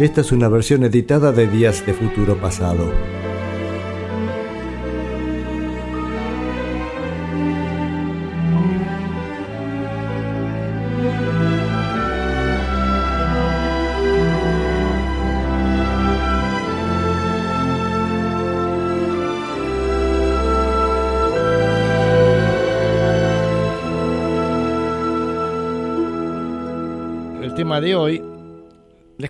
Esta 0.00 0.22
es 0.22 0.32
una 0.32 0.48
versión 0.48 0.82
editada 0.82 1.30
de 1.30 1.46
Días 1.46 1.84
de 1.84 1.92
Futuro 1.92 2.34
Pasado. 2.40 2.90
De 27.80 27.94
hoy, 27.94 28.29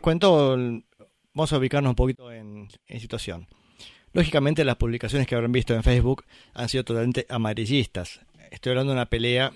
cuento, 0.01 0.57
vamos 1.35 1.53
a 1.53 1.59
ubicarnos 1.59 1.91
un 1.91 1.97
poquito 1.97 2.33
en, 2.33 2.69
situación. 2.99 3.47
Lógicamente 4.13 4.65
las 4.65 4.77
publicaciones 4.77 5.29
que 5.29 5.35
habrán 5.35 5.53
visto 5.53 5.75
en 5.75 5.83
Facebook 5.83 6.25
han 6.55 6.69
sido 6.69 6.85
totalmente 6.85 7.27
amarillistas. 7.29 8.21
Estoy 8.51 8.71
hablando 8.71 8.93
de 8.93 8.99
una 8.99 9.07
pelea 9.07 9.53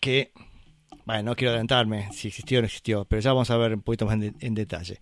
que, 0.00 0.32
bueno, 1.06 1.22
no 1.22 1.36
quiero 1.36 1.50
adelantarme 1.50 2.12
si 2.12 2.28
existió 2.28 2.58
o 2.58 2.62
no 2.62 2.66
existió, 2.66 3.04
pero 3.06 3.22
ya 3.22 3.32
vamos 3.32 3.50
a 3.50 3.56
ver 3.56 3.74
un 3.74 3.82
poquito 3.82 4.06
más 4.06 4.18
en 4.20 4.54
detalle. 4.54 5.00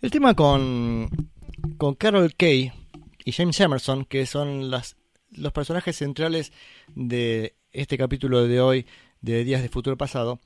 El 0.00 0.12
tema 0.12 0.34
con, 0.34 1.10
con 1.76 1.96
Carol 1.96 2.32
Kay 2.36 2.72
y 3.24 3.32
James 3.32 3.58
Emerson, 3.58 4.04
que 4.04 4.26
son 4.26 4.70
las, 4.70 4.96
los 5.32 5.52
personajes 5.52 5.96
centrales 5.96 6.52
de 6.94 7.56
este 7.72 7.98
capítulo 7.98 8.46
de 8.46 8.60
hoy 8.60 8.86
de 9.20 9.42
Días 9.42 9.60
de 9.60 9.68
Futuro 9.68 9.96
Pasado, 9.96 10.40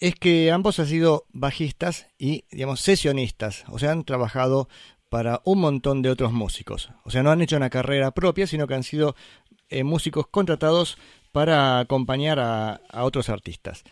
es 0.00 0.14
que 0.16 0.50
ambos 0.50 0.78
han 0.78 0.86
sido 0.86 1.26
bajistas 1.30 2.08
y, 2.18 2.44
digamos, 2.50 2.80
sesionistas, 2.80 3.64
o 3.68 3.78
sea, 3.78 3.92
han 3.92 4.04
trabajado 4.04 4.68
para 5.08 5.40
un 5.44 5.60
montón 5.60 6.02
de 6.02 6.10
otros 6.10 6.32
músicos. 6.32 6.90
O 7.04 7.10
sea, 7.10 7.22
no 7.22 7.30
han 7.30 7.40
hecho 7.40 7.56
una 7.56 7.70
carrera 7.70 8.10
propia, 8.10 8.46
sino 8.46 8.66
que 8.66 8.74
han 8.74 8.82
sido 8.82 9.14
eh, 9.68 9.84
músicos 9.84 10.26
contratados 10.26 10.98
para 11.32 11.78
acompañar 11.78 12.40
a, 12.40 12.80
a 12.90 13.04
otros 13.04 13.28
artistas. 13.28 13.84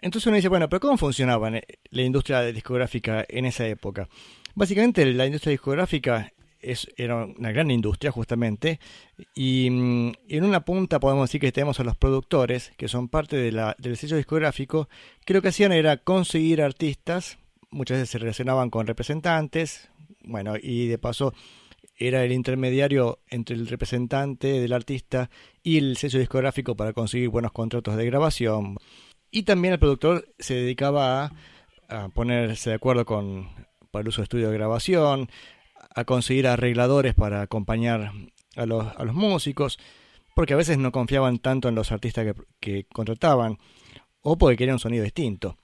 Entonces 0.00 0.26
uno 0.26 0.36
dice, 0.36 0.48
bueno, 0.48 0.68
pero 0.68 0.80
¿cómo 0.80 0.96
funcionaba 0.96 1.48
en- 1.48 1.62
la 1.90 2.02
industria 2.02 2.42
discográfica 2.42 3.24
en 3.28 3.44
esa 3.46 3.66
época? 3.66 4.08
Básicamente 4.54 5.04
la 5.12 5.26
industria 5.26 5.52
discográfica 5.52 6.32
era 6.96 7.26
una 7.26 7.52
gran 7.52 7.70
industria 7.70 8.12
justamente 8.12 8.78
y 9.34 9.68
mm, 9.70 10.12
en 10.28 10.44
una 10.44 10.64
punta 10.64 11.00
podemos 11.00 11.28
decir 11.28 11.40
que 11.40 11.52
tenemos 11.52 11.80
a 11.80 11.84
los 11.84 11.96
productores 11.96 12.72
que 12.76 12.88
son 12.88 13.08
parte 13.08 13.36
del 13.36 13.96
sello 13.96 14.16
discográfico 14.16 14.88
que 15.24 15.34
lo 15.34 15.42
que 15.42 15.48
hacían 15.48 15.72
era 15.72 15.96
conseguir 15.96 16.62
artistas, 16.62 17.38
muchas 17.70 17.98
veces 17.98 18.10
se 18.10 18.18
relacionaban 18.18 18.70
con 18.70 18.86
representantes, 18.86 19.90
bueno, 20.24 20.54
y 20.60 20.86
de 20.86 20.98
paso 20.98 21.34
era 21.96 22.24
el 22.24 22.32
intermediario 22.32 23.20
entre 23.28 23.56
el 23.56 23.66
representante 23.66 24.60
del 24.60 24.72
artista 24.72 25.30
y 25.62 25.78
el 25.78 25.96
sello 25.96 26.18
discográfico 26.18 26.76
para 26.76 26.92
conseguir 26.92 27.28
buenos 27.28 27.52
contratos 27.52 27.96
de 27.96 28.06
grabación. 28.06 28.76
Y 29.30 29.44
también 29.44 29.74
el 29.74 29.78
productor 29.80 30.28
se 30.38 30.54
dedicaba 30.54 31.24
a, 31.24 31.32
a 31.88 32.08
ponerse 32.08 32.70
de 32.70 32.76
acuerdo 32.76 33.04
con 33.04 33.48
para 33.92 34.02
el 34.02 34.08
uso 34.08 34.22
de 34.22 34.24
estudio 34.24 34.50
de 34.50 34.56
grabación, 34.56 35.28
a 35.94 36.04
conseguir 36.04 36.46
arregladores 36.46 37.14
para 37.14 37.42
acompañar 37.42 38.12
a 38.56 38.66
los, 38.66 38.86
a 38.96 39.04
los 39.04 39.14
músicos, 39.14 39.78
porque 40.34 40.54
a 40.54 40.56
veces 40.56 40.78
no 40.78 40.92
confiaban 40.92 41.38
tanto 41.38 41.68
en 41.68 41.74
los 41.74 41.92
artistas 41.92 42.24
que, 42.24 42.34
que 42.60 42.84
contrataban, 42.84 43.58
o 44.20 44.38
porque 44.38 44.56
querían 44.56 44.74
un 44.76 44.80
sonido 44.80 45.04
distinto. 45.04 45.56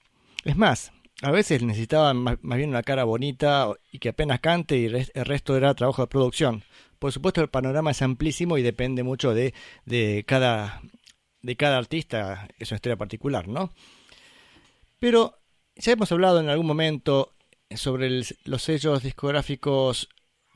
Es 0.44 0.56
más, 0.56 0.92
a 1.22 1.30
veces 1.30 1.62
necesitaban 1.62 2.16
más, 2.16 2.38
bien 2.40 2.70
una 2.70 2.82
cara 2.82 3.04
bonita 3.04 3.68
y 3.90 3.98
que 3.98 4.10
apenas 4.10 4.40
cante 4.40 4.78
y 4.78 4.84
el 4.86 5.24
resto 5.24 5.56
era 5.56 5.74
trabajo 5.74 6.02
de 6.02 6.08
producción. 6.08 6.62
Por 6.98 7.12
supuesto 7.12 7.40
el 7.40 7.48
panorama 7.48 7.90
es 7.90 8.02
amplísimo 8.02 8.58
y 8.58 8.62
depende 8.62 9.02
mucho 9.02 9.34
de, 9.34 9.54
de 9.84 10.24
cada 10.26 10.80
de 11.40 11.56
cada 11.56 11.78
artista, 11.78 12.48
es 12.58 12.70
una 12.70 12.76
historia 12.76 12.96
particular, 12.96 13.46
¿no? 13.46 13.72
Pero 14.98 15.38
ya 15.76 15.92
hemos 15.92 16.10
hablado 16.10 16.40
en 16.40 16.48
algún 16.48 16.66
momento 16.66 17.34
sobre 17.70 18.22
los 18.44 18.62
sellos 18.62 19.02
discográficos 19.02 20.08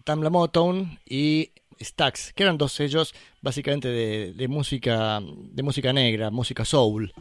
Tamla 0.04 0.30
Motown 0.30 0.98
y 1.08 1.50
Stax, 1.80 2.32
que 2.32 2.42
eran 2.44 2.58
dos 2.58 2.72
sellos 2.72 3.14
básicamente 3.40 3.88
de, 3.88 4.48
música 4.48 5.20
de 5.22 5.62
música 5.62 5.92
negra, 5.92 6.30
música 6.30 6.64
soul. 6.64 7.12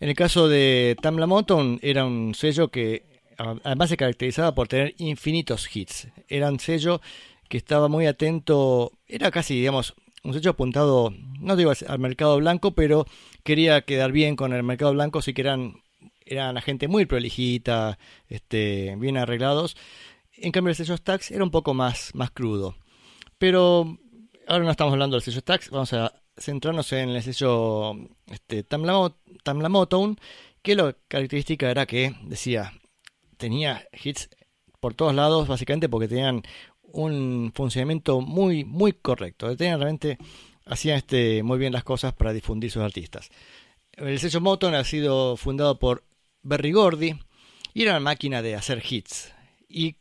En 0.00 0.08
el 0.08 0.14
caso 0.14 0.48
de 0.48 0.96
Tamla 1.00 1.26
Motown 1.26 1.78
era 1.82 2.04
un 2.04 2.34
sello 2.34 2.68
que 2.68 3.04
además 3.38 3.88
se 3.90 3.96
caracterizaba 3.96 4.54
por 4.54 4.68
tener 4.68 4.94
infinitos 4.98 5.74
hits. 5.74 6.08
Era 6.28 6.48
un 6.50 6.60
sello 6.60 7.00
que 7.48 7.56
estaba 7.56 7.88
muy 7.88 8.06
atento, 8.06 8.92
era 9.06 9.30
casi, 9.30 9.54
digamos, 9.54 9.94
un 10.22 10.34
sello 10.34 10.50
apuntado, 10.50 11.12
no 11.40 11.56
digo 11.56 11.72
al- 11.86 11.98
mercado 11.98 12.36
blanco, 12.38 12.72
pero 12.72 13.06
quería 13.44 13.80
quedar 13.82 14.12
bien 14.12 14.36
con 14.36 14.52
el 14.52 14.62
mercado 14.62 14.92
blanco, 14.92 15.22
sí 15.22 15.32
que 15.32 15.42
eran, 15.42 15.80
eran 16.26 16.60
gente 16.60 16.88
muy 16.88 17.06
prolijita, 17.06 17.98
este, 18.28 18.94
bien 18.98 19.16
arreglados. 19.16 19.76
En 20.40 20.52
cambio 20.52 20.70
el 20.70 20.76
sello 20.76 20.96
Stax 20.96 21.30
era 21.30 21.44
un 21.44 21.50
poco 21.50 21.74
más, 21.74 22.10
más 22.14 22.30
crudo. 22.30 22.76
Pero 23.38 23.98
ahora 24.46 24.64
no 24.64 24.70
estamos 24.70 24.92
hablando 24.92 25.16
del 25.16 25.22
sello 25.22 25.40
Stax, 25.40 25.70
vamos 25.70 25.92
a 25.92 26.12
centrarnos 26.36 26.92
en 26.92 27.10
el 27.10 27.22
sello 27.22 27.94
este, 28.26 28.62
Tamla, 28.62 28.92
Mo- 28.92 29.16
Tamla 29.42 29.68
Motown, 29.68 30.16
que 30.62 30.74
la 30.76 30.96
característica 31.08 31.70
era 31.70 31.86
que 31.86 32.14
decía, 32.22 32.72
tenía 33.36 33.84
hits 34.02 34.30
por 34.80 34.94
todos 34.94 35.14
lados, 35.14 35.48
básicamente 35.48 35.88
porque 35.88 36.08
tenían 36.08 36.42
un 36.82 37.52
funcionamiento 37.54 38.20
muy, 38.20 38.64
muy 38.64 38.92
correcto. 38.92 39.54
Tenían 39.56 39.80
realmente, 39.80 40.18
hacían 40.66 40.98
este, 40.98 41.42
muy 41.42 41.58
bien 41.58 41.72
las 41.72 41.84
cosas 41.84 42.14
para 42.14 42.32
difundir 42.32 42.70
sus 42.70 42.82
artistas. 42.82 43.28
El 43.92 44.18
sello 44.20 44.40
Motown 44.40 44.74
ha 44.74 44.84
sido 44.84 45.36
fundado 45.36 45.78
por 45.78 46.04
Berry 46.42 46.72
Gordy 46.72 47.18
y 47.74 47.82
era 47.82 47.92
una 47.92 48.00
máquina 48.00 48.40
de 48.42 48.54
hacer 48.54 48.82
hits. 48.88 49.32
Y 49.68 49.96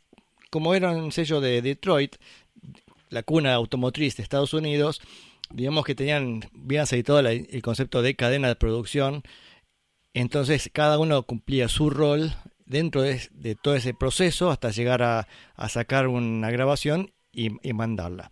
como 0.50 0.74
era 0.74 0.91
un 0.91 1.12
sello 1.12 1.41
de 1.41 1.62
Detroit, 1.62 2.16
la 3.09 3.24
cuna 3.24 3.53
automotriz 3.53 4.18
de 4.18 4.24
Estados 4.24 4.53
Unidos, 4.53 5.02
digamos 5.50 5.85
que 5.85 5.96
tenían 5.96 6.41
bien 6.53 6.81
aceitado 6.81 7.19
el 7.19 7.62
concepto 7.62 8.02
de 8.02 8.16
cadena 8.16 8.47
de 8.47 8.56
producción. 8.56 9.24
Entonces 10.13 10.69
cada 10.74 11.00
uno 11.00 11.24
cumplía 11.24 11.68
su 11.68 11.90
rol 11.90 12.34
dentro 12.66 13.02
de, 13.02 13.56
todo 13.62 13.75
ese 13.75 13.94
proceso 13.94 14.50
hasta 14.52 14.72
llegar 14.72 15.03
a, 15.03 15.28
sacar 15.69 16.08
una 16.08 16.52
grabación 16.52 17.14
y, 17.31 17.52
y 17.68 17.74
mandarla. 17.74 18.31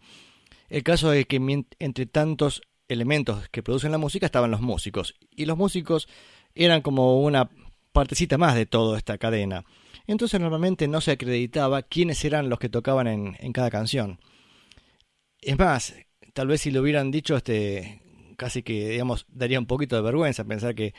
El 0.70 0.84
caso 0.84 1.14
es 1.14 1.26
que 1.26 1.40
entre 1.80 2.06
tantos 2.06 2.62
elementos 2.88 3.48
que 3.50 3.64
producen 3.64 3.92
la 3.92 3.98
música 3.98 4.26
estaban 4.26 4.52
los 4.52 4.62
músicos. 4.62 5.16
Y 5.32 5.46
los 5.46 5.58
músicos 5.58 6.08
eran 6.54 6.82
como 6.82 7.22
una 7.22 7.50
partecita 7.92 8.38
más 8.38 8.56
de 8.56 8.66
toda 8.66 8.98
esta 8.98 9.18
cadena. 9.18 9.64
Entonces 10.08 10.40
normalmente 10.40 10.88
no 10.88 11.02
se 11.02 11.12
acreditaba 11.12 11.82
quiénes 11.82 12.24
eran 12.26 12.50
los 12.50 12.60
que 12.60 12.70
tocaban 12.70 13.08
en, 13.08 13.38
en 13.40 13.54
cada 13.54 13.72
canción. 13.72 14.20
Es 15.42 15.58
más, 15.58 15.96
tal 16.34 16.48
vez 16.48 16.62
si 16.62 16.72
lo 16.72 16.82
hubieran 16.82 17.12
dicho, 17.12 17.36
este, 17.36 18.02
casi 18.36 18.64
que, 18.64 18.90
digamos, 18.90 19.26
daría 19.30 19.60
un 19.60 19.66
poquito 19.66 19.96
de 19.96 20.02
vergüenza 20.02 20.44
pensar 20.44 20.76
que 20.76 20.94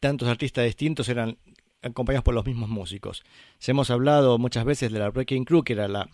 tantos 0.00 0.28
artistas 0.28 0.64
distintos 0.64 1.08
eran 1.08 1.38
acompañados 1.82 2.24
por 2.24 2.34
los 2.34 2.46
mismos 2.46 2.68
músicos. 2.68 3.22
Ya 3.60 3.70
hemos 3.70 3.90
hablado 3.90 4.38
muchas 4.38 4.64
veces 4.64 4.92
de 4.92 4.98
la 4.98 5.10
Breaking 5.10 5.44
Crew, 5.44 5.62
que 5.62 5.72
era 5.72 5.88
la, 5.88 6.10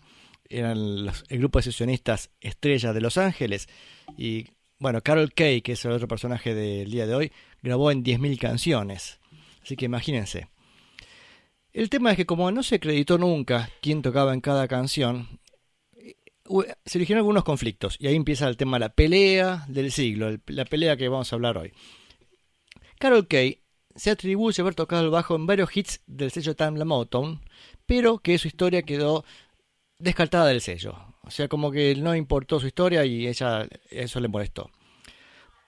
el 0.49 1.11
grupo 1.29 1.59
de 1.59 1.63
sesionistas 1.63 2.31
estrella 2.39 2.93
de 2.93 3.01
Los 3.01 3.17
Ángeles. 3.17 3.67
Y 4.17 4.47
bueno, 4.79 5.01
Carol 5.01 5.33
Kay, 5.33 5.61
que 5.61 5.73
es 5.73 5.85
el 5.85 5.91
otro 5.91 6.07
personaje 6.07 6.53
del 6.53 6.91
día 6.91 7.07
de 7.07 7.15
hoy, 7.15 7.31
grabó 7.61 7.91
en 7.91 8.03
10.000 8.03 8.39
canciones. 8.39 9.19
Así 9.61 9.75
que 9.75 9.85
imagínense. 9.85 10.47
El 11.77 11.91
tema 11.91 12.09
es 12.09 12.17
que 12.17 12.25
como 12.25 12.49
no 12.51 12.63
se 12.63 12.75
acreditó 12.75 13.19
nunca 13.19 13.69
quién 13.81 14.01
tocaba 14.01 14.33
en 14.33 14.41
cada 14.41 14.67
canción, 14.67 15.39
hu- 16.45 16.65
se 16.83 16.97
originaron 16.97 17.19
algunos 17.19 17.43
conflictos. 17.43 17.97
Y 17.99 18.07
ahí 18.07 18.15
empieza 18.15 18.47
el 18.47 18.57
tema, 18.57 18.79
la 18.79 18.89
pelea 18.89 19.63
del 19.67 19.91
siglo, 19.91 20.35
la 20.47 20.65
pelea 20.65 20.97
que 20.97 21.07
vamos 21.07 21.31
a 21.31 21.35
hablar 21.35 21.55
hoy. 21.55 21.71
Carol 22.97 23.27
Kay 23.27 23.61
se 23.95 24.09
atribuye 24.09 24.59
haber 24.59 24.73
tocado 24.73 25.03
el 25.03 25.11
bajo 25.11 25.35
en 25.35 25.45
varios 25.45 25.77
hits 25.77 26.01
del 26.07 26.31
sello 26.31 26.55
Time 26.55 26.79
La 26.79 26.85
Motown, 26.85 27.41
pero 27.85 28.17
que 28.17 28.39
su 28.39 28.47
historia 28.47 28.81
quedó 28.81 29.23
descartada 29.99 30.47
del 30.47 30.61
sello. 30.61 30.95
O 31.21 31.29
sea, 31.29 31.47
como 31.47 31.69
que 31.71 31.93
no 31.95 32.15
importó 32.15 32.59
su 32.59 32.65
historia 32.65 33.05
y 33.05 33.27
ella 33.27 33.67
eso 33.91 34.19
le 34.19 34.27
molestó. 34.29 34.71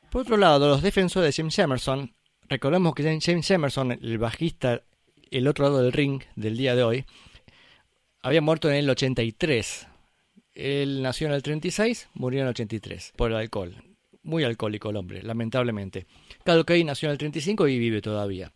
Por 0.10 0.22
otro 0.24 0.38
lado, 0.38 0.70
los 0.70 0.82
defensores 0.82 1.36
de 1.36 1.40
James 1.40 1.60
Emerson, 1.60 2.16
recordemos 2.48 2.96
que 2.96 3.20
James 3.22 3.52
Emerson, 3.52 3.92
el 3.92 4.18
bajista, 4.18 4.82
el 5.32 5.48
otro 5.48 5.66
lado 5.66 5.82
del 5.82 5.92
ring 5.92 6.24
del 6.36 6.58
día 6.58 6.76
de 6.76 6.84
hoy, 6.84 7.06
había 8.22 8.42
muerto 8.42 8.70
en 8.70 8.76
el 8.76 8.90
83. 8.90 9.88
Él 10.56 11.02
nació 11.02 11.28
en 11.28 11.34
el 11.34 11.44
36, 11.44 12.10
murió 12.14 12.42
en 12.42 12.48
el 12.48 12.52
83 12.52 13.14
por 13.16 13.32
el 13.32 13.38
alcohol. 13.38 13.76
muy 14.22 14.44
alcohólico 14.44 14.90
el 14.90 14.98
hombre, 14.98 15.24
lamentablemente. 15.24 16.06
Carol 16.44 16.66
Kay 16.66 16.84
nació 16.84 17.08
en 17.08 17.14
el 17.14 17.18
35 17.18 17.68
y 17.68 17.80
vive 17.80 18.02
todavía. 18.02 18.52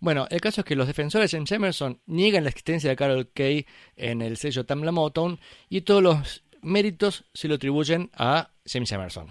Bueno, 0.00 0.26
el 0.30 0.40
caso 0.40 0.62
es 0.62 0.64
que 0.64 0.74
los 0.74 0.88
defensores 0.88 1.30
de 1.30 1.36
James 1.36 1.52
Emerson 1.52 2.00
niegan 2.06 2.42
la 2.42 2.50
existencia 2.50 2.90
de 2.90 2.96
Carol 2.96 3.30
Kay 3.32 3.66
en 3.94 4.20
el 4.20 4.36
sello 4.36 4.64
Tamla 4.64 4.90
Motown 4.90 5.38
y 5.68 5.82
todos 5.82 6.02
los 6.02 6.42
méritos 6.62 7.24
se 7.34 7.46
lo 7.46 7.54
atribuyen 7.54 8.10
a 8.14 8.50
James 8.66 8.90
Emerson. 8.90 9.28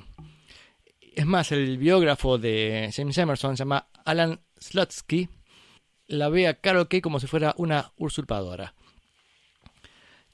Es 1.14 1.26
más, 1.26 1.52
el 1.52 1.78
biógrafo 1.78 2.38
de 2.38 2.90
James 2.96 3.18
Emerson 3.18 3.58
se 3.58 3.62
llama 3.62 3.88
Alan 4.06 4.40
Slutsky, 4.60 5.28
la 6.12 6.28
ve 6.28 6.48
a 6.48 6.56
Carol 6.56 6.88
Kay 6.90 7.00
como 7.00 7.20
si 7.20 7.28
fuera 7.28 7.56
una 7.58 7.94
usurpadora. 7.98 8.74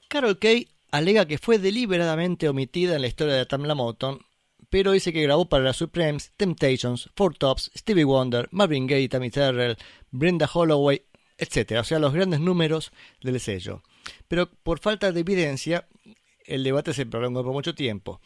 Carol 0.08 0.38
Kay 0.38 0.68
alega 0.90 1.26
que 1.26 1.38
fue 1.38 1.58
deliberadamente 1.58 2.48
omitida 2.48 2.96
en 2.96 3.02
la 3.02 3.08
historia 3.08 3.34
de 3.34 3.46
Tamla 3.46 3.76
Motown, 3.76 4.20
pero 4.70 4.92
dice 4.92 5.12
que 5.12 5.22
grabó 5.22 5.48
para 5.48 5.62
las 5.62 5.76
Supremes, 5.76 6.32
Temptations, 6.36 7.10
Four 7.14 7.36
Tops, 7.36 7.70
Stevie 7.76 8.04
Wonder, 8.04 8.48
Marvin 8.50 8.88
Gaye, 8.88 9.08
Tammy 9.08 9.30
Terrell, 9.30 9.76
Brenda 10.10 10.50
Holloway, 10.52 11.02
etc. 11.38 11.78
O 11.80 11.84
sea, 11.84 12.00
los 12.00 12.12
grandes 12.12 12.40
números 12.40 12.90
del 13.22 13.38
sello. 13.38 13.82
Pero 14.26 14.50
por 14.50 14.80
falta 14.80 15.12
de 15.12 15.20
evidencia, 15.20 15.86
el 16.44 16.64
debate 16.64 16.92
se 16.92 17.06
prolongó 17.06 17.44
por 17.44 17.52
mucho 17.52 17.74
tiempo. 17.74 18.20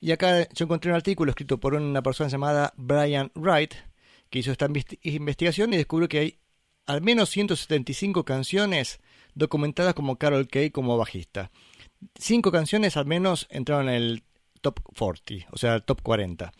Y 0.00 0.10
acá 0.10 0.48
yo 0.48 0.64
encontré 0.64 0.90
un 0.90 0.96
artículo 0.96 1.30
escrito 1.30 1.58
por 1.60 1.74
una 1.74 2.02
persona 2.02 2.28
llamada 2.28 2.74
Brian 2.76 3.30
Wright, 3.36 3.74
que 4.28 4.40
hizo 4.40 4.50
esta 4.50 4.68
investigación 5.02 5.72
y 5.72 5.76
descubrió 5.76 6.08
que 6.08 6.18
hay 6.18 6.39
al 6.90 7.02
menos 7.02 7.30
175 7.30 8.24
canciones 8.24 8.98
documentadas 9.34 9.94
como 9.94 10.16
Carol 10.16 10.48
Kay 10.48 10.70
como 10.70 10.98
bajista. 10.98 11.52
Cinco 12.18 12.50
canciones 12.50 12.96
al 12.96 13.06
menos 13.06 13.46
entraron 13.48 13.88
en 13.88 13.94
el 13.94 14.22
top 14.60 14.80
40, 14.98 15.46
o 15.52 15.56
sea, 15.56 15.76
el 15.76 15.84
top 15.84 16.02
40. 16.02 16.52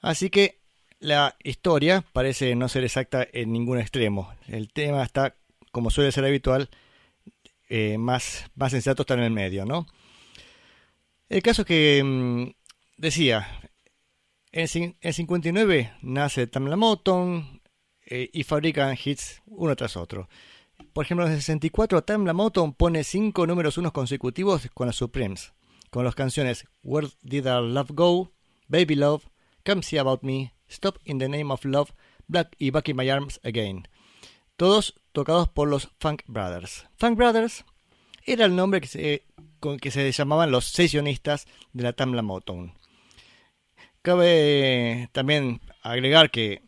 Así 0.00 0.30
que 0.30 0.58
la 1.00 1.36
historia 1.44 2.02
parece 2.14 2.54
no 2.54 2.68
ser 2.68 2.84
exacta 2.84 3.26
en 3.30 3.52
ningún 3.52 3.78
extremo. 3.78 4.32
El 4.46 4.72
tema 4.72 5.02
está, 5.02 5.36
como 5.70 5.90
suele 5.90 6.12
ser 6.12 6.24
habitual, 6.24 6.70
eh, 7.68 7.98
más, 7.98 8.50
más 8.54 8.72
sensato 8.72 9.02
está 9.02 9.14
en 9.14 9.20
el 9.20 9.30
medio, 9.30 9.66
¿no? 9.66 9.86
El 11.28 11.42
caso 11.42 11.66
que 11.66 12.02
mm, 12.02 12.54
decía, 12.96 13.46
en, 14.50 14.96
el 15.02 15.14
59 15.14 15.92
nace 16.00 16.46
Tamla 16.46 16.76
Motown 16.76 17.57
eh, 18.10 18.30
y 18.32 18.42
fabrican 18.44 18.96
hits 19.02 19.42
uno 19.46 19.76
tras 19.76 19.96
otro. 19.96 20.28
Por 20.92 21.04
ejemplo, 21.04 21.26
en 21.26 21.32
el 21.32 21.38
64 21.38 22.02
Tamla 22.02 22.32
Motown 22.32 22.72
pone 22.72 23.04
cinco 23.04 23.46
números 23.46 23.76
unos 23.76 23.92
consecutivos 23.92 24.68
con 24.72 24.86
las 24.86 24.96
Supremes, 24.96 25.52
con 25.90 26.04
las 26.04 26.14
canciones 26.14 26.66
Where 26.82 27.08
Did 27.22 27.46
Our 27.46 27.64
Love 27.64 27.90
Go, 27.92 28.32
Baby 28.68 28.94
Love, 28.94 29.24
Come 29.66 29.82
See 29.82 29.98
About 29.98 30.22
Me, 30.22 30.54
Stop 30.70 30.98
in 31.04 31.18
the 31.18 31.28
Name 31.28 31.52
of 31.52 31.64
Love, 31.64 31.92
Black 32.26 32.54
y 32.58 32.70
Back 32.70 32.88
in 32.88 32.96
My 32.96 33.10
Arms 33.10 33.40
Again. 33.44 33.86
Todos 34.56 34.94
tocados 35.12 35.48
por 35.48 35.68
los 35.68 35.90
Funk 35.98 36.22
Brothers. 36.26 36.86
Funk 36.96 37.16
Brothers 37.16 37.64
era 38.24 38.46
el 38.46 38.56
nombre 38.56 38.80
que 38.80 38.88
se, 38.88 39.26
con 39.60 39.78
que 39.78 39.90
se 39.90 40.10
llamaban 40.10 40.50
los 40.50 40.64
sesionistas 40.64 41.46
de 41.72 41.82
la 41.82 41.92
Tamla 41.92 42.22
Motown. 42.22 42.72
Cabe 44.02 45.10
también 45.12 45.60
agregar 45.82 46.30
que, 46.30 46.62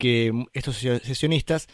que 0.00 0.32
estos 0.52 0.78
sesionistas 0.78 1.68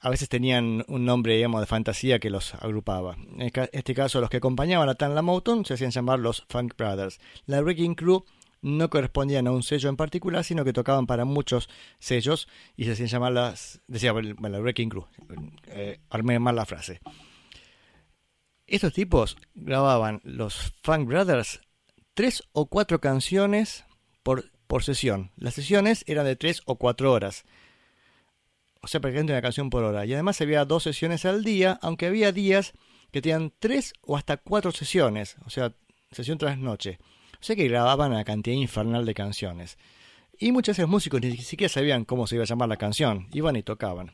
a 0.00 0.08
veces 0.08 0.28
tenían 0.28 0.84
un 0.88 1.04
nombre, 1.04 1.34
digamos, 1.34 1.60
de 1.60 1.66
fantasía 1.66 2.18
que 2.18 2.30
los 2.30 2.54
agrupaba. 2.54 3.16
En 3.38 3.50
este 3.72 3.94
caso, 3.94 4.20
los 4.20 4.30
que 4.30 4.38
acompañaban 4.38 4.88
a 4.88 4.94
Tamla 4.94 5.22
Motown 5.22 5.64
se 5.64 5.74
hacían 5.74 5.90
llamar 5.90 6.18
los 6.18 6.44
Funk 6.48 6.74
Brothers. 6.76 7.20
La 7.46 7.60
Wrecking 7.60 7.94
Crew 7.94 8.24
no 8.62 8.88
correspondían 8.88 9.46
a 9.46 9.50
un 9.50 9.62
sello 9.62 9.88
en 9.88 9.96
particular, 9.96 10.44
sino 10.44 10.64
que 10.64 10.72
tocaban 10.72 11.06
para 11.06 11.24
muchos 11.24 11.68
sellos 11.98 12.48
y 12.76 12.84
se 12.84 12.92
hacían 12.92 13.08
llamar 13.08 13.32
las, 13.32 13.80
decía, 13.86 14.12
bueno, 14.12 14.34
la 14.40 14.60
Wrecking 14.60 14.88
Crew, 14.88 15.06
eh, 15.68 16.00
armé 16.10 16.38
mal 16.38 16.56
la 16.56 16.66
frase. 16.66 17.00
Estos 18.66 18.92
tipos 18.92 19.36
grababan 19.54 20.20
los 20.22 20.74
Funk 20.82 21.06
Brothers 21.06 21.60
tres 22.14 22.42
o 22.52 22.66
cuatro 22.66 23.00
canciones 23.00 23.84
por, 24.22 24.50
por 24.66 24.82
sesión. 24.82 25.30
Las 25.36 25.54
sesiones 25.54 26.04
eran 26.06 26.26
de 26.26 26.36
tres 26.36 26.62
o 26.66 26.76
cuatro 26.76 27.12
horas. 27.12 27.44
O 28.80 28.86
sea, 28.86 29.00
prácticamente 29.00 29.32
una 29.32 29.42
canción 29.42 29.70
por 29.70 29.84
hora. 29.84 30.04
Y 30.04 30.12
además 30.12 30.40
había 30.40 30.64
dos 30.64 30.82
sesiones 30.82 31.24
al 31.24 31.42
día, 31.42 31.78
aunque 31.82 32.06
había 32.06 32.32
días 32.32 32.72
que 33.10 33.22
tenían 33.22 33.52
tres 33.58 33.94
o 34.02 34.16
hasta 34.16 34.36
cuatro 34.36 34.72
sesiones. 34.72 35.36
O 35.46 35.50
sea, 35.50 35.72
sesión 36.10 36.38
tras 36.38 36.58
noche. 36.58 36.98
O 37.40 37.44
sea 37.44 37.56
que 37.56 37.68
grababan 37.68 38.12
una 38.12 38.24
cantidad 38.24 38.56
infernal 38.56 39.04
de 39.04 39.14
canciones. 39.14 39.78
Y 40.38 40.52
muchos 40.52 40.76
de 40.76 40.82
esos 40.82 40.90
músicos 40.90 41.20
ni 41.20 41.36
siquiera 41.36 41.72
sabían 41.72 42.04
cómo 42.04 42.26
se 42.26 42.34
iba 42.36 42.44
a 42.44 42.46
llamar 42.46 42.68
la 42.68 42.76
canción, 42.76 43.28
iban 43.32 43.56
y 43.56 43.62
tocaban. 43.62 44.12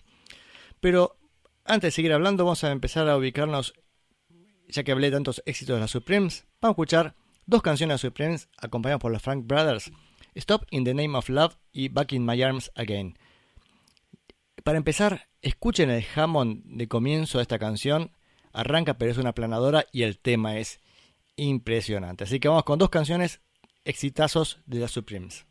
Pero 0.81 1.17
antes 1.64 1.88
de 1.88 1.93
seguir 1.93 2.12
hablando, 2.12 2.44
vamos 2.44 2.64
a 2.64 2.73
empezar 2.73 3.08
a 3.08 3.17
ubicarnos, 3.17 3.75
ya 4.69 4.82
que 4.82 4.93
hablé 4.93 5.08
de 5.08 5.17
tantos 5.17 5.43
éxitos 5.47 5.76
de 5.76 5.81
las 5.81 5.91
Supremes, 5.91 6.47
vamos 6.61 6.73
a 6.73 6.76
escuchar 6.76 7.14
dos 7.47 7.62
canciones 7.62 7.94
de 7.94 8.08
Supremes 8.08 8.49
acompañadas 8.58 9.00
por 9.00 9.12
los 9.12 9.23
Frank 9.23 9.47
Brothers, 9.47 9.91
Stop 10.34 10.66
in 10.70 10.84
the 10.84 10.94
Name 10.94 11.16
of 11.16 11.28
Love 11.28 11.56
y 11.72 11.88
Back 11.88 12.12
in 12.12 12.24
My 12.24 12.40
Arms 12.42 12.70
Again. 12.74 13.18
Para 14.62 14.78
empezar, 14.78 15.28
escuchen 15.42 15.90
el 15.90 16.04
Hammond 16.14 16.62
de 16.64 16.88
comienzo 16.88 17.38
de 17.38 17.42
esta 17.42 17.58
canción, 17.58 18.12
arranca 18.52 18.98
pero 18.98 19.10
es 19.10 19.18
una 19.18 19.34
planadora 19.34 19.86
y 19.92 20.02
el 20.02 20.18
tema 20.18 20.58
es 20.58 20.80
impresionante. 21.36 22.24
Así 22.24 22.40
que 22.40 22.48
vamos 22.48 22.64
con 22.64 22.78
dos 22.78 22.90
canciones 22.90 23.40
exitazos 23.84 24.60
de 24.66 24.80
las 24.80 24.90
Supremes. 24.92 25.46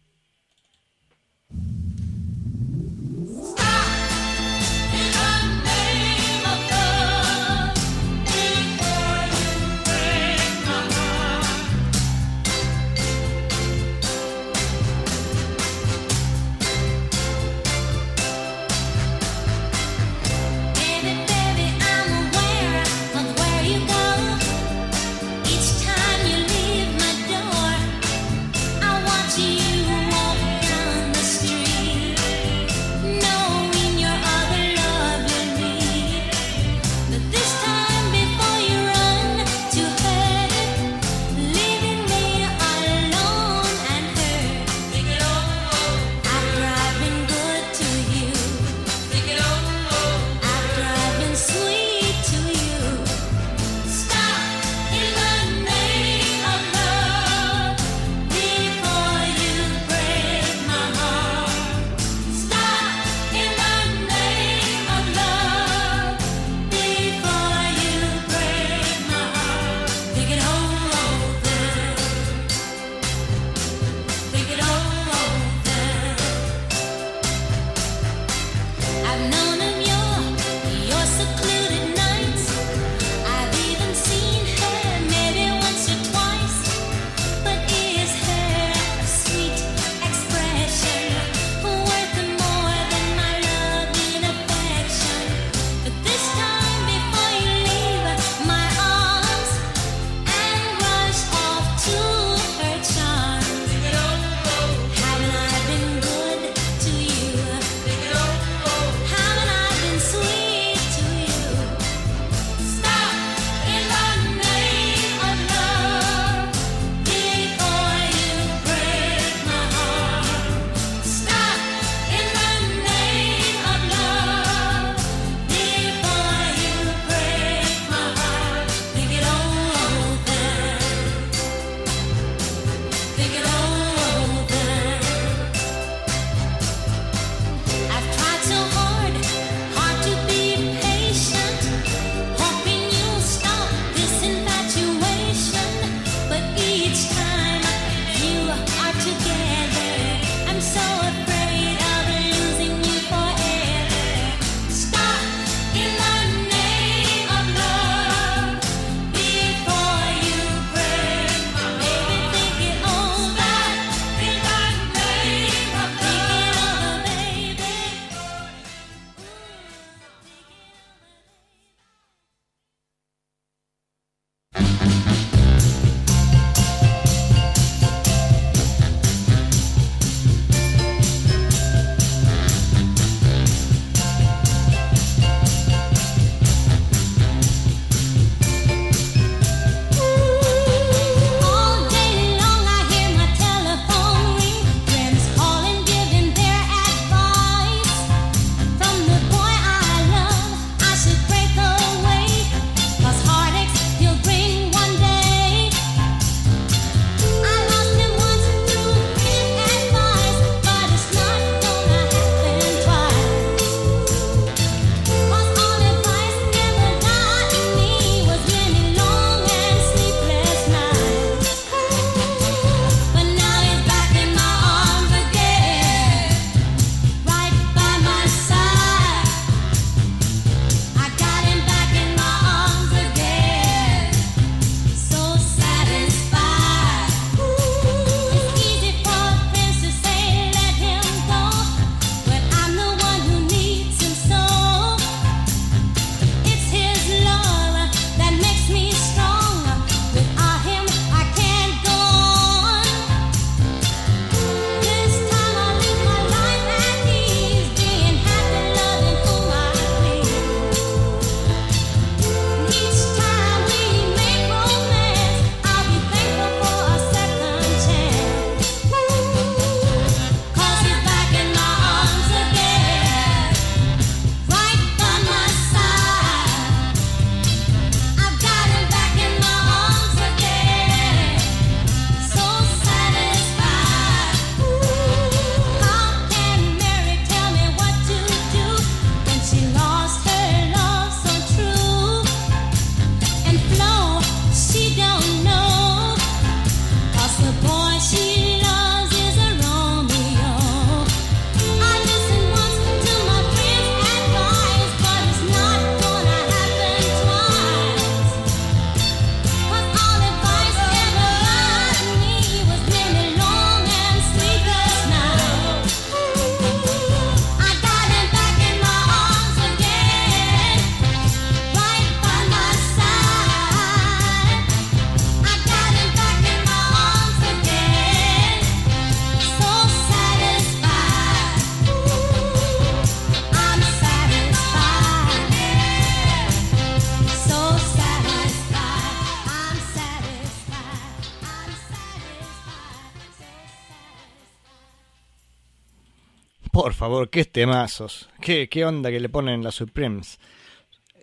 Favor, 347.00 347.30
qué 347.30 347.46
temazos. 347.46 348.30
Qué, 348.42 348.68
qué 348.70 348.86
onda 348.86 349.10
que 349.10 349.20
le 349.20 349.30
ponen 349.30 349.64
las 349.64 349.76
Supremes. 349.76 350.40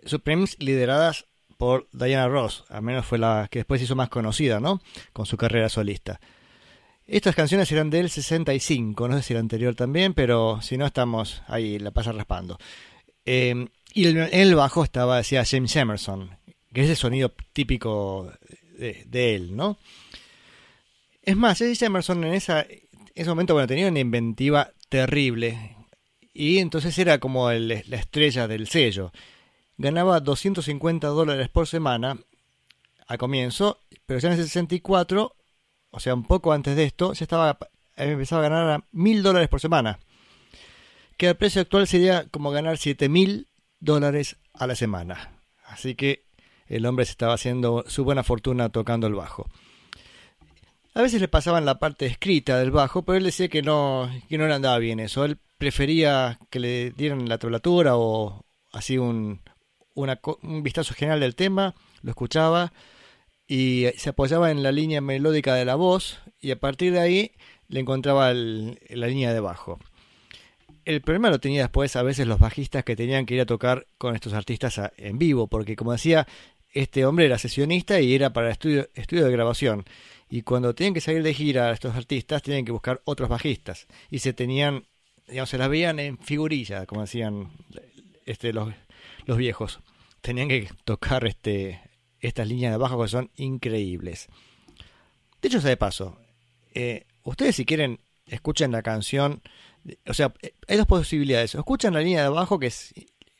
Supremes 0.05 0.57
lideradas 0.59 1.25
por 1.57 1.87
Diana 1.91 2.27
Ross, 2.27 2.65
al 2.69 2.81
menos 2.81 3.05
fue 3.05 3.17
la 3.17 3.47
que 3.49 3.59
después 3.59 3.81
hizo 3.81 3.95
más 3.95 4.09
conocida, 4.09 4.59
¿no? 4.59 4.81
Con 5.13 5.25
su 5.25 5.37
carrera 5.37 5.69
solista. 5.69 6.19
Estas 7.05 7.35
canciones 7.35 7.71
eran 7.71 7.89
del 7.89 8.09
65, 8.09 9.07
no 9.07 9.17
sé 9.17 9.23
si 9.23 9.33
la 9.33 9.39
anterior 9.39 9.75
también, 9.75 10.13
pero 10.13 10.61
si 10.61 10.77
no 10.77 10.85
estamos 10.85 11.41
ahí, 11.47 11.79
la 11.79 11.91
pasa 11.91 12.11
raspando. 12.11 12.57
Em, 13.23 13.67
y 13.93 14.07
en 14.07 14.17
el 14.31 14.55
bajo 14.55 14.83
estaba, 14.83 15.17
decía 15.17 15.45
James 15.45 15.75
Emerson, 15.75 16.37
que 16.73 16.83
es 16.83 16.89
el 16.89 16.95
sonido 16.95 17.33
típico 17.53 18.31
de, 18.77 19.35
él, 19.35 19.55
¿no? 19.55 19.77
Es 21.23 21.35
más, 21.35 21.59
James 21.59 21.81
Emerson 21.81 22.23
en, 22.23 22.33
esa, 22.33 22.61
en 22.61 22.81
ese 23.15 23.29
momento, 23.29 23.53
bueno, 23.53 23.67
tenía 23.67 23.87
una 23.87 23.99
inventiva 23.99 24.71
terrible. 24.89 25.75
Y 26.33 26.59
entonces 26.59 26.97
era 26.97 27.19
como 27.19 27.51
la 27.51 27.75
estrella 27.75 28.47
del 28.47 28.67
sello 28.67 29.11
ganaba 29.77 30.19
250 30.19 31.07
dólares 31.07 31.49
por 31.49 31.67
semana 31.67 32.17
al 33.07 33.17
comienzo, 33.17 33.79
pero 34.05 34.19
ya 34.19 34.27
en 34.29 34.33
el 34.33 34.43
64, 34.43 35.35
o 35.91 35.99
sea, 35.99 36.13
un 36.13 36.23
poco 36.23 36.51
antes 36.51 36.75
de 36.75 36.83
esto, 36.83 37.13
ya 37.13 37.23
estaba 37.23 37.57
empezaba 37.95 38.45
a 38.45 38.49
ganar 38.49 38.69
a 38.69 38.83
1000 38.91 39.23
dólares 39.23 39.49
por 39.49 39.59
semana. 39.59 39.99
Que 41.17 41.29
al 41.29 41.37
precio 41.37 41.61
actual 41.61 41.87
sería 41.87 42.27
como 42.29 42.51
ganar 42.51 42.77
7000 42.77 43.47
dólares 43.79 44.37
a 44.53 44.67
la 44.67 44.75
semana. 44.75 45.41
Así 45.65 45.95
que 45.95 46.25
el 46.67 46.85
hombre 46.85 47.05
se 47.05 47.11
estaba 47.11 47.33
haciendo 47.33 47.85
su 47.87 48.03
buena 48.03 48.23
fortuna 48.23 48.69
tocando 48.69 49.07
el 49.07 49.15
bajo. 49.15 49.49
A 50.97 51.03
veces 51.03 51.21
le 51.21 51.27
pasaban 51.27 51.63
la 51.63 51.77
parte 51.77 52.07
escrita 52.07 52.57
del 52.57 52.71
bajo, 52.71 53.03
pero 53.03 53.19
él 53.19 53.23
decía 53.23 53.49
que 53.49 53.61
no, 53.61 54.09
que 54.27 54.39
no 54.39 54.47
le 54.47 54.55
andaba 54.55 54.79
bien 54.79 54.99
eso. 54.99 55.25
Él 55.25 55.37
prefería 55.59 56.39
que 56.49 56.59
le 56.59 56.89
dieran 56.89 57.29
la 57.29 57.37
tablatura 57.37 57.95
o 57.95 58.43
así 58.73 58.97
un, 58.97 59.41
un 59.93 60.63
vistazo 60.63 60.95
general 60.95 61.19
del 61.19 61.35
tema, 61.35 61.75
lo 62.01 62.09
escuchaba 62.09 62.73
y 63.47 63.85
se 63.97 64.09
apoyaba 64.09 64.49
en 64.49 64.63
la 64.63 64.71
línea 64.71 64.99
melódica 64.99 65.53
de 65.53 65.65
la 65.65 65.75
voz 65.75 66.17
y 66.41 66.49
a 66.49 66.59
partir 66.59 66.93
de 66.93 66.99
ahí 66.99 67.31
le 67.67 67.79
encontraba 67.79 68.33
la 68.33 69.07
línea 69.07 69.33
de 69.33 69.39
bajo. 69.39 69.77
El 70.83 71.01
problema 71.01 71.29
lo 71.29 71.39
tenía 71.39 71.61
después 71.61 71.95
a 71.95 72.01
veces 72.01 72.25
los 72.25 72.39
bajistas 72.39 72.83
que 72.83 72.95
tenían 72.95 73.27
que 73.27 73.35
ir 73.35 73.41
a 73.41 73.45
tocar 73.45 73.85
con 73.99 74.15
estos 74.15 74.33
artistas 74.33 74.81
en 74.97 75.19
vivo, 75.19 75.45
porque 75.45 75.75
como 75.75 75.91
decía, 75.91 76.25
este 76.73 77.05
hombre 77.05 77.27
era 77.27 77.37
sesionista 77.37 77.99
y 78.01 78.15
era 78.15 78.33
para 78.33 78.49
estudio, 78.49 78.89
estudio 78.95 79.25
de 79.25 79.31
grabación. 79.31 79.85
Y 80.29 80.41
cuando 80.41 80.75
tenían 80.75 80.93
que 80.93 81.01
salir 81.01 81.23
de 81.23 81.33
gira 81.33 81.71
estos 81.71 81.95
artistas, 81.95 82.41
tenían 82.41 82.65
que 82.65 82.71
buscar 82.71 83.01
otros 83.05 83.29
bajistas. 83.29 83.87
Y 84.09 84.19
se 84.19 84.33
tenían, 84.33 84.85
digamos, 85.27 85.49
se 85.49 85.57
las 85.57 85.69
veían 85.69 85.99
en 85.99 86.17
figurilla, 86.17 86.85
como 86.85 87.01
decían 87.01 87.51
este, 88.25 88.51
los, 88.53 88.73
los 89.25 89.37
viejos 89.37 89.79
tenían 90.27 90.49
que 90.49 90.69
tocar 90.83 91.25
este, 91.25 91.79
estas 92.19 92.47
líneas 92.47 92.73
de 92.73 92.77
bajo 92.77 93.01
que 93.01 93.07
son 93.07 93.31
increíbles. 93.37 94.27
De 95.41 95.47
hecho, 95.47 95.61
sea 95.61 95.69
de 95.69 95.77
paso, 95.77 96.19
eh, 96.73 97.05
ustedes 97.23 97.55
si 97.55 97.65
quieren 97.65 98.01
escuchen 98.25 98.73
la 98.73 98.81
canción, 98.81 99.41
o 100.05 100.13
sea, 100.13 100.33
hay 100.67 100.75
dos 100.75 100.85
posibilidades. 100.85 101.55
O 101.55 101.59
escuchan 101.59 101.93
la 101.93 102.01
línea 102.01 102.23
de 102.23 102.29
bajo, 102.29 102.59
que 102.59 102.67
es 102.67 102.93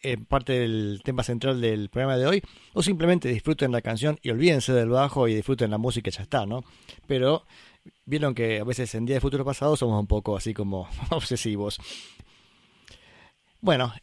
eh, 0.03 0.17
parte 0.17 0.53
del 0.53 1.01
tema 1.03 1.23
central 1.23 1.59
del 1.59 1.89
programa 1.89 2.17
de 2.17 2.27
hoy, 2.27 2.43
o 2.73 2.83
simplemente 2.83 3.29
disfruten 3.29 3.71
la 3.71 3.81
canción 3.81 4.19
y 4.21 4.29
olvídense 4.29 4.73
del 4.73 4.89
bajo 4.89 5.27
y 5.27 5.35
disfruten 5.35 5.71
la 5.71 5.77
música 5.77 6.09
y 6.09 6.13
ya 6.13 6.23
está, 6.23 6.45
¿no? 6.45 6.63
Pero 7.07 7.45
vieron 8.05 8.35
que 8.35 8.59
a 8.59 8.63
veces 8.63 8.93
en 8.95 9.05
Día 9.05 9.15
de 9.15 9.21
Futuro 9.21 9.43
Pasado 9.45 9.75
somos 9.75 9.99
un 9.99 10.07
poco 10.07 10.37
así 10.37 10.53
como 10.53 10.87
obsesivos. 11.09 11.79
Bueno, 13.59 13.93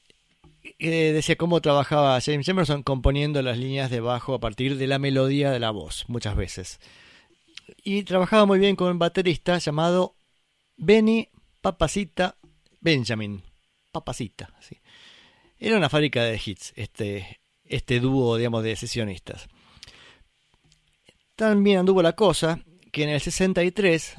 eh, 0.78 1.12
decía 1.12 1.36
cómo 1.36 1.60
trabajaba 1.60 2.20
James 2.20 2.48
Emerson 2.48 2.82
componiendo 2.82 3.40
las 3.42 3.58
líneas 3.58 3.90
de 3.90 4.00
bajo 4.00 4.34
a 4.34 4.40
partir 4.40 4.76
de 4.76 4.86
la 4.86 4.98
melodía 4.98 5.50
de 5.50 5.60
la 5.60 5.70
voz, 5.70 6.04
muchas 6.08 6.34
veces. 6.36 6.80
Y 7.82 8.02
trabajaba 8.02 8.46
muy 8.46 8.58
bien 8.58 8.76
con 8.76 8.90
un 8.90 8.98
baterista 8.98 9.58
llamado 9.58 10.16
Benny 10.76 11.28
Papacita 11.60 12.36
Benjamin. 12.80 13.42
Papacita, 13.92 14.52
sí. 14.60 14.76
Era 15.64 15.78
una 15.78 15.88
fábrica 15.88 16.22
de 16.22 16.38
hits, 16.44 16.74
este, 16.76 17.40
este 17.64 17.98
dúo, 17.98 18.36
digamos, 18.36 18.62
de 18.62 18.76
sesionistas. 18.76 19.48
También 21.36 21.78
anduvo 21.78 22.02
la 22.02 22.12
cosa 22.12 22.60
que 22.92 23.04
en 23.04 23.08
el 23.08 23.18
63 23.18 24.16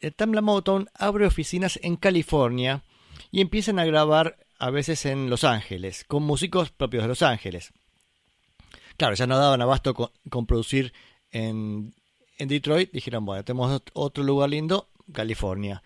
el 0.00 0.14
Tamla 0.16 0.40
Motown 0.40 0.88
abre 0.94 1.26
oficinas 1.26 1.78
en 1.80 1.94
California 1.94 2.82
y 3.30 3.40
empiezan 3.40 3.78
a 3.78 3.84
grabar 3.84 4.36
a 4.58 4.70
veces 4.70 5.06
en 5.06 5.30
Los 5.30 5.44
Ángeles, 5.44 6.02
con 6.08 6.24
músicos 6.24 6.72
propios 6.72 7.04
de 7.04 7.08
Los 7.08 7.22
Ángeles. 7.22 7.72
Claro, 8.96 9.14
ya 9.14 9.28
no 9.28 9.38
daban 9.38 9.62
abasto 9.62 9.94
con, 9.94 10.46
producir 10.46 10.92
en, 11.30 11.94
en, 12.36 12.48
Detroit, 12.48 12.90
dijeron, 12.90 13.24
bueno, 13.24 13.44
tenemos 13.44 13.80
otro 13.92 14.24
lugar 14.24 14.50
lindo, 14.50 14.88
California. 15.12 15.84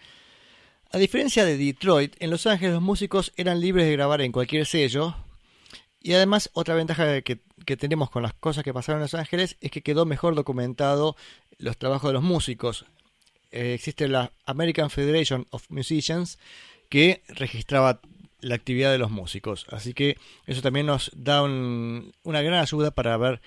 A 0.90 0.96
diferencia 0.96 1.44
de 1.44 1.58
Detroit, 1.58 2.16
en 2.18 2.30
Los 2.30 2.46
Ángeles 2.46 2.72
los 2.72 2.82
músicos 2.82 3.32
eran 3.36 3.60
libres 3.60 3.84
de 3.84 3.92
grabar 3.92 4.22
en 4.22 4.32
cualquier 4.32 4.64
sello. 4.64 5.14
Y 6.00 6.14
además, 6.14 6.48
otra 6.54 6.74
ventaja 6.74 7.20
que, 7.20 7.36
tenemos 7.76 8.08
con 8.08 8.22
las 8.22 8.32
cosas 8.32 8.64
que 8.64 8.72
pasaron 8.72 9.00
en 9.00 9.02
Los 9.02 9.14
Ángeles 9.14 9.58
es 9.60 9.70
que 9.70 9.82
quedó 9.82 10.06
mejor 10.06 10.34
documentado 10.34 11.14
los 11.58 11.76
trabajos 11.76 12.08
de 12.08 12.14
los 12.14 12.22
músicos. 12.22 12.86
Eh, 13.50 13.74
existe 13.74 14.08
la 14.08 14.32
American 14.46 14.88
Federation 14.88 15.46
of 15.50 15.68
Musicians 15.68 16.38
que 16.88 17.22
registraba 17.28 18.00
la 18.40 18.54
actividad 18.54 18.90
de 18.90 18.98
los 18.98 19.10
músicos. 19.10 19.66
Así 19.70 19.92
que 19.92 20.16
eso 20.46 20.62
también 20.62 20.86
nos 20.86 21.10
da 21.14 21.42
una 21.42 22.42
gran 22.42 22.60
ayuda 22.60 22.92
para 22.92 23.14
ver 23.18 23.42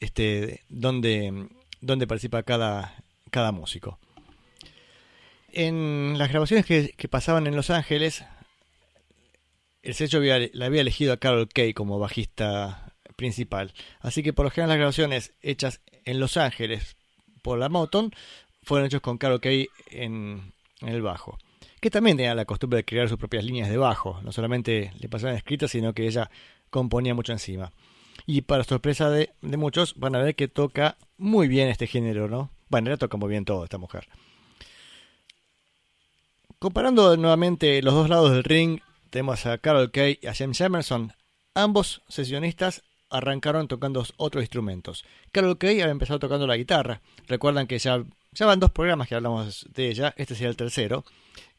este, 0.00 0.62
dónde, 0.68 1.48
dónde 1.80 2.08
participa 2.08 2.42
cada, 2.42 2.96
cada 3.30 3.52
músico. 3.52 4.00
En 5.52 6.16
las 6.18 6.30
grabaciones 6.30 6.66
que, 6.66 7.08
pasaban 7.08 7.46
en 7.46 7.56
Los 7.56 7.70
Ángeles, 7.70 8.24
el 9.82 9.94
sello 9.94 10.18
había, 10.18 10.38
la 10.52 10.66
había 10.66 10.80
elegido 10.80 11.12
a 11.12 11.16
Carol 11.16 11.48
Kay 11.48 11.74
como 11.74 11.98
bajista 11.98 12.94
principal. 13.16 13.72
Así 14.00 14.22
que 14.22 14.32
por 14.32 14.44
lo 14.44 14.50
general 14.50 14.70
las 14.70 14.78
grabaciones 14.78 15.32
hechas 15.42 15.80
en 16.04 16.20
Los 16.20 16.36
Ángeles 16.36 16.96
por 17.42 17.58
la 17.58 17.68
Motown 17.68 18.12
fueron 18.62 18.86
hechas 18.86 19.00
con 19.00 19.18
Carol 19.18 19.40
Kay 19.40 19.68
en 19.90 20.52
el 20.82 21.02
bajo 21.02 21.38
que 21.80 21.90
también 21.90 22.16
tenía 22.16 22.34
la 22.34 22.44
costumbre 22.44 22.78
de 22.78 22.84
crear 22.84 23.08
sus 23.08 23.18
propias 23.18 23.44
líneas 23.44 23.68
de 23.68 23.78
bajo. 23.78 24.20
No 24.22 24.32
solamente 24.32 24.92
le 25.00 25.08
pasaban 25.08 25.36
escritas, 25.36 25.70
sino 25.70 25.94
que 25.94 26.06
ella 26.06 26.30
componía 26.68 27.14
mucho 27.14 27.32
encima. 27.32 27.72
Y 28.26 28.42
para 28.42 28.64
sorpresa 28.64 29.08
de, 29.10 29.30
muchos, 29.40 29.94
van 29.96 30.14
a 30.14 30.22
ver 30.22 30.34
que 30.34 30.46
toca 30.46 30.98
muy 31.16 31.48
bien 31.48 31.68
este 31.68 31.86
género, 31.86 32.28
¿no? 32.28 32.50
Bueno, 32.68 32.90
ella 32.90 32.98
toca 32.98 33.16
muy 33.16 33.30
bien 33.30 33.46
todo 33.46 33.64
esta 33.64 33.78
mujer. 33.78 34.06
Comparando 36.60 37.16
nuevamente 37.16 37.80
los 37.80 37.94
dos 37.94 38.10
lados 38.10 38.32
del 38.32 38.44
ring, 38.44 38.80
tenemos 39.08 39.46
a 39.46 39.56
Carol 39.56 39.90
Kay 39.90 40.18
y 40.20 40.26
a 40.26 40.34
James 40.34 40.60
Emerson. 40.60 41.14
Ambos 41.54 42.02
sesionistas 42.06 42.82
arrancaron 43.08 43.66
tocando 43.66 44.04
otros 44.18 44.42
instrumentos. 44.42 45.06
Carol 45.32 45.56
Kay 45.56 45.80
había 45.80 45.90
empezado 45.90 46.18
tocando 46.18 46.46
la 46.46 46.58
guitarra. 46.58 47.00
Recuerdan 47.26 47.66
que 47.66 47.78
ya, 47.78 48.04
ya 48.32 48.44
van 48.44 48.60
dos 48.60 48.72
programas 48.72 49.08
que 49.08 49.14
hablamos 49.14 49.68
de 49.72 49.88
ella, 49.88 50.12
este 50.18 50.34
sería 50.34 50.50
el 50.50 50.56
tercero. 50.58 51.06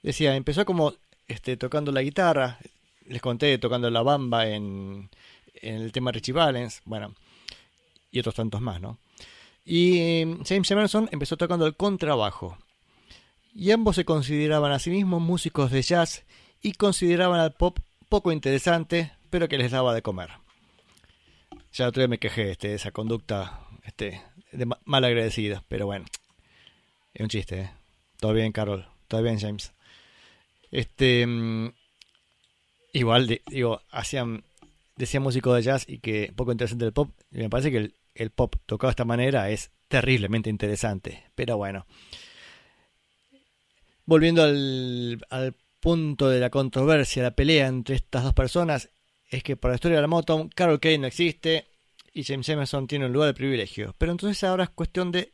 Decía, 0.03 0.35
empezó 0.35 0.65
como 0.65 0.93
este, 1.27 1.57
tocando 1.57 1.91
la 1.91 2.03
guitarra, 2.03 2.59
les 3.07 3.23
conté 3.23 3.57
tocando 3.57 3.89
la 3.89 4.03
bamba 4.03 4.49
en, 4.49 5.09
en 5.55 5.81
el 5.81 5.91
tema 5.91 6.11
Richie 6.11 6.31
Valens, 6.31 6.83
bueno, 6.85 7.15
y 8.11 8.19
otros 8.19 8.35
tantos 8.35 8.61
más, 8.61 8.79
¿no? 8.79 8.99
Y 9.65 10.19
em, 10.19 10.43
James 10.43 10.69
Emerson 10.69 11.09
empezó 11.11 11.37
tocando 11.37 11.65
el 11.65 11.75
contrabajo. 11.75 12.59
Y 13.53 13.71
ambos 13.71 13.95
se 13.95 14.05
consideraban 14.05 14.71
a 14.71 14.79
sí 14.79 14.89
mismos 14.89 15.21
músicos 15.21 15.71
de 15.71 15.81
jazz 15.81 16.25
y 16.61 16.73
consideraban 16.73 17.39
al 17.39 17.53
pop 17.53 17.79
poco 18.09 18.31
interesante, 18.31 19.11
pero 19.29 19.47
que 19.47 19.57
les 19.57 19.71
daba 19.71 19.93
de 19.93 20.01
comer. 20.01 20.29
Ya 21.73 21.87
otro 21.87 22.01
día 22.01 22.07
me 22.07 22.19
quejé 22.19 22.51
este, 22.51 22.69
de 22.69 22.75
esa 22.75 22.91
conducta 22.91 23.61
este, 23.83 24.21
de 24.51 24.67
mal 24.85 25.03
agradecida, 25.03 25.63
pero 25.67 25.85
bueno, 25.85 26.05
es 27.13 27.21
un 27.21 27.29
chiste, 27.29 27.61
¿eh? 27.61 27.71
Todo 28.19 28.33
bien, 28.33 28.51
Carol, 28.51 28.85
todo 29.07 29.23
bien, 29.23 29.39
James. 29.39 29.73
Este, 30.69 31.25
mm, 31.25 31.73
igual, 32.93 33.41
digo, 33.47 33.81
hacían, 33.89 34.43
decía 34.95 35.19
músico 35.19 35.53
de 35.53 35.63
jazz 35.63 35.85
y 35.87 35.99
que 35.99 36.31
poco 36.35 36.51
interesante 36.51 36.85
el 36.85 36.93
pop. 36.93 37.09
Y 37.31 37.39
me 37.39 37.49
parece 37.49 37.71
que 37.71 37.93
el, 38.15 38.29
pop 38.29 38.55
tocado 38.65 38.89
de 38.89 38.91
esta 38.91 39.05
manera 39.05 39.49
es 39.49 39.71
terriblemente 39.87 40.49
interesante. 40.49 41.23
Pero 41.35 41.57
bueno. 41.57 41.85
Volviendo 44.05 44.43
al, 44.43 45.55
punto 45.79 46.29
de 46.29 46.39
la 46.39 46.51
controversia, 46.51 47.23
la 47.23 47.31
pelea 47.31 47.67
entre 47.67 47.95
estas 47.95 48.23
dos 48.23 48.33
personas, 48.33 48.89
es 49.29 49.41
que 49.43 49.55
para 49.55 49.71
la 49.71 49.75
historia 49.75 49.97
de 49.97 50.01
la 50.01 50.07
Motown, 50.07 50.49
Carol 50.49 50.79
Kay 50.79 50.99
no 50.99 51.07
existe 51.07 51.65
y 52.13 52.23
James 52.23 52.47
Emerson 52.49 52.85
tiene 52.87 53.07
un 53.07 53.13
lugar 53.13 53.27
de 53.27 53.33
privilegio. 53.33 53.95
Pero 53.97 54.11
entonces 54.11 54.43
ahora 54.43 54.65
es 54.65 54.69
cuestión 54.69 55.11
de 55.11 55.31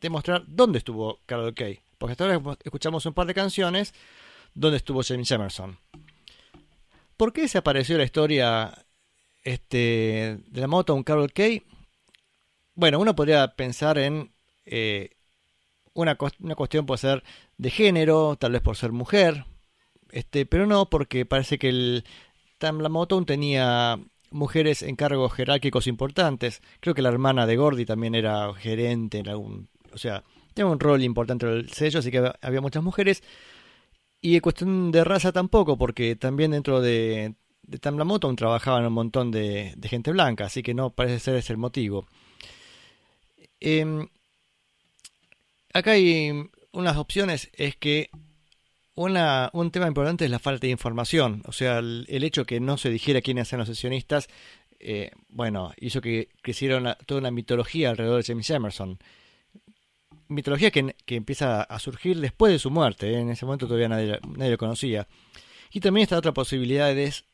demostrar 0.00 0.44
dónde 0.46 0.78
estuvo 0.78 1.20
Carol 1.26 1.54
Kay. 1.54 1.78
Porque 1.98 2.12
hasta 2.12 2.24
ahora 2.24 2.58
escuchamos 2.64 3.06
un 3.06 3.14
par 3.14 3.26
de 3.26 3.34
canciones 3.34 3.94
dónde 4.54 4.78
estuvo 4.78 5.02
James 5.02 5.30
Emerson. 5.30 5.78
¿Por 7.16 7.32
qué 7.32 7.48
se 7.48 7.58
apareció 7.58 7.96
la 7.96 8.04
historia 8.04 8.86
este, 9.44 10.38
de 10.46 10.60
la 10.60 10.66
moto 10.66 10.94
un 10.94 11.02
Carol 11.02 11.32
Kay? 11.32 11.62
Bueno, 12.74 12.98
uno 12.98 13.14
podría 13.14 13.54
pensar 13.54 13.98
en 13.98 14.32
eh, 14.66 15.15
una, 15.96 16.16
una, 16.40 16.54
cuestión 16.54 16.86
puede 16.86 16.98
ser 16.98 17.24
de 17.58 17.70
género, 17.70 18.36
tal 18.36 18.52
vez 18.52 18.62
por 18.62 18.76
ser 18.76 18.92
mujer, 18.92 19.44
este, 20.10 20.46
pero 20.46 20.66
no 20.66 20.88
porque 20.88 21.26
parece 21.26 21.58
que 21.58 21.68
el 21.68 22.04
Tam 22.58 22.78
Moto 22.90 23.22
tenía 23.24 23.98
mujeres 24.30 24.82
en 24.82 24.96
cargos 24.96 25.32
jerárquicos 25.32 25.86
importantes. 25.86 26.62
Creo 26.80 26.94
que 26.94 27.02
la 27.02 27.08
hermana 27.08 27.46
de 27.46 27.56
Gordy 27.56 27.84
también 27.84 28.14
era 28.14 28.52
gerente 28.54 29.18
en 29.18 29.28
algún, 29.28 29.68
o 29.92 29.98
sea, 29.98 30.22
tenía 30.54 30.70
un 30.70 30.80
rol 30.80 31.02
importante 31.02 31.46
en 31.46 31.52
el 31.52 31.70
sello, 31.70 31.98
así 32.00 32.10
que 32.10 32.32
había 32.40 32.60
muchas 32.60 32.82
mujeres. 32.82 33.22
Y 34.20 34.40
cuestión 34.40 34.90
de 34.92 35.04
raza 35.04 35.32
tampoco, 35.32 35.76
porque 35.76 36.16
también 36.16 36.52
dentro 36.52 36.80
de, 36.80 37.34
de 37.62 37.78
Tamlamoto 37.78 38.34
trabajaban 38.34 38.86
un 38.86 38.92
montón 38.92 39.30
de, 39.30 39.74
gente 39.84 40.12
blanca, 40.12 40.46
así 40.46 40.62
que 40.62 40.74
no 40.74 40.90
parece 40.90 41.20
ser 41.20 41.36
ese 41.36 41.52
el 41.52 41.58
motivo. 41.58 42.06
Em, 43.60 44.08
acá 45.78 45.92
hay 45.92 46.48
unas 46.72 46.96
opciones, 46.96 47.50
es 47.54 47.76
que 47.76 48.10
un 48.94 49.70
tema 49.70 49.86
importante 49.86 50.24
es 50.24 50.30
la 50.30 50.38
falta 50.38 50.66
de 50.66 50.72
información, 50.72 51.42
o 51.46 51.52
sea, 51.52 51.78
el, 51.78 52.06
hecho 52.08 52.46
que 52.46 52.60
no 52.60 52.78
se 52.78 52.90
dijera 52.90 53.20
quiénes 53.20 53.52
eran 53.52 53.60
los 53.60 53.68
sesionistas, 53.68 54.28
eh, 54.80 55.10
bueno, 55.28 55.72
hizo 55.78 56.00
que 56.00 56.28
creciera 56.42 56.96
toda 57.06 57.20
una 57.20 57.30
mitología 57.30 57.90
alrededor 57.90 58.22
de 58.22 58.26
James 58.26 58.50
Emerson 58.50 58.98
mitología 60.28 60.70
que, 60.70 60.94
empieza 61.06 61.62
a 61.62 61.78
surgir 61.78 62.20
después 62.20 62.52
de 62.52 62.58
su 62.58 62.70
muerte. 62.70 63.10
¿eh? 63.10 63.20
En 63.20 63.30
ese 63.30 63.46
momento 63.46 63.66
todavía 63.66 63.88
nadie, 63.88 64.18
nadie, 64.36 64.52
lo 64.52 64.58
conocía. 64.58 65.06
Y 65.70 65.80
también 65.80 66.02
está 66.04 66.18
otra 66.18 66.32
posibilidad 66.32 66.96
es 66.96 67.24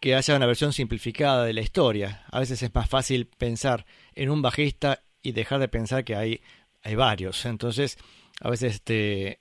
que 0.00 0.14
haya 0.14 0.36
una 0.36 0.46
versión 0.46 0.72
simplificada 0.72 1.44
de 1.44 1.52
la 1.52 1.60
historia. 1.60 2.24
A 2.30 2.40
veces 2.40 2.62
es 2.62 2.74
más 2.74 2.88
fácil 2.88 3.26
pensar 3.26 3.86
en 4.14 4.30
un 4.30 4.42
bajista 4.42 5.02
y 5.22 5.32
dejar 5.32 5.60
de 5.60 5.68
pensar 5.68 6.04
que 6.04 6.14
hay, 6.14 6.40
hay 6.88 6.94
varios. 6.94 7.44
Entonces, 7.44 7.98
a 8.40 8.48
veces 8.48 8.76
este, 8.76 9.40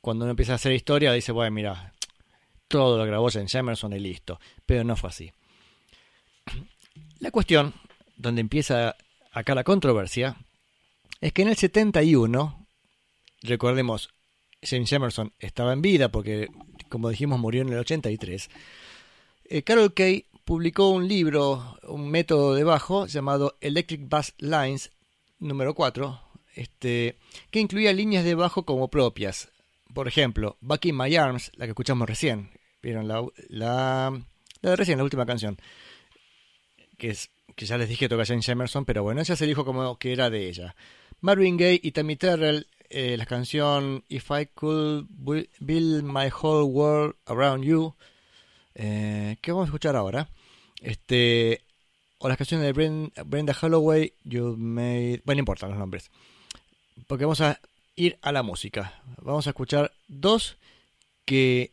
cuando 0.00 0.24
uno 0.24 0.30
empieza 0.30 0.52
a 0.52 0.54
hacer 0.56 0.72
historia 0.72 1.12
dice, 1.12 1.32
bueno, 1.32 1.50
mira, 1.50 1.92
todo 2.68 2.96
lo 2.96 3.04
grabó 3.04 3.28
en 3.34 3.48
Emerson 3.52 3.92
y 3.92 3.98
listo. 3.98 4.38
Pero 4.64 4.84
no 4.84 4.96
fue 4.96 5.10
así. 5.10 5.32
La 7.18 7.30
cuestión, 7.30 7.74
donde 8.16 8.40
empieza 8.40 8.96
acá 9.32 9.54
la 9.54 9.64
controversia, 9.64 10.36
es 11.20 11.32
que 11.32 11.42
en 11.42 11.48
el 11.48 11.56
71, 11.56 12.66
recordemos, 13.42 14.10
James 14.62 14.92
Emerson 14.92 15.32
estaba 15.40 15.72
en 15.72 15.82
vida 15.82 16.10
porque, 16.10 16.48
como 16.88 17.10
dijimos, 17.10 17.40
murió 17.40 17.62
en 17.62 17.72
el 17.72 17.78
83. 17.80 18.50
Eh, 19.46 19.62
Carol 19.62 19.92
Kay 19.94 20.26
publicó 20.44 20.90
un 20.90 21.08
libro, 21.08 21.76
un 21.82 22.08
método 22.08 22.54
de 22.54 22.62
bajo 22.62 23.06
llamado 23.06 23.56
Electric 23.60 24.08
Bass 24.08 24.34
Lines 24.38 24.92
número 25.40 25.74
4, 25.74 26.20
este, 26.54 27.16
que 27.50 27.60
incluía 27.60 27.92
líneas 27.92 28.24
de 28.24 28.34
bajo 28.34 28.64
como 28.64 28.88
propias. 28.88 29.50
Por 29.94 30.08
ejemplo, 30.08 30.56
Back 30.60 30.86
in 30.86 30.96
My 30.96 31.14
Arms, 31.16 31.52
la 31.56 31.66
que 31.66 31.70
escuchamos 31.70 32.08
recién. 32.08 32.50
Vieron 32.82 33.06
la, 33.08 33.24
la, 33.48 34.12
de 34.62 34.76
recién, 34.76 34.98
la 34.98 35.04
última 35.04 35.26
canción. 35.26 35.58
Que, 36.98 37.10
es, 37.10 37.30
que 37.54 37.66
ya 37.66 37.78
les 37.78 37.88
dije 37.88 38.06
que 38.06 38.08
toca 38.08 38.24
James 38.24 38.48
Emerson, 38.48 38.84
pero 38.84 39.02
bueno, 39.02 39.20
ella 39.20 39.36
se 39.36 39.46
dijo 39.46 39.64
como 39.64 39.98
que 39.98 40.12
era 40.12 40.30
de 40.30 40.48
ella. 40.48 40.74
Marvin 41.20 41.56
Gaye 41.56 41.80
y 41.82 41.92
Tammy 41.92 42.16
Terrell, 42.16 42.66
eh, 42.90 43.16
la 43.16 43.26
canción 43.26 44.04
If 44.08 44.30
I 44.30 44.46
Could 44.54 45.06
Build 45.60 46.02
My 46.02 46.30
Whole 46.30 46.64
World 46.64 47.14
Around 47.26 47.64
You, 47.64 47.94
eh, 48.74 49.36
¿qué 49.40 49.52
vamos 49.52 49.66
a 49.66 49.68
escuchar 49.68 49.96
ahora? 49.96 50.28
Este, 50.80 51.62
o 52.18 52.28
las 52.28 52.36
canciones 52.36 52.66
de 52.66 52.72
Brenda, 53.24 53.56
Holloway, 53.60 54.14
You 54.24 54.56
Made... 54.56 55.22
Bueno, 55.24 55.38
no 55.38 55.40
importan 55.40 55.70
los 55.70 55.78
nombres, 55.78 56.10
porque 57.06 57.24
vamos 57.24 57.40
a 57.40 57.60
ir 57.96 58.18
a 58.22 58.32
la 58.32 58.42
música. 58.42 59.02
Vamos 59.22 59.46
a 59.46 59.50
escuchar 59.50 59.92
dos 60.08 60.56
que, 61.24 61.72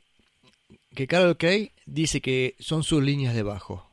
que 0.96 1.08
Carol 1.08 1.38
Kay 1.38 1.72
dice 1.86 2.22
que 2.22 2.56
son 2.60 2.84
sus 2.84 3.04
líneas 3.04 3.34
de 3.36 3.44
bajo. 3.44 3.90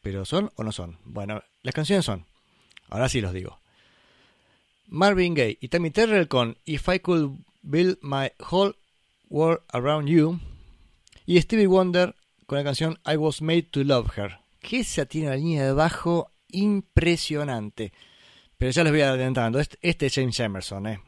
¿Pero 0.00 0.24
son 0.24 0.50
o 0.56 0.64
no 0.64 0.72
son? 0.72 0.98
Bueno, 1.04 1.42
las 1.62 1.74
canciones 1.74 2.04
son. 2.04 2.26
Ahora 2.88 3.08
sí 3.08 3.20
los 3.20 3.32
digo. 3.32 3.60
Marvin 4.86 5.34
Gaye 5.34 5.58
y 5.60 5.68
Tammy 5.68 5.90
Terrell 5.90 6.28
con 6.28 6.58
If 6.64 6.88
I 6.88 6.98
Could 6.98 7.38
Build 7.62 7.98
My 8.02 8.32
Whole 8.50 8.74
World 9.30 9.62
Around 9.68 10.08
You 10.08 10.40
y 11.24 11.40
Stevie 11.40 11.66
Wonder 11.66 12.14
con 12.46 12.58
la 12.58 12.64
canción 12.64 12.98
I 13.06 13.16
Was 13.16 13.40
Made 13.40 13.62
to 13.70 13.84
Love 13.84 14.18
Her, 14.18 14.40
que 14.60 14.80
esa 14.80 15.06
tiene 15.06 15.28
una 15.28 15.36
línea 15.36 15.64
de 15.64 15.72
bajo 15.72 16.30
impresionante. 16.48 17.92
Pero 18.62 18.70
ya 18.70 18.84
les 18.84 18.92
voy 18.92 19.00
adelantando, 19.00 19.58
este, 19.58 19.76
este 19.82 20.06
es 20.06 20.14
James 20.14 20.38
Emerson, 20.38 20.86
¿eh? 20.86 21.00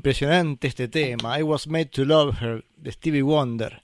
Impresionante 0.00 0.66
este 0.66 0.88
tema. 0.88 1.38
I 1.38 1.42
was 1.42 1.66
made 1.66 1.90
to 1.90 2.06
love 2.06 2.38
her 2.40 2.64
de 2.78 2.90
Stevie 2.90 3.22
Wonder. 3.22 3.82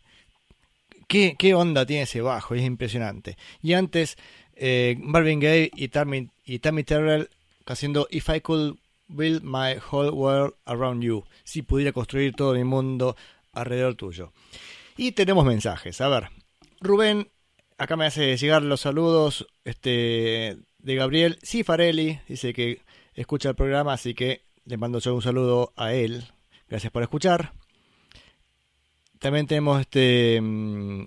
Qué, 1.09 1.55
onda 1.55 1.85
tiene 1.85 2.05
ese 2.05 2.23
bajo, 2.23 2.55
es 2.55 2.63
impresionante. 2.63 3.37
Y 3.63 3.75
antes, 3.75 4.17
eh, 4.55 4.97
Marvin 4.99 5.41
Gaye 5.41 5.71
y 5.75 5.89
Tammy, 5.89 6.31
y 6.45 6.59
Tammy 6.61 6.85
Terrell 6.85 7.29
haciendo 7.67 8.09
If 8.11 8.31
I 8.31 8.41
Could 8.41 8.79
Build 9.09 9.43
My 9.43 9.79
Whole 9.91 10.11
World 10.11 10.55
Around 10.65 11.03
You. 11.03 11.25
Si 11.45 11.61
pudiera 11.61 11.93
construir 11.93 12.35
todo 12.35 12.55
mi 12.55 12.65
mundo 12.65 13.15
alrededor 13.53 13.95
tuyo. 13.95 14.33
Y 14.97 15.13
tenemos 15.13 15.45
mensajes. 15.45 16.01
A 16.01 16.09
ver, 16.09 16.31
Rubén, 16.81 17.29
acá 17.77 17.97
me 17.97 18.07
hace 18.07 18.37
llegar 18.39 18.63
los 18.63 18.81
saludos 18.81 19.47
este, 19.65 20.57
de 20.79 20.95
Gabriel 20.95 21.39
Cifarelli. 21.45 22.21
Dice 22.27 22.55
que 22.55 22.81
escucha 23.15 23.51
el 23.51 23.55
programa, 23.55 23.93
así 23.93 24.15
que 24.15 24.46
le 24.67 24.77
mando 24.77 24.99
yo 24.99 25.15
un 25.15 25.23
saludo 25.23 25.73
a 25.77 25.95
él. 25.95 26.25
Gracias 26.69 26.93
por 26.93 27.03
escuchar. 27.03 27.53
También 29.21 29.47
tenemos 29.47 29.81
este. 29.81 30.41
Mm, 30.43 31.05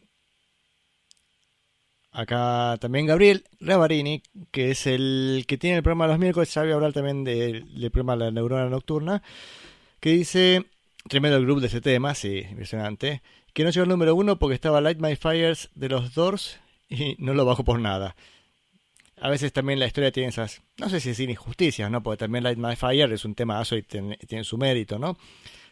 acá 2.12 2.78
también 2.80 3.06
Gabriel 3.06 3.44
Ravarini, 3.60 4.24
que 4.52 4.72
es 4.72 4.88
el 4.88 5.44
que 5.48 5.58
tiene 5.58 5.78
el 5.78 5.84
programa 5.84 6.08
los 6.08 6.20
miércoles. 6.20 6.54
Ya 6.54 6.64
voy 6.64 6.72
a 6.72 6.76
hablar 6.76 6.94
también 6.94 7.24
del, 7.24 7.66
programa 7.92 8.16
La 8.16 8.32
Neurona 8.32 8.70
Nocturna. 8.70 9.22
Que 10.00 10.12
dice. 10.12 10.66
Tremendo 11.08 11.38
el 11.38 11.46
grupo 11.46 11.62
de 11.62 11.68
ese 11.68 11.82
tema, 11.82 12.14
sí, 12.14 12.46
impresionante. 12.50 13.22
Que 13.54 13.64
no 13.64 13.70
llegó 13.70 13.84
al 13.84 13.90
número 13.90 14.16
uno 14.16 14.38
porque 14.38 14.54
estaba 14.54 14.82
Light 14.82 15.00
My 15.00 15.16
Fires 15.16 15.70
de 15.74 15.90
los 15.90 16.14
Doors 16.14 16.60
y 16.90 17.16
no 17.20 17.34
lo 17.34 17.46
bajo 17.46 17.64
por 17.64 17.80
nada 17.80 18.16
a 19.22 19.30
veces 19.30 19.54
también 19.54 19.80
la 19.80 19.88
historia 19.88 20.12
tiene 20.12 20.30
esas, 20.30 20.62
no 20.78 20.90
sé 20.90 21.00
si 21.00 21.10
es 21.10 21.20
injusticias, 21.20 21.90
¿no? 21.92 22.02
Porque 22.02 22.18
también 22.18 22.44
Light 22.44 22.58
My 22.58 22.76
Fire 22.76 23.12
es 23.12 23.26
un 23.26 23.36
tema 23.36 23.62
y 23.72 23.82
tiene, 23.84 24.44
su 24.44 24.58
mérito, 24.58 24.98
¿no? 24.98 25.18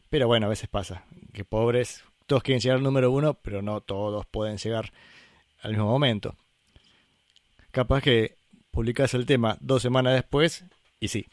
Pero 0.10 0.28
bueno, 0.28 0.46
a 0.46 0.50
veces 0.50 0.70
pasa, 0.70 1.06
que 1.34 1.44
pobres, 1.44 2.04
todos 2.26 2.44
quieren 2.44 2.62
llegar 2.62 2.78
al 2.78 2.84
número 2.84 3.12
uno, 3.12 3.36
pero 3.36 3.62
no 3.62 3.82
todos 3.82 4.26
pueden 4.26 4.58
llegar 4.58 4.92
al 5.62 5.72
mismo 5.72 5.88
momento. 5.88 6.36
Capaz 7.72 8.02
que 8.02 8.36
publicas 8.72 9.14
el 9.14 9.26
tema 9.26 9.58
dos 9.62 9.82
semanas 9.82 10.14
después 10.14 10.66
y 11.00 11.10
sí. 11.10 11.26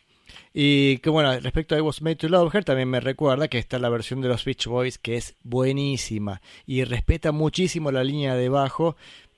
Y 0.53 0.98
que 0.98 1.11
bueno, 1.11 1.38
respecto 1.40 1.74
a 1.74 1.79
I 1.79 1.81
Was 1.81 2.03
Made 2.03 2.16
to 2.16 2.29
Love 2.29 2.55
Her, 2.55 2.64
también 2.64 2.88
me 2.88 3.00
recuerda 3.00 3.48
que 3.48 3.59
está 3.59 3.79
la 3.79 3.88
versión 3.88 4.20
de 4.20 4.29
los 4.29 4.44
Beach 4.44 4.66
Boys 4.66 4.98
que 4.98 5.16
es 5.16 5.37
buenísima 5.42 6.40
y 6.66 6.85
respeta 6.85 7.33
muchísimo 7.33 7.92
la 7.92 8.03
línea 8.03 8.35
de 8.35 8.48
bajo, 8.48 8.96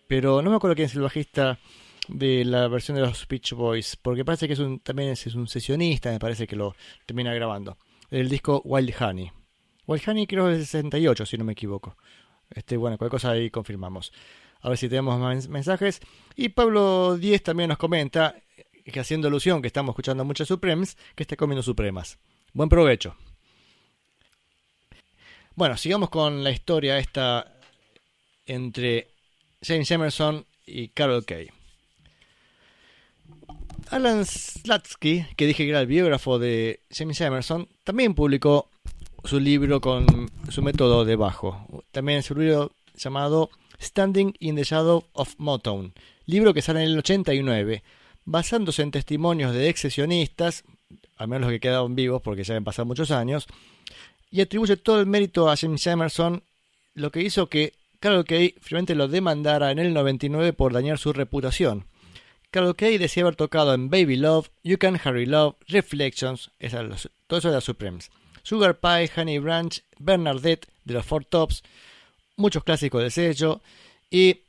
pero 0.08 0.42
no 0.42 0.50
me 0.50 0.56
acuerdo 0.56 0.76
quién 0.76 0.86
es 0.86 0.94
el 0.94 1.02
bajista 1.02 1.58
de 2.08 2.44
la 2.44 2.68
versión 2.68 2.96
de 2.96 3.02
los 3.02 3.26
Beach 3.26 3.52
Boys, 3.52 3.96
porque 3.96 4.24
parece 4.24 4.46
que 4.46 4.54
es 4.54 4.58
un, 4.58 4.80
también 4.80 5.10
es, 5.10 5.26
un 5.34 5.48
sesionista, 5.48 6.10
me 6.10 6.18
parece 6.18 6.46
que 6.46 6.56
lo 6.56 6.74
termina 7.04 7.34
grabando. 7.34 7.76
El 8.10 8.28
disco 8.28 8.62
Wild 8.64 8.94
Honey. 9.00 9.32
Wild 9.86 10.08
Honey 10.08 10.26
creo 10.26 10.48
es 10.50 10.58
de 10.58 10.64
68, 10.64 11.26
si 11.26 11.38
no 11.38 11.44
me 11.44 11.52
equivoco. 11.52 11.96
Este, 12.50 12.76
bueno, 12.76 12.96
cualquier 12.98 13.20
cosa 13.20 13.30
ahí 13.30 13.50
confirmamos. 13.50 14.12
A 14.60 14.68
ver 14.68 14.78
si 14.78 14.88
tenemos 14.88 15.18
más 15.18 15.48
mensajes. 15.48 16.00
Y 16.34 16.50
Pablo 16.50 17.16
10 17.16 17.42
también 17.42 17.68
nos 17.68 17.78
comenta, 17.78 18.36
que 18.84 19.00
haciendo 19.00 19.28
alusión 19.28 19.60
que 19.60 19.68
estamos 19.68 19.92
escuchando 19.92 20.24
muchas 20.24 20.48
Supremes, 20.48 20.96
que 21.14 21.22
está 21.22 21.36
comiendo 21.36 21.62
Supremas. 21.62 22.18
Buen 22.52 22.68
provecho. 22.68 23.16
Bueno, 25.54 25.76
sigamos 25.76 26.10
con 26.10 26.44
la 26.44 26.50
historia 26.50 26.98
esta 26.98 27.52
entre 28.44 29.08
James 29.62 29.90
Emerson 29.90 30.46
y 30.66 30.88
Carol 30.88 31.24
Kay. 31.24 31.55
Alan 33.90 34.24
Slatsky, 34.26 35.26
que 35.36 35.46
dije 35.46 35.64
que 35.64 35.70
era 35.70 35.80
el 35.80 35.86
biógrafo 35.86 36.38
de 36.38 36.80
James 36.90 37.20
Emerson, 37.20 37.68
también 37.84 38.14
publicó 38.14 38.68
su 39.24 39.38
libro 39.38 39.80
con 39.80 40.30
su 40.48 40.62
método 40.62 41.04
de 41.04 41.16
bajo. 41.16 41.84
También 41.92 42.22
su 42.22 42.34
libro 42.34 42.72
llamado 42.96 43.50
Standing 43.80 44.34
in 44.40 44.56
the 44.56 44.64
Shadow 44.64 45.04
of 45.12 45.34
Motown, 45.38 45.92
libro 46.26 46.52
que 46.52 46.62
sale 46.62 46.82
en 46.82 46.90
el 46.90 46.98
89, 46.98 47.82
basándose 48.24 48.82
en 48.82 48.90
testimonios 48.90 49.52
de 49.52 49.68
ex 49.68 49.80
sesionistas, 49.80 50.64
al 51.16 51.28
menos 51.28 51.42
los 51.42 51.50
que 51.52 51.60
quedaron 51.60 51.94
vivos 51.94 52.22
porque 52.22 52.44
ya 52.44 52.56
han 52.56 52.64
pasado 52.64 52.86
muchos 52.86 53.10
años, 53.10 53.46
y 54.30 54.40
atribuye 54.40 54.76
todo 54.76 55.00
el 55.00 55.06
mérito 55.06 55.48
a 55.48 55.56
James 55.56 55.86
Emerson, 55.86 56.42
lo 56.94 57.12
que 57.12 57.22
hizo 57.22 57.48
que 57.48 57.74
Carol 58.00 58.24
Kay 58.24 58.56
finalmente 58.60 58.94
lo 58.94 59.08
demandara 59.08 59.70
en 59.70 59.78
el 59.78 59.94
99 59.94 60.52
por 60.52 60.72
dañar 60.72 60.98
su 60.98 61.12
reputación. 61.12 61.86
Kay 62.50 62.98
decía 62.98 63.22
haber 63.22 63.36
tocado 63.36 63.74
en 63.74 63.90
Baby 63.90 64.16
Love, 64.16 64.50
You 64.62 64.78
Can 64.78 64.98
Harry 65.02 65.26
Love, 65.26 65.56
Reflections, 65.68 66.50
todo 67.26 67.38
eso 67.38 67.48
de 67.48 67.54
las 67.54 67.64
Supremes, 67.64 68.10
Sugar 68.42 68.78
Pie, 68.78 69.10
Honey 69.14 69.38
Branch, 69.38 69.82
Bernadette 69.98 70.68
de 70.84 70.94
los 70.94 71.04
Four 71.04 71.24
Tops, 71.24 71.62
muchos 72.36 72.64
clásicos 72.64 73.02
de 73.02 73.10
sello, 73.10 73.60
y 74.10 74.40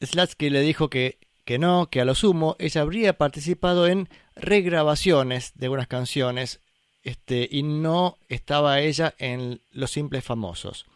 Slatsky 0.00 0.50
le 0.50 0.60
dijo 0.60 0.90
que, 0.90 1.18
que 1.44 1.58
no, 1.58 1.88
que 1.90 2.00
a 2.00 2.04
lo 2.04 2.14
sumo 2.14 2.56
ella 2.58 2.82
habría 2.82 3.16
participado 3.16 3.86
en 3.86 4.08
regrabaciones 4.36 5.52
de 5.56 5.66
algunas 5.66 5.88
canciones 5.88 6.60
este, 7.02 7.48
y 7.50 7.62
no 7.62 8.18
estaba 8.28 8.80
ella 8.80 9.14
en 9.18 9.60
Los 9.72 9.92
Simples 9.92 10.24
Famosos. 10.24 10.86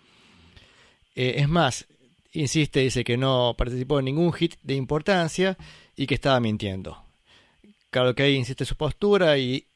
Eh, 1.14 1.35
es 1.38 1.49
más, 1.49 1.87
insiste, 2.33 2.81
dice 2.81 3.05
que 3.05 3.16
no 3.16 3.55
participó 3.57 3.99
en 3.99 4.07
ningún 4.07 4.33
hit 4.33 4.57
de 4.62 4.75
importancia 4.75 5.57
y 5.96 6.07
que 6.07 6.14
estaba 6.14 6.40
mintiendo. 6.40 7.05
Que 7.90 8.22
ahí 8.22 8.35
insiste 8.35 8.64
su 8.64 8.76
postura 8.76 9.37
y, 9.38 9.66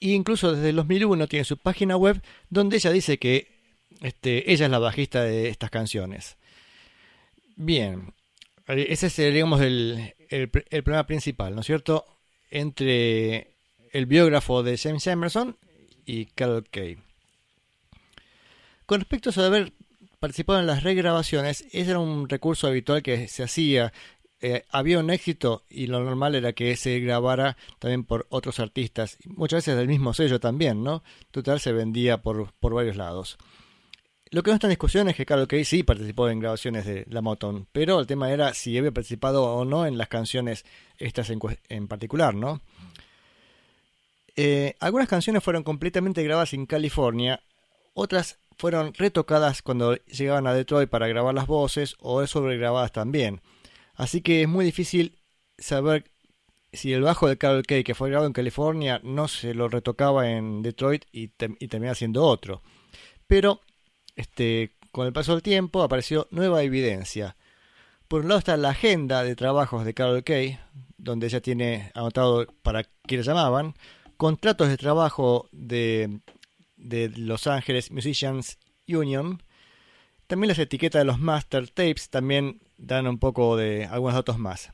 incluso 0.00 0.52
desde 0.52 0.70
el 0.70 0.76
2001 0.76 1.26
tiene 1.26 1.44
su 1.44 1.56
página 1.56 1.96
web 1.96 2.22
donde 2.50 2.76
ella 2.76 2.92
dice 2.92 3.18
que 3.18 3.48
este, 4.00 4.52
ella 4.52 4.66
es 4.66 4.70
la 4.70 4.78
bajista 4.78 5.22
de 5.22 5.48
estas 5.48 5.70
canciones. 5.70 6.36
Bien, 7.56 8.14
ese 8.68 9.06
es, 9.08 9.16
digamos, 9.16 9.60
el, 9.60 10.14
el, 10.28 10.48
problema 10.48 11.06
principal, 11.06 11.54
¿no 11.54 11.62
es 11.62 11.66
cierto? 11.66 12.04
Entre 12.50 13.54
el 13.92 14.06
biógrafo 14.06 14.62
de 14.62 14.78
James 14.78 15.06
Emerson 15.06 15.56
y 16.06 16.26
Carol 16.26 16.68
Kay. 16.70 16.98
Con 18.86 19.00
respecto 19.00 19.30
a 19.34 19.46
haber 19.46 19.72
participado 20.20 20.60
en 20.60 20.66
las 20.66 20.82
regrabaciones, 20.82 21.62
ese 21.72 21.90
era 21.90 21.98
un 21.98 22.28
recurso 22.28 22.66
habitual 22.66 23.02
que 23.02 23.28
se 23.28 23.42
hacía 23.42 23.92
eh, 24.40 24.64
había 24.70 24.98
un 25.00 25.10
éxito 25.10 25.64
y 25.68 25.88
lo 25.88 26.00
normal 26.00 26.34
era 26.34 26.52
que 26.52 26.76
se 26.76 27.00
grabara 27.00 27.56
también 27.78 28.04
por 28.04 28.26
otros 28.30 28.60
artistas, 28.60 29.18
muchas 29.24 29.58
veces 29.58 29.76
del 29.76 29.88
mismo 29.88 30.14
sello 30.14 30.38
también, 30.38 30.84
¿no? 30.84 31.02
Total 31.30 31.58
se 31.60 31.72
vendía 31.72 32.22
por, 32.22 32.52
por 32.54 32.74
varios 32.74 32.96
lados. 32.96 33.38
Lo 34.30 34.42
que 34.42 34.50
no 34.50 34.54
está 34.54 34.66
en 34.66 34.72
discusión 34.72 35.08
es 35.08 35.16
que 35.16 35.24
Carol 35.24 35.48
Kay 35.48 35.64
sí 35.64 35.82
participó 35.82 36.28
en 36.28 36.40
grabaciones 36.40 36.84
de 36.84 37.06
la 37.08 37.22
Motown, 37.22 37.66
pero 37.72 37.98
el 37.98 38.06
tema 38.06 38.30
era 38.30 38.52
si 38.52 38.76
había 38.76 38.92
participado 38.92 39.44
o 39.44 39.64
no 39.64 39.86
en 39.86 39.96
las 39.96 40.08
canciones 40.08 40.64
estas 40.98 41.30
en, 41.30 41.40
en 41.68 41.88
particular, 41.88 42.34
¿no? 42.34 42.60
Eh, 44.36 44.76
algunas 44.78 45.08
canciones 45.08 45.42
fueron 45.42 45.64
completamente 45.64 46.22
grabadas 46.22 46.52
en 46.52 46.66
California, 46.66 47.40
otras 47.94 48.38
fueron 48.56 48.94
retocadas 48.94 49.62
cuando 49.62 49.96
llegaban 50.04 50.46
a 50.46 50.54
Detroit 50.54 50.88
para 50.90 51.08
grabar 51.08 51.34
las 51.34 51.48
voces 51.48 51.96
o 51.98 52.24
sobregrabadas 52.26 52.92
también. 52.92 53.40
Así 53.98 54.22
que 54.22 54.42
es 54.42 54.48
muy 54.48 54.64
difícil 54.64 55.18
saber 55.58 56.04
si 56.72 56.92
el 56.92 57.02
bajo 57.02 57.26
de 57.26 57.36
Carol 57.36 57.66
Kay 57.66 57.82
que 57.82 57.96
fue 57.96 58.10
grabado 58.10 58.28
en 58.28 58.32
California 58.32 59.00
no 59.02 59.26
se 59.26 59.54
lo 59.54 59.68
retocaba 59.68 60.30
en 60.30 60.62
Detroit 60.62 61.04
y, 61.10 61.28
termina 61.28 61.96
siendo 61.96 62.24
otro. 62.24 62.62
Pero 63.26 63.60
este, 64.14 64.76
con 64.92 65.08
el 65.08 65.12
paso 65.12 65.32
del 65.32 65.42
tiempo 65.42 65.82
apareció 65.82 66.28
nueva 66.30 66.62
evidencia. 66.62 67.36
Por 68.06 68.20
un 68.22 68.28
lado 68.28 68.38
está 68.38 68.56
la 68.56 68.70
agenda 68.70 69.24
de 69.24 69.34
trabajos 69.34 69.84
de 69.84 69.94
Carol 69.94 70.22
Kay, 70.22 70.60
donde 70.96 71.26
ella 71.26 71.40
tiene 71.40 71.90
anotado 71.94 72.46
para 72.62 72.84
quienes 72.84 73.26
llamaban, 73.26 73.74
contratos 74.16 74.68
de 74.68 74.76
trabajo 74.76 75.48
de, 75.50 76.20
de 76.76 77.08
Los 77.16 77.48
Ángeles 77.48 77.90
Musicians 77.90 78.58
Union, 78.86 79.42
también 80.28 80.48
las 80.48 80.58
etiquetas 80.60 81.00
de 81.00 81.04
los 81.04 81.18
master 81.18 81.68
tapes 81.68 82.10
también 82.10 82.60
dan 82.78 83.06
un 83.06 83.18
poco 83.18 83.56
de 83.56 83.84
algunos 83.86 84.14
datos 84.14 84.38
más. 84.38 84.72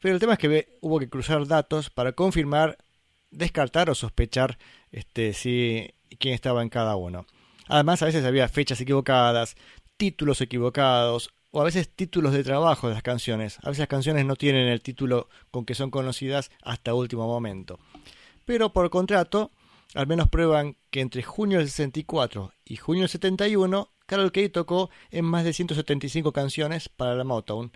Pero 0.00 0.14
el 0.14 0.20
tema 0.20 0.34
es 0.34 0.38
que 0.38 0.78
hubo 0.80 0.98
que 0.98 1.08
cruzar 1.08 1.46
datos 1.46 1.90
para 1.90 2.12
confirmar, 2.12 2.78
descartar 3.30 3.88
o 3.90 3.94
sospechar 3.94 4.58
este, 4.92 5.32
si 5.32 5.94
quién 6.18 6.34
estaba 6.34 6.62
en 6.62 6.68
cada 6.68 6.96
uno. 6.96 7.26
Además, 7.66 8.02
a 8.02 8.06
veces 8.06 8.24
había 8.24 8.48
fechas 8.48 8.80
equivocadas, 8.80 9.56
títulos 9.96 10.40
equivocados, 10.40 11.30
o 11.50 11.60
a 11.60 11.64
veces 11.64 11.88
títulos 11.88 12.32
de 12.32 12.44
trabajo 12.44 12.88
de 12.88 12.94
las 12.94 13.02
canciones. 13.02 13.58
A 13.62 13.68
veces 13.68 13.80
las 13.80 13.88
canciones 13.88 14.26
no 14.26 14.36
tienen 14.36 14.68
el 14.68 14.82
título 14.82 15.28
con 15.50 15.64
que 15.64 15.74
son 15.74 15.90
conocidas 15.90 16.50
hasta 16.62 16.94
último 16.94 17.26
momento. 17.26 17.78
Pero 18.44 18.72
por 18.72 18.88
contrato, 18.90 19.50
al 19.94 20.06
menos 20.06 20.28
prueban 20.28 20.76
que 20.90 21.00
entre 21.00 21.22
junio 21.22 21.58
del 21.58 21.68
64 21.68 22.52
y 22.64 22.76
junio 22.76 23.02
del 23.02 23.10
71 23.10 23.90
Carol 24.08 24.32
Kay 24.32 24.48
tocó 24.48 24.88
en 25.10 25.26
más 25.26 25.44
de 25.44 25.52
175 25.52 26.32
canciones 26.32 26.88
para 26.88 27.14
la 27.14 27.24
Motown 27.24 27.70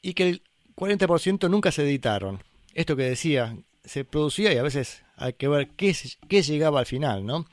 y 0.00 0.14
que 0.14 0.28
el 0.28 0.42
40% 0.76 1.50
nunca 1.50 1.72
se 1.72 1.82
editaron. 1.82 2.44
Esto 2.74 2.94
que 2.94 3.02
decía, 3.02 3.58
se 3.84 4.04
producía 4.04 4.52
y 4.54 4.56
a 4.56 4.62
veces 4.62 5.02
hay 5.16 5.32
que 5.32 5.48
ver 5.48 5.70
qué, 5.70 5.92
llegaba 6.42 6.78
al 6.78 6.86
final, 6.86 7.26
¿no? 7.26 7.44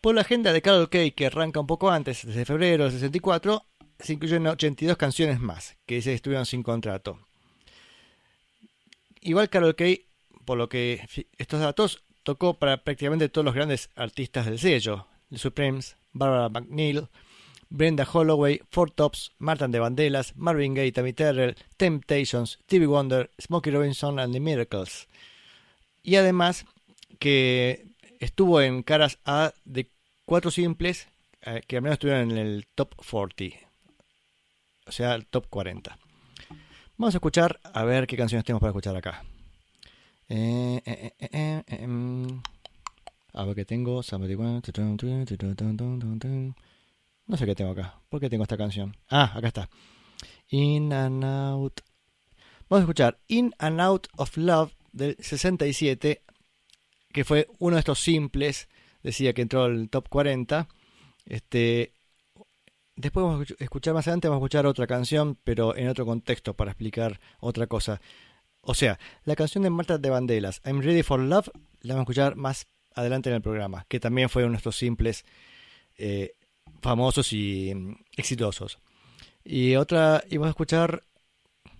Por 0.00 0.16
la 0.16 0.22
agenda 0.22 0.52
de 0.52 0.60
Carol 0.60 0.90
Kay, 0.90 1.12
que 1.12 1.26
arranca 1.26 1.60
un 1.60 1.68
poco 1.68 1.88
antes, 1.88 2.26
desde 2.26 2.44
febrero 2.44 2.84
del 2.84 2.92
64, 2.92 3.64
se 4.00 4.14
incluyen 4.14 4.48
82 4.48 4.96
canciones 4.96 5.38
más, 5.38 5.76
que 5.86 6.02
se 6.02 6.14
estuvieron 6.14 6.46
sin 6.46 6.64
contrato. 6.64 7.20
Igual 9.20 9.50
Carol 9.50 9.76
Kay, 9.76 10.04
por 10.44 10.58
lo 10.58 10.68
que 10.68 11.06
estos 11.38 11.60
datos, 11.60 12.02
tocó 12.24 12.54
para 12.54 12.82
prácticamente 12.82 13.28
todos 13.28 13.44
los 13.44 13.54
grandes 13.54 13.90
artistas 13.94 14.46
del 14.46 14.58
sello, 14.58 15.06
The 15.30 15.38
Supremes, 15.38 15.96
Barbara 16.18 16.48
McNeil, 16.48 17.08
Brenda 17.70 18.06
Holloway, 18.10 18.60
Four 18.70 18.90
Tops, 18.90 19.32
Martin 19.38 19.70
de 19.70 19.78
Vandellas, 19.78 20.34
Marvin 20.36 20.74
Gaye, 20.74 20.92
Tammy 20.92 21.12
Terrell, 21.12 21.56
Temptations, 21.76 22.58
Stevie 22.64 22.86
Wonder, 22.86 23.30
Smokey 23.40 23.70
Robinson 23.70 24.18
and 24.18 24.32
the 24.32 24.40
Miracles. 24.40 25.08
Y 26.02 26.16
además 26.16 26.64
que 27.18 27.86
estuvo 28.20 28.60
en 28.60 28.82
caras 28.82 29.18
A 29.24 29.52
de 29.64 29.90
cuatro 30.24 30.50
simples 30.50 31.08
eh, 31.42 31.62
que 31.66 31.76
al 31.76 31.82
menos 31.82 31.94
estuvieron 31.94 32.30
en 32.30 32.38
el 32.38 32.66
top 32.74 32.94
40, 32.96 33.56
o 34.86 34.92
sea, 34.92 35.14
el 35.14 35.26
top 35.26 35.46
40. 35.48 35.98
Vamos 36.96 37.14
a 37.14 37.18
escuchar, 37.18 37.60
a 37.62 37.84
ver 37.84 38.06
qué 38.06 38.16
canciones 38.16 38.44
tenemos 38.44 38.60
para 38.60 38.70
escuchar 38.70 38.96
acá. 38.96 39.22
Eh, 40.28 40.82
eh, 40.84 41.12
eh, 41.20 41.62
em, 41.68 42.42
a 43.38 43.44
ver 43.44 43.54
qué 43.54 43.64
tengo. 43.64 44.02
No 47.26 47.36
sé 47.36 47.46
qué 47.46 47.54
tengo 47.54 47.70
acá. 47.70 48.00
¿Por 48.08 48.20
qué 48.20 48.28
tengo 48.28 48.42
esta 48.42 48.56
canción? 48.56 48.96
Ah, 49.08 49.32
acá 49.34 49.46
está. 49.46 49.70
In 50.48 50.92
and 50.92 51.24
Out. 51.24 51.80
Vamos 52.68 52.80
a 52.80 52.84
escuchar 52.84 53.20
In 53.28 53.54
and 53.58 53.80
Out 53.80 54.08
of 54.16 54.36
Love 54.36 54.72
del 54.92 55.16
67, 55.20 56.22
que 57.12 57.24
fue 57.24 57.46
uno 57.60 57.76
de 57.76 57.80
estos 57.80 58.00
simples. 58.00 58.68
Decía 59.04 59.32
que 59.32 59.42
entró 59.42 59.62
al 59.64 59.88
top 59.88 60.08
40. 60.08 60.66
Este, 61.24 61.92
después 62.96 63.24
vamos 63.24 63.48
a 63.48 63.62
escuchar 63.62 63.94
más 63.94 64.08
adelante, 64.08 64.26
vamos 64.28 64.42
a 64.42 64.44
escuchar 64.44 64.66
otra 64.66 64.88
canción, 64.88 65.38
pero 65.44 65.76
en 65.76 65.88
otro 65.88 66.04
contexto 66.04 66.54
para 66.54 66.72
explicar 66.72 67.20
otra 67.38 67.68
cosa. 67.68 68.00
O 68.62 68.74
sea, 68.74 68.98
la 69.24 69.36
canción 69.36 69.62
de 69.62 69.70
Marta 69.70 69.96
de 69.96 70.10
Bandelas, 70.10 70.60
I'm 70.64 70.80
Ready 70.80 71.04
for 71.04 71.20
Love, 71.20 71.50
la 71.82 71.94
vamos 71.94 72.00
a 72.00 72.10
escuchar 72.10 72.34
más 72.34 72.66
adelante 72.98 73.28
en 73.30 73.36
el 73.36 73.42
programa, 73.42 73.86
que 73.88 74.00
también 74.00 74.28
fue 74.28 74.44
uno 74.44 74.52
de 74.52 74.58
estos 74.58 74.76
simples 74.76 75.24
eh, 75.96 76.32
famosos 76.80 77.32
y 77.32 77.72
mm, 77.74 77.96
exitosos. 78.16 78.78
Y 79.44 79.76
otra, 79.76 80.24
y 80.28 80.42
a 80.42 80.48
escuchar, 80.48 81.02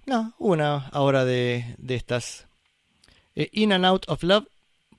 no, 0.07 0.35
una 0.39 0.89
ahora 0.89 1.25
de, 1.25 1.75
de 1.79 1.95
estas. 1.97 2.47
Eh, 3.35 3.51
In 3.53 3.73
and 3.73 3.85
Out 3.85 4.05
of 4.09 4.23
Love 4.23 4.47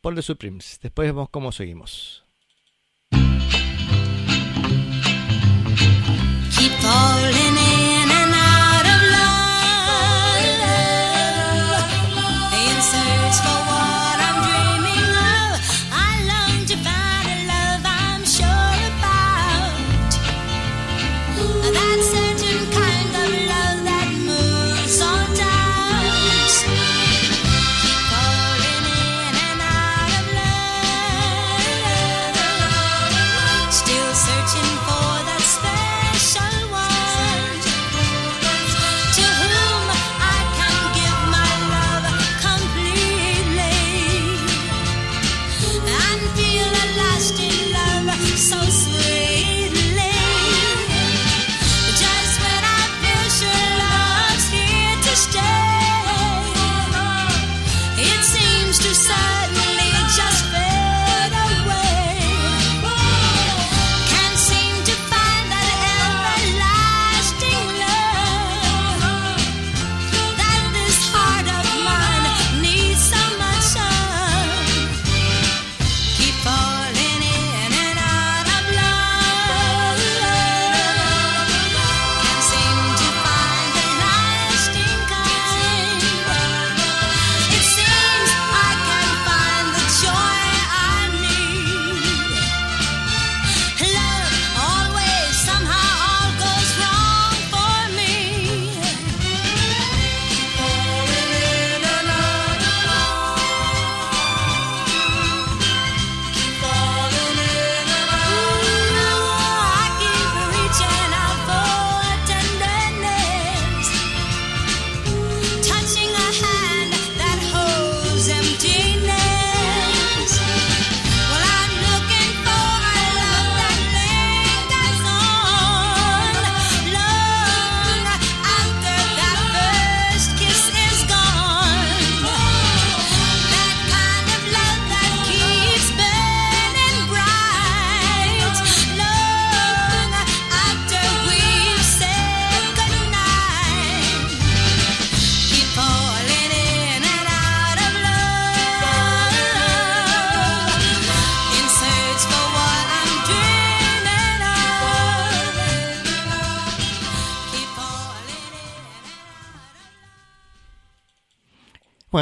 por 0.02 0.14
The 0.16 0.22
Supremes. 0.22 0.80
Después 0.82 1.08
vemos 1.08 1.30
cómo 1.30 1.52
seguimos. 1.52 2.24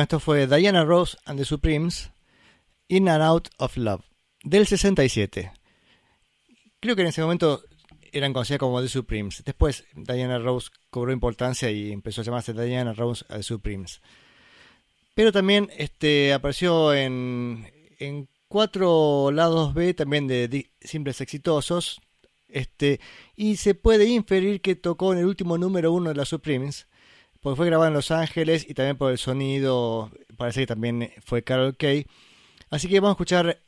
Esto 0.01 0.19
fue 0.19 0.47
Diana 0.47 0.85
Rose 0.85 1.17
and 1.25 1.39
the 1.39 1.45
Supremes, 1.45 2.11
In 2.87 3.09
and 3.09 3.23
Out 3.23 3.49
of 3.57 3.77
Love, 3.77 4.03
del 4.43 4.67
67. 4.67 5.51
Creo 6.79 6.95
que 6.95 7.01
en 7.01 7.07
ese 7.07 7.21
momento 7.21 7.63
eran 8.11 8.33
conocidas 8.33 8.59
como 8.59 8.81
The 8.81 8.89
Supremes. 8.89 9.43
Después 9.43 9.85
Diana 9.95 10.39
Rose 10.39 10.69
cobró 10.89 11.11
importancia 11.11 11.71
y 11.71 11.91
empezó 11.91 12.21
a 12.21 12.23
llamarse 12.23 12.53
Diana 12.53 12.93
Rose 12.93 13.25
and 13.29 13.39
the 13.39 13.43
Supremes. 13.43 14.01
Pero 15.15 15.31
también 15.31 15.69
este, 15.77 16.33
apareció 16.33 16.93
en, 16.93 17.71
en 17.99 18.29
cuatro 18.47 19.31
lados 19.31 19.73
B 19.73 19.93
también 19.93 20.27
de 20.27 20.69
simples 20.81 21.21
exitosos. 21.21 21.99
Este, 22.47 22.99
y 23.35 23.57
se 23.57 23.73
puede 23.73 24.05
inferir 24.05 24.61
que 24.61 24.75
tocó 24.75 25.11
en 25.13 25.19
el 25.19 25.25
último 25.25 25.57
número 25.57 25.91
uno 25.91 26.09
de 26.09 26.15
las 26.15 26.29
Supremes 26.29 26.87
porque 27.41 27.57
fue 27.57 27.65
grabado 27.65 27.88
en 27.88 27.93
Los 27.93 28.11
Ángeles 28.11 28.65
y 28.67 28.73
también 28.73 28.97
por 28.97 29.11
el 29.11 29.17
sonido, 29.17 30.11
parece 30.38 30.61
que 30.61 30.67
también 30.67 31.11
fue 31.25 31.43
Carol 31.43 31.75
Kay. 31.75 32.05
Así 32.69 32.88
que 32.88 32.99
vamos 32.99 33.11
a 33.11 33.17
escuchar 33.17 33.61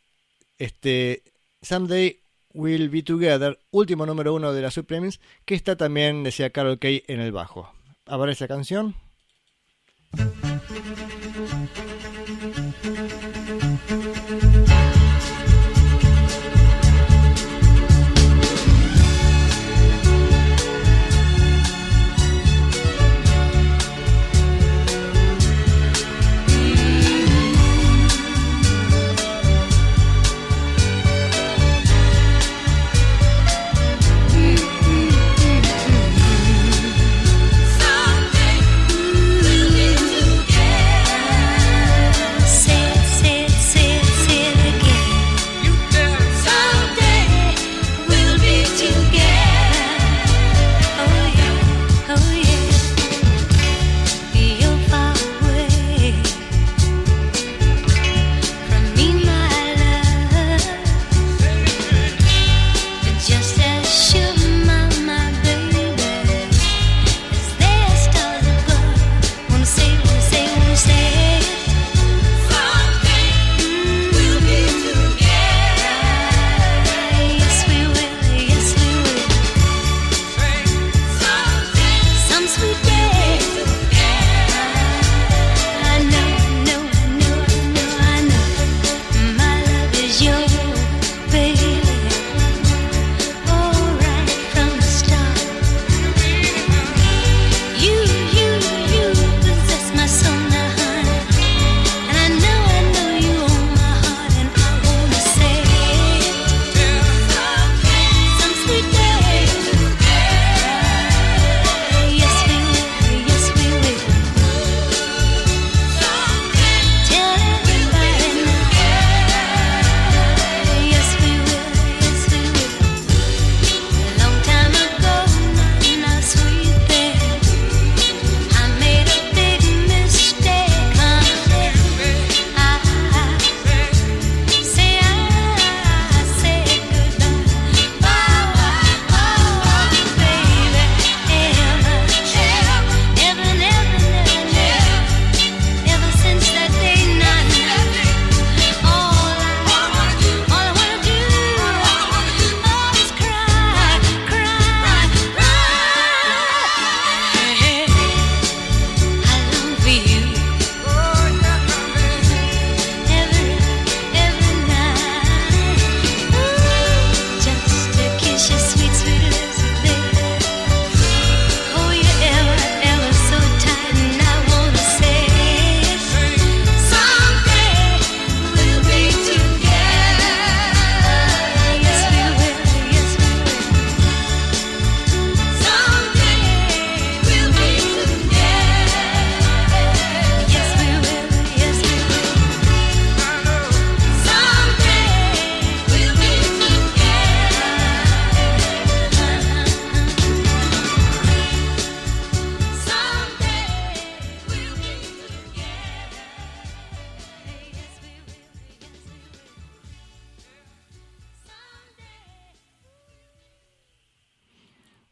este 0.58 1.24
Someday 1.62 2.20
We'll 2.54 2.90
Be 2.90 3.04
Together, 3.04 3.60
último 3.72 4.06
número 4.06 4.34
uno 4.34 4.54
de 4.54 4.62
la 4.62 4.72
Supremes, 4.72 5.20
que 5.46 5.56
está 5.56 5.76
también, 5.76 6.24
decía 6.24 6.50
Carol 6.50 6.80
Kay, 6.80 7.04
en 7.08 7.20
el 7.20 7.32
bajo. 7.32 7.72
A 8.06 8.18
ver 8.18 8.30
esa 8.30 8.48
canción. 8.48 8.96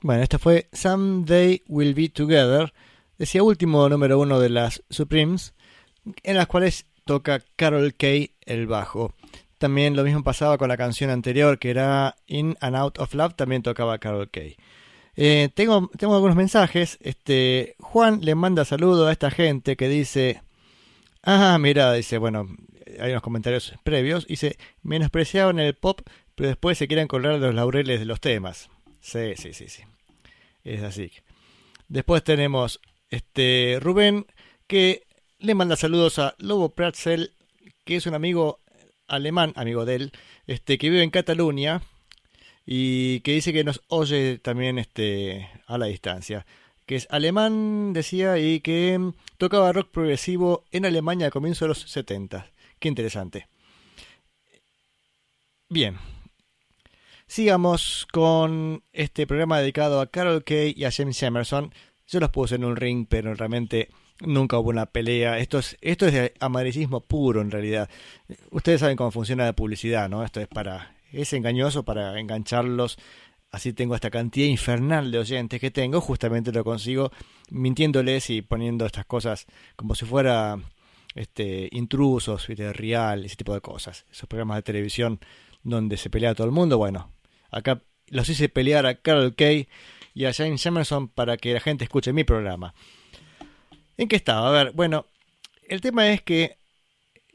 Bueno, 0.08 0.24
este 0.24 0.38
fue 0.38 0.70
Someday 0.72 1.64
We'll 1.68 1.94
Be 1.94 2.08
Together, 2.08 2.74
decía 3.18 3.44
último 3.44 3.90
número 3.90 4.18
uno 4.18 4.40
de 4.40 4.48
las 4.48 4.82
Supremes, 4.90 5.54
en 6.24 6.38
las 6.38 6.48
cuales 6.48 6.86
toca 7.04 7.44
Carol 7.58 7.94
Kay 7.94 8.32
el 8.46 8.68
bajo. 8.68 9.14
También 9.58 9.98
lo 9.98 10.06
mismo 10.06 10.24
pasaba 10.24 10.58
con 10.58 10.70
la 10.70 10.78
canción 10.78 11.10
anterior, 11.10 11.60
que 11.60 11.72
era 11.72 12.16
In 12.26 12.56
and 12.62 12.78
Out 12.78 13.00
of 13.00 13.14
Love, 13.16 13.34
también 13.36 13.64
tocaba 13.64 13.98
Carol 13.98 14.30
Kay. 14.30 14.56
Eh, 15.18 15.50
tengo, 15.54 15.92
tengo 15.98 16.16
algunos 16.16 16.38
mensajes. 16.38 16.98
Este, 17.02 17.76
Juan 17.80 18.22
le 18.22 18.34
manda 18.34 18.64
saludos 18.64 19.10
a 19.10 19.12
esta 19.12 19.30
gente 19.30 19.76
que 19.76 19.90
dice, 19.90 20.42
ah, 21.22 21.58
mira, 21.60 21.92
dice, 21.92 22.18
bueno, 22.18 22.48
hay 22.98 23.12
unos 23.12 23.24
comentarios 23.24 23.74
previos, 23.84 24.26
dice, 24.26 24.58
menospreciaban 24.84 25.60
el 25.60 25.74
pop, 25.74 26.00
pero 26.34 26.48
después 26.48 26.78
se 26.78 26.88
quieren 26.88 27.10
colgar 27.10 27.40
los 27.40 27.54
laureles 27.54 28.00
de 28.00 28.06
los 28.06 28.22
temas. 28.22 28.70
Sí, 29.02 29.34
sí, 29.36 29.52
sí, 29.52 29.68
sí. 29.68 29.84
Es 30.68 30.84
así. 30.84 31.12
Después 31.88 32.26
tenemos 32.26 32.82
este 33.10 33.80
Rubén 33.82 34.26
que 34.68 35.04
le 35.40 35.56
manda 35.56 35.78
saludos 35.78 36.20
a 36.20 36.36
Lobo 36.40 36.76
Pratzel, 36.76 37.32
que 37.86 37.96
es 37.96 38.06
un 38.06 38.14
amigo 38.14 38.60
alemán, 39.08 39.54
amigo 39.56 39.86
de 39.86 39.96
él, 39.96 40.12
este, 40.46 40.78
que 40.78 40.90
vive 40.90 41.04
en 41.04 41.10
Cataluña 41.10 41.82
y 42.66 43.22
que 43.22 43.32
dice 43.32 43.54
que 43.54 43.64
nos 43.64 43.82
oye 43.88 44.40
también 44.40 44.78
este, 44.78 45.50
a 45.68 45.78
la 45.78 45.86
distancia. 45.86 46.46
Que 46.86 46.98
es 46.98 47.08
alemán, 47.12 47.94
decía, 47.94 48.38
y 48.38 48.60
que 48.60 49.00
tocaba 49.38 49.72
rock 49.72 49.90
progresivo 49.90 50.66
en 50.72 50.86
Alemania 50.86 51.28
a 51.28 51.32
comienzos 51.32 51.62
de 51.62 51.68
los 51.70 51.80
70. 51.80 52.52
Qué 52.80 52.90
interesante. 52.90 53.48
Bien. 55.70 55.98
Sigamos 57.28 58.08
con 58.14 58.84
este 58.94 59.28
programa 59.28 59.60
dedicado 59.60 60.00
a 60.00 60.08
Carol 60.08 60.46
Kay 60.46 60.74
y 60.78 60.86
a 60.86 60.92
James 60.92 61.22
Emerson. 61.22 61.74
Yo 62.08 62.22
los 62.22 62.30
puse 62.30 62.56
en 62.56 62.64
un 62.64 62.78
ring, 62.78 63.06
pero 63.08 63.36
realmente 63.36 63.90
nunca 64.22 64.58
hubo 64.58 64.70
una 64.70 64.86
pelea. 64.86 65.38
Esto 65.38 65.60
es, 65.60 65.78
esto 65.82 66.08
es 66.08 66.14
de 66.14 66.34
amarillismo 66.40 67.02
puro 67.02 67.42
en 67.42 67.52
realidad. 67.52 67.90
Ustedes 68.52 68.80
saben 68.80 68.96
cómo 68.96 69.12
funciona 69.12 69.46
la 69.46 69.54
publicidad, 69.54 70.08
¿no? 70.08 70.24
Esto 70.24 70.40
es 70.40 70.48
para. 70.48 70.96
es 71.12 71.34
engañoso 71.34 71.84
para 71.84 72.18
engancharlos. 72.18 72.98
Así 73.52 73.74
tengo 73.74 73.94
esta 73.94 74.10
cantidad 74.10 74.48
infernal 74.48 75.12
de 75.12 75.20
oyentes 75.20 75.60
que 75.60 75.70
tengo. 75.70 76.00
Justamente 76.00 76.54
lo 76.54 76.64
consigo 76.64 77.12
mintiéndoles 77.52 78.30
y 78.30 78.42
poniendo 78.42 78.86
estas 78.86 79.06
cosas 79.06 79.48
como 79.76 79.96
si 79.96 80.06
fuera 80.06 80.58
este 81.14 81.68
intrusos, 81.74 82.48
real, 82.48 83.26
ese 83.26 83.36
tipo 83.36 83.54
de 83.54 83.62
cosas. 83.62 84.06
Esos 84.10 84.30
programas 84.30 84.58
de 84.60 84.64
televisión 84.64 85.20
donde 85.64 85.98
se 85.98 86.10
pelea 86.10 86.34
todo 86.34 86.48
el 86.48 86.54
mundo. 86.54 86.78
Bueno, 86.78 87.12
acá 87.52 87.82
los 88.08 88.30
hice 88.30 88.50
pelear 88.50 88.86
a 88.86 88.96
Carol 88.96 89.36
Kay 89.36 89.68
y 90.14 90.26
a 90.26 90.34
James 90.34 90.66
Emerson 90.66 91.08
para 91.08 91.38
que 91.38 91.54
la 91.54 91.60
gente 91.60 91.84
escuche 91.84 92.14
mi 92.14 92.24
programa. 92.24 92.74
¿En 93.98 94.08
qué 94.08 94.16
estaba? 94.16 94.48
A 94.48 94.52
ver, 94.52 94.72
bueno, 94.74 95.06
el 95.68 95.82
tema 95.82 96.10
es 96.10 96.22
que 96.22 96.58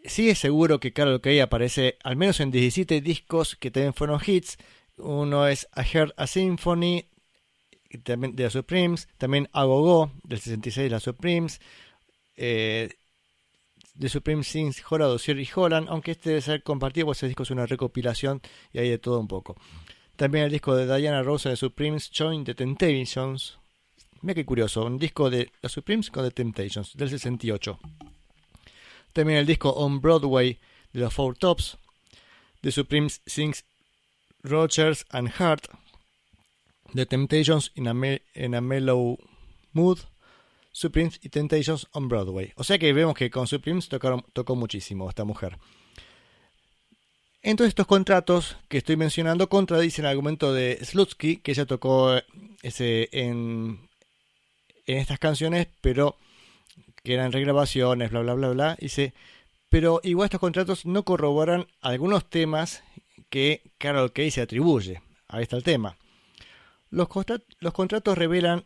sí 0.05 0.31
es 0.31 0.39
seguro 0.39 0.81
que 0.81 0.93
Carol 0.93 1.21
Kay 1.21 1.41
aparece 1.41 1.99
al 2.03 2.17
menos 2.17 2.41
en 2.41 2.51
17 2.51 3.01
discos 3.01 3.57
que 3.57 3.71
también 3.71 3.95
fueron 3.95 4.21
hits. 4.25 4.59
Uno 4.97 5.47
es 5.47 5.69
I 5.77 5.97
Heard 5.97 6.15
a 6.17 6.27
Symphony 6.27 7.07
de 7.91 8.43
la 8.45 8.51
Supremes, 8.51 9.09
también 9.19 9.49
A 9.53 9.65
Go 9.65 9.83
Go 9.83 10.13
del 10.23 10.39
66 10.39 10.85
de 10.85 10.91
la 10.91 11.01
Supremes, 11.01 11.61
eh, 12.37 12.89
The 13.99 14.09
Supreme 14.09 14.43
Sings 14.43 14.83
Hola 14.89 15.15
y 15.27 15.49
Holland, 15.55 15.89
aunque 15.91 16.13
este 16.13 16.31
debe 16.31 16.41
ser 16.41 16.63
compartido, 16.63 17.07
pues 17.07 17.19
ese 17.19 17.27
disco 17.29 17.43
es 17.43 17.51
una 17.51 17.67
recopilación 17.67 18.41
y 18.73 18.79
hay 18.79 18.89
de 18.89 18.99
todo 18.99 19.21
un 19.21 19.29
poco. 19.29 19.57
También 20.23 20.45
el 20.45 20.53
disco 20.53 20.77
de 20.77 20.87
Diana 20.87 21.25
Rosa 21.25 21.49
de 21.49 21.57
Supremes, 21.57 22.09
Join 22.17 22.45
the 22.45 22.55
Temptations, 22.55 23.59
Mira 24.21 24.37
qué 24.37 24.45
curioso, 24.45 24.85
un 24.85 24.97
disco 24.97 25.29
de 25.29 25.51
The 25.61 25.69
Supremes 25.69 26.13
con 26.13 26.23
The 26.23 26.31
Temptations 26.31 26.97
del 26.97 27.11
68. 27.11 27.77
También 29.13 29.41
el 29.41 29.47
disco 29.47 29.71
On 29.71 30.01
Broadway 30.01 30.61
de 30.93 31.01
los 31.01 31.13
Four 31.13 31.37
Tops. 31.37 31.77
The 32.61 32.71
Supremes 32.71 33.21
sings 33.27 33.65
Rogers 34.45 35.05
and 35.11 35.29
Hart. 35.41 35.67
The 36.95 37.05
Temptations 37.05 37.73
in 37.75 37.89
a, 37.89 38.21
in 38.37 38.55
a 38.55 38.61
Mellow 38.61 39.19
Mood. 39.73 40.03
Supremes 40.71 41.19
y 41.21 41.31
Temptations 41.31 41.89
on 41.95 42.07
Broadway. 42.07 42.53
O 42.55 42.63
sea 42.63 42.79
que 42.79 42.93
vemos 42.93 43.17
que 43.17 43.29
con 43.29 43.49
Supremes 43.49 43.89
tocaron, 43.89 44.25
tocó 44.33 44.55
muchísimo 44.55 45.09
esta 45.09 45.25
mujer. 45.25 45.59
Entonces 47.43 47.71
estos 47.71 47.87
contratos 47.87 48.57
que 48.69 48.79
estoy 48.79 48.97
mencionando 48.97 49.49
contradicen 49.49 50.05
el 50.05 50.11
argumento 50.11 50.53
de 50.53 50.79
Slutsky, 50.85 51.39
que 51.39 51.55
ya 51.55 51.67
tocó 51.67 52.15
ese 52.63 53.09
en 53.13 53.89
estas 54.87 55.19
canciones, 55.19 55.69
pero 55.81 56.17
que 57.03 57.15
eran 57.15 57.33
regrabaciones, 57.33 58.11
bla, 58.11 58.21
bla, 58.21 58.35
bla, 58.35 58.51
bla. 58.51 58.77
Dice, 58.81 59.13
pero 59.69 60.01
igual 60.05 60.27
estos 60.27 60.41
contratos 60.41 60.87
no 60.87 61.03
corroboran 61.05 61.67
algunos 61.81 62.29
temas 62.29 62.83
que 63.29 63.63
Carol 63.79 64.13
Kay 64.13 64.31
se 64.31 64.43
atribuye. 64.43 65.03
Ahí 65.29 65.43
está 65.43 65.57
el 65.57 65.63
tema. 65.63 65.97
Los, 66.91 67.09
los 67.59 67.73
contratos 67.73 68.19
revelan 68.19 68.65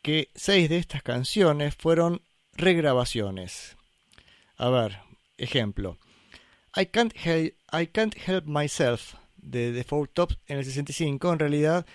que 0.00 0.30
seis 0.34 0.68
de 0.68 0.78
estas 0.78 1.02
canciones 1.02 1.74
fueron 1.74 2.22
regrabaciones. 2.52 3.76
A 4.56 4.70
ver, 4.70 5.00
ejemplo. 5.36 5.98
I 6.78 6.84
Can't 6.84 7.14
Help, 8.26 8.46
Myself 8.46 9.14
de 9.36 9.72
The 9.72 9.82
Four 9.82 10.08
Tops 10.08 10.38
en 10.46 10.58
el 10.58 10.64
65. 10.64 11.32
En 11.32 11.38
realidad, 11.38 11.86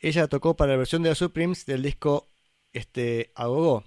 ella 0.00 0.26
tocó 0.26 0.56
para 0.56 0.72
la 0.72 0.78
versión 0.78 1.02
de 1.02 1.10
The 1.10 1.16
Supremes 1.16 1.66
del 1.66 1.82
disco 1.82 2.28
este, 2.72 3.30
agogó. 3.34 3.84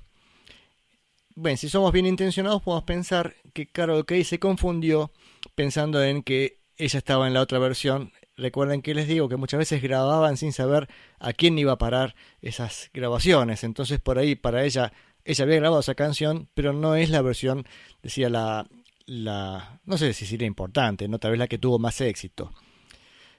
Bueno, 1.33 1.57
si 1.57 1.67
somos 1.67 1.91
bien 1.91 2.05
intencionados, 2.05 2.61
podemos 2.61 2.83
pensar 2.83 3.35
que 3.53 3.65
Carol 3.65 4.05
Kay 4.05 4.23
se 4.23 4.39
confundió 4.39 5.11
pensando 5.55 6.03
en 6.03 6.21
que 6.21 6.59
ella 6.77 6.99
estaba 6.99 7.25
en 7.25 7.33
la 7.33 7.41
otra 7.41 7.57
versión. 7.57 8.11
Recuerden 8.37 8.83
que 8.83 8.93
les 8.93 9.07
digo 9.07 9.27
que 9.27 9.37
muchas 9.37 9.57
veces 9.57 9.81
grababan 9.81 10.37
sin 10.37 10.53
saber 10.53 10.87
a 11.17 11.33
quién 11.33 11.57
iba 11.57 11.71
a 11.71 11.77
parar 11.79 12.15
esas 12.41 12.91
grabaciones. 12.93 13.63
Entonces, 13.63 13.99
por 13.99 14.19
ahí, 14.19 14.35
para 14.35 14.63
ella, 14.63 14.93
ella 15.23 15.43
había 15.43 15.55
grabado 15.55 15.79
esa 15.79 15.95
canción, 15.95 16.49
pero 16.53 16.71
no 16.71 16.95
es 16.95 17.09
la 17.09 17.23
versión, 17.23 17.65
decía 18.03 18.29
la, 18.29 18.67
la 19.05 19.79
no 19.85 19.97
sé 19.97 20.13
si 20.13 20.25
sería 20.25 20.47
importante, 20.47 21.07
no 21.07 21.19
tal 21.19 21.31
vez 21.31 21.39
la 21.39 21.47
que 21.47 21.57
tuvo 21.57 21.79
más 21.79 22.01
éxito. 22.01 22.53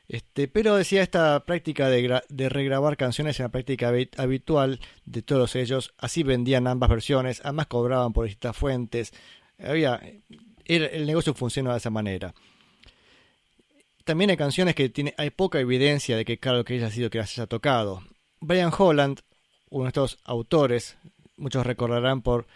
Este, 0.08 0.46
pero 0.46 0.76
decía 0.76 1.02
esta 1.02 1.44
práctica 1.44 1.88
de, 1.88 2.48
regrabar 2.48 2.96
canciones 2.96 3.40
era 3.40 3.46
una 3.46 3.52
práctica 3.52 3.92
habitual 4.18 4.80
de 5.04 5.22
todos 5.22 5.56
ellos. 5.56 5.94
Así 5.98 6.22
vendían 6.22 6.68
ambas 6.68 6.90
versiones, 6.90 7.40
además 7.42 7.66
cobraban 7.66 8.12
por 8.12 8.26
distintas 8.26 8.56
fuentes. 8.56 9.12
Había, 9.58 10.00
el 10.64 11.06
negocio 11.06 11.34
funcionaba 11.34 11.74
de 11.74 11.78
esa 11.78 11.90
manera. 11.90 12.34
También 14.06 14.30
hay 14.30 14.36
canciones 14.36 14.76
que 14.76 14.88
tiene, 14.88 15.14
hay 15.18 15.30
poca 15.30 15.58
evidencia 15.58 16.16
de 16.16 16.24
que 16.24 16.38
Carol 16.38 16.64
que 16.64 16.74
haya 16.74 16.90
sido 16.92 17.10
que 17.10 17.18
las 17.18 17.32
haya 17.32 17.48
tocado. 17.48 18.04
Brian 18.40 18.70
Holland, 18.76 19.22
uno 19.68 19.84
de 19.84 19.88
estos 19.88 20.18
autores, 20.22 20.96
muchos 21.36 21.66
recordarán 21.66 22.22
por 22.22 22.46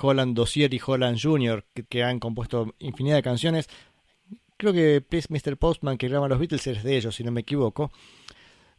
Holland 0.00 0.36
Dossier 0.36 0.72
y 0.72 0.80
Holland 0.84 1.18
Jr., 1.20 1.64
que 1.88 2.02
han 2.02 2.18
compuesto 2.18 2.74
infinidad 2.78 3.16
de 3.16 3.22
canciones, 3.22 3.68
creo 4.56 4.72
que 4.72 5.00
Please 5.00 5.28
Mr. 5.30 5.56
Postman, 5.56 5.98
que 5.98 6.08
graba 6.08 6.28
los 6.28 6.38
Beatles, 6.38 6.66
es 6.66 6.82
de 6.82 6.96
ellos, 6.96 7.14
si 7.14 7.24
no 7.24 7.30
me 7.30 7.42
equivoco, 7.42 7.92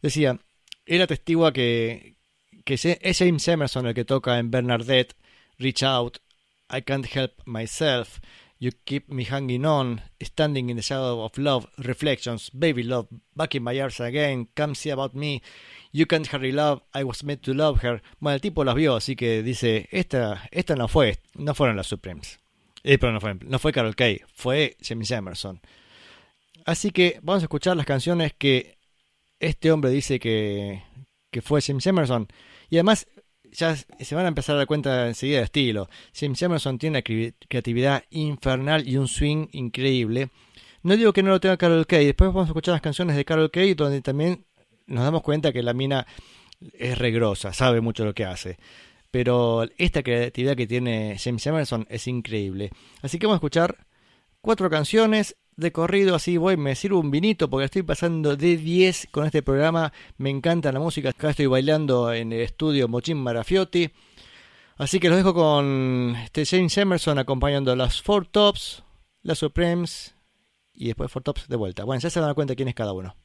decía, 0.02 0.38
era 0.84 1.06
testigo 1.06 1.52
que, 1.52 2.16
que 2.64 2.74
es 2.74 3.18
James 3.18 3.46
Emerson 3.48 3.86
el 3.86 3.94
que 3.94 4.04
toca 4.04 4.38
en 4.38 4.50
Bernadette, 4.50 5.14
Reach 5.58 5.82
Out, 5.82 6.18
I 6.70 6.82
Can't 6.82 7.06
Help 7.14 7.32
Myself, 7.44 8.20
You 8.58 8.70
Keep 8.84 9.08
Me 9.08 9.24
Hanging 9.24 9.66
On, 9.66 10.02
Standing 10.20 10.70
in 10.70 10.76
the 10.76 10.82
Shadow 10.82 11.24
of 11.24 11.36
Love, 11.38 11.68
Reflections, 11.78 12.50
Baby 12.52 12.82
Love, 12.84 13.08
Back 13.34 13.54
in 13.54 13.62
My 13.62 13.78
Arms 13.80 14.00
Again, 14.00 14.48
Come 14.54 14.74
See 14.74 14.90
About 14.90 15.14
Me, 15.14 15.42
You 15.96 16.06
Can't 16.06 16.28
Hurry 16.30 16.52
Love, 16.52 16.82
I 16.94 17.04
Was 17.04 17.24
Made 17.24 17.38
to 17.38 17.54
Love 17.54 17.82
Her. 17.82 18.02
Bueno, 18.20 18.34
el 18.34 18.42
tipo 18.42 18.64
las 18.64 18.74
vio, 18.74 18.96
así 18.96 19.16
que 19.16 19.42
dice, 19.42 19.88
esta, 19.90 20.46
esta 20.50 20.76
no 20.76 20.88
fue, 20.88 21.16
no 21.34 21.54
fueron 21.54 21.74
las 21.74 21.86
Supremes. 21.86 22.38
Eh, 22.84 22.98
pero 22.98 23.14
no 23.14 23.20
fue, 23.20 23.34
no 23.40 23.58
fue 23.58 23.72
Carol 23.72 23.96
Kay, 23.96 24.20
fue 24.34 24.76
James 24.82 25.10
Emerson. 25.10 25.58
Así 26.66 26.90
que 26.90 27.18
vamos 27.22 27.42
a 27.42 27.46
escuchar 27.46 27.78
las 27.78 27.86
canciones 27.86 28.34
que 28.36 28.76
este 29.40 29.72
hombre 29.72 29.90
dice 29.90 30.20
que, 30.20 30.82
que 31.30 31.40
fue 31.40 31.62
James 31.62 31.86
Emerson. 31.86 32.28
Y 32.68 32.76
además 32.76 33.06
ya 33.50 33.74
se 33.74 34.14
van 34.14 34.26
a 34.26 34.28
empezar 34.28 34.56
a 34.56 34.58
dar 34.58 34.66
cuenta 34.66 35.08
enseguida 35.08 35.38
de 35.38 35.44
estilo. 35.44 35.88
James 36.14 36.42
Emerson 36.42 36.78
tiene 36.78 36.98
una 36.98 37.30
creatividad 37.48 38.04
infernal 38.10 38.86
y 38.86 38.98
un 38.98 39.08
swing 39.08 39.46
increíble. 39.52 40.28
No 40.82 40.94
digo 40.94 41.14
que 41.14 41.22
no 41.22 41.30
lo 41.30 41.40
tenga 41.40 41.56
Carol 41.56 41.86
Kay. 41.86 42.04
Después 42.04 42.28
vamos 42.28 42.48
a 42.48 42.50
escuchar 42.50 42.72
las 42.72 42.82
canciones 42.82 43.16
de 43.16 43.24
Carol 43.24 43.50
Kay 43.50 43.72
donde 43.72 44.02
también 44.02 44.44
nos 44.86 45.04
damos 45.04 45.22
cuenta 45.22 45.52
que 45.52 45.62
la 45.62 45.74
mina 45.74 46.06
es 46.78 46.98
regrosa, 46.98 47.52
sabe 47.52 47.80
mucho 47.80 48.04
lo 48.04 48.14
que 48.14 48.24
hace 48.24 48.58
pero 49.16 49.64
esta 49.78 50.02
creatividad 50.02 50.56
que 50.56 50.66
tiene 50.66 51.16
James 51.18 51.46
Emerson 51.46 51.86
es 51.88 52.06
increíble. 52.06 52.70
Así 53.00 53.18
que 53.18 53.26
vamos 53.26 53.36
a 53.36 53.38
escuchar 53.38 53.86
cuatro 54.42 54.68
canciones 54.68 55.36
de 55.56 55.72
corrido, 55.72 56.14
así 56.14 56.36
voy, 56.36 56.58
me 56.58 56.74
sirvo 56.74 57.00
un 57.00 57.10
vinito 57.10 57.48
porque 57.48 57.64
estoy 57.64 57.82
pasando 57.82 58.36
de 58.36 58.58
10 58.58 59.08
con 59.10 59.24
este 59.24 59.42
programa. 59.42 59.92
Me 60.18 60.28
encanta 60.28 60.70
la 60.70 60.80
música. 60.80 61.10
Acá 61.10 61.30
estoy 61.30 61.46
bailando 61.46 62.12
en 62.12 62.30
el 62.30 62.40
estudio 62.40 62.88
Mochín 62.88 63.16
Marafiotti. 63.16 63.90
Así 64.76 65.00
que 65.00 65.08
los 65.08 65.16
dejo 65.16 65.32
con 65.32 66.14
este 66.22 66.44
James 66.44 66.76
Emerson 66.76 67.18
acompañando 67.18 67.74
las 67.74 68.02
Four 68.02 68.26
Tops, 68.26 68.84
las 69.22 69.38
Supremes 69.38 70.14
y 70.74 70.88
después 70.88 71.10
Four 71.10 71.22
Tops 71.22 71.48
de 71.48 71.56
vuelta. 71.56 71.84
Bueno, 71.84 72.00
ya 72.00 72.10
se 72.10 72.20
dan 72.20 72.34
cuenta 72.34 72.54
quién 72.54 72.68
es 72.68 72.74
cada 72.74 72.92
uno. 72.92 73.16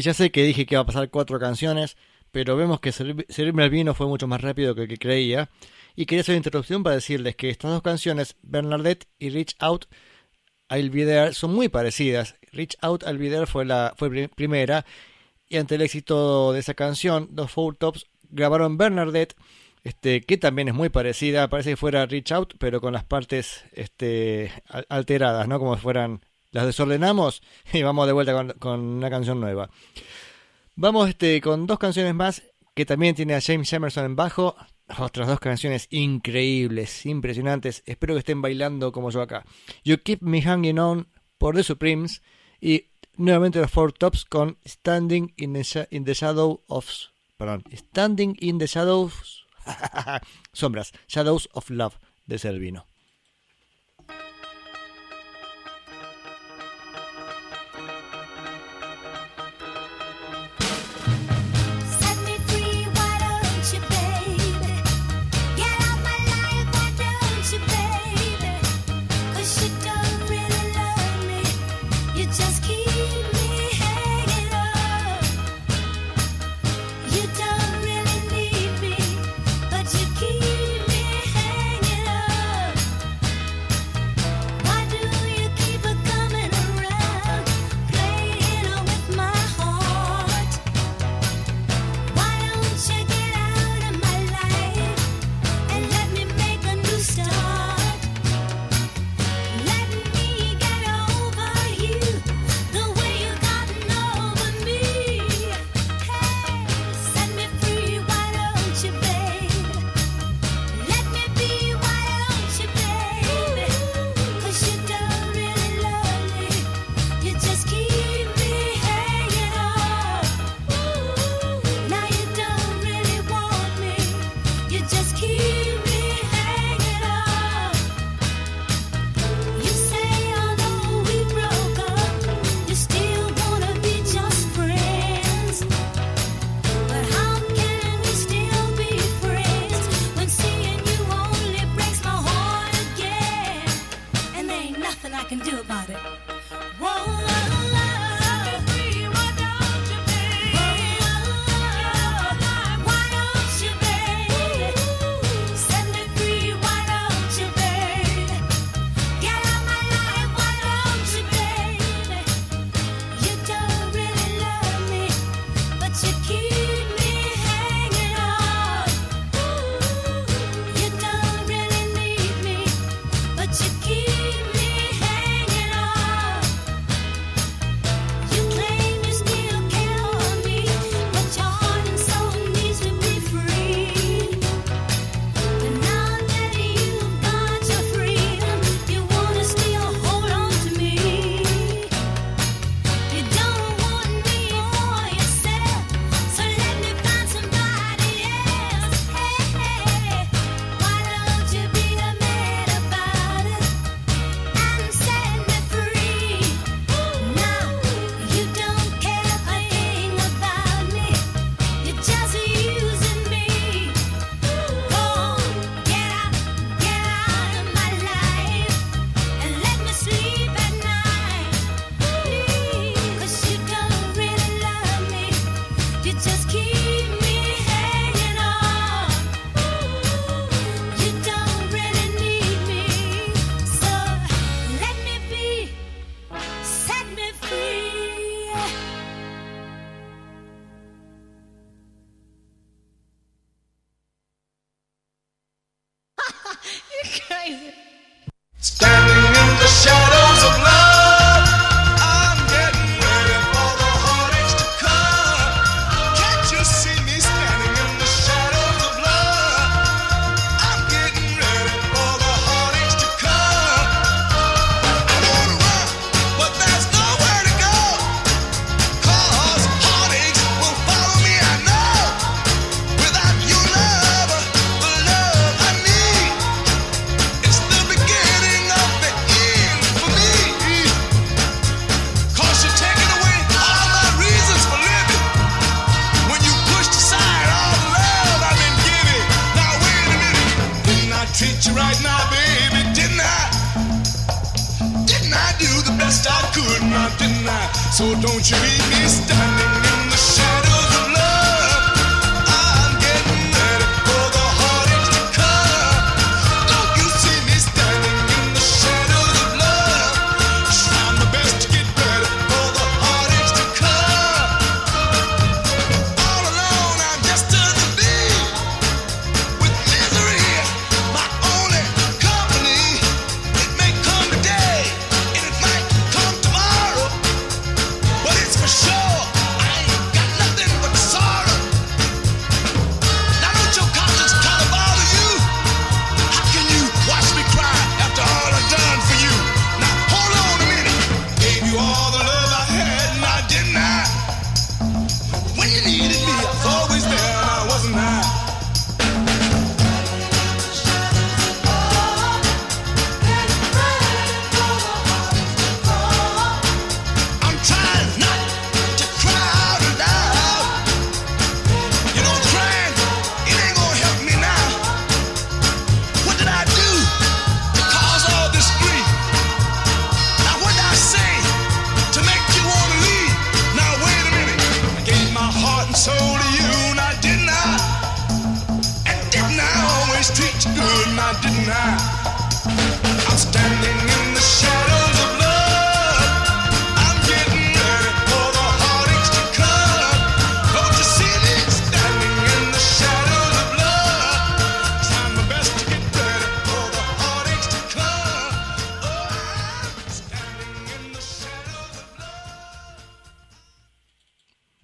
Sí, 0.00 0.04
ya 0.06 0.14
sé 0.14 0.30
que 0.30 0.44
dije 0.44 0.64
que 0.64 0.76
iba 0.76 0.80
a 0.80 0.86
pasar 0.86 1.10
cuatro 1.10 1.38
canciones, 1.38 1.98
pero 2.30 2.56
vemos 2.56 2.80
que 2.80 2.90
servirme 2.90 3.68
vino 3.68 3.92
fue 3.92 4.06
mucho 4.06 4.26
más 4.26 4.40
rápido 4.40 4.74
que 4.74 4.88
que 4.88 4.96
creía. 4.96 5.50
Y 5.94 6.06
quería 6.06 6.22
hacer 6.22 6.32
una 6.32 6.38
introducción 6.38 6.82
para 6.82 6.94
decirles 6.94 7.36
que 7.36 7.50
estas 7.50 7.70
dos 7.70 7.82
canciones, 7.82 8.34
Bernadette 8.42 9.06
y 9.18 9.28
Reach 9.28 9.56
Out, 9.58 9.86
I'll 10.70 10.88
Be 10.88 11.04
There, 11.04 11.34
son 11.34 11.52
muy 11.54 11.68
parecidas. 11.68 12.36
Reach 12.50 12.78
Out, 12.80 13.02
I'll 13.06 13.18
Be 13.18 13.28
There 13.28 13.46
fue 13.46 13.66
la 13.66 13.92
fue 13.94 14.28
primera. 14.28 14.86
Y 15.50 15.58
ante 15.58 15.74
el 15.74 15.82
éxito 15.82 16.54
de 16.54 16.60
esa 16.60 16.72
canción, 16.72 17.28
los 17.34 17.50
Four 17.50 17.76
Tops 17.76 18.06
grabaron 18.30 18.78
Bernadette, 18.78 19.36
este, 19.84 20.22
que 20.22 20.38
también 20.38 20.68
es 20.68 20.74
muy 20.74 20.88
parecida. 20.88 21.50
Parece 21.50 21.70
que 21.70 21.76
fuera 21.76 22.06
Reach 22.06 22.32
Out, 22.32 22.54
pero 22.58 22.80
con 22.80 22.94
las 22.94 23.04
partes 23.04 23.66
este, 23.72 24.50
alteradas, 24.88 25.46
¿no? 25.46 25.58
Como 25.58 25.76
si 25.76 25.82
fueran 25.82 26.22
las 26.52 26.66
desordenamos 26.66 27.42
y 27.72 27.82
vamos 27.82 28.06
de 28.06 28.12
vuelta 28.12 28.54
con, 28.58 28.80
una 28.80 29.10
canción 29.10 29.40
nueva. 29.40 29.70
Vamos 30.76 31.08
este, 31.08 31.40
con 31.40 31.66
dos 31.66 31.78
canciones 31.78 32.14
más 32.14 32.42
que 32.74 32.86
también 32.86 33.14
tiene 33.14 33.34
a 33.34 33.40
James 33.40 33.72
Emerson 33.72 34.04
en 34.04 34.16
bajo. 34.16 34.56
Otras 34.98 35.28
dos 35.28 35.38
canciones 35.38 35.86
increíbles, 35.90 37.06
impresionantes. 37.06 37.82
Espero 37.86 38.14
que 38.14 38.20
estén 38.20 38.42
bailando 38.42 38.90
como 38.90 39.10
yo 39.10 39.22
acá. 39.22 39.44
You 39.84 39.98
Keep 40.02 40.22
Me 40.22 40.42
Hanging 40.42 40.78
On 40.78 41.08
por 41.38 41.54
The 41.54 41.62
Supremes. 41.62 42.22
Y 42.60 42.86
nuevamente 43.16 43.60
los 43.60 43.70
Four 43.70 43.92
Tops 43.92 44.24
con 44.24 44.58
Standing 44.66 45.34
in 45.36 45.52
the, 45.52 45.88
in 45.90 46.04
the 46.04 46.14
Shadow 46.14 46.62
of... 46.66 46.88
Perdón, 47.36 47.64
Standing 47.72 48.36
in 48.40 48.58
the 48.58 48.66
Shadows... 48.66 49.46
sombras, 50.52 50.92
Shadows 51.06 51.48
of 51.52 51.70
Love 51.70 51.94
de 52.26 52.38
Servino. 52.38 52.89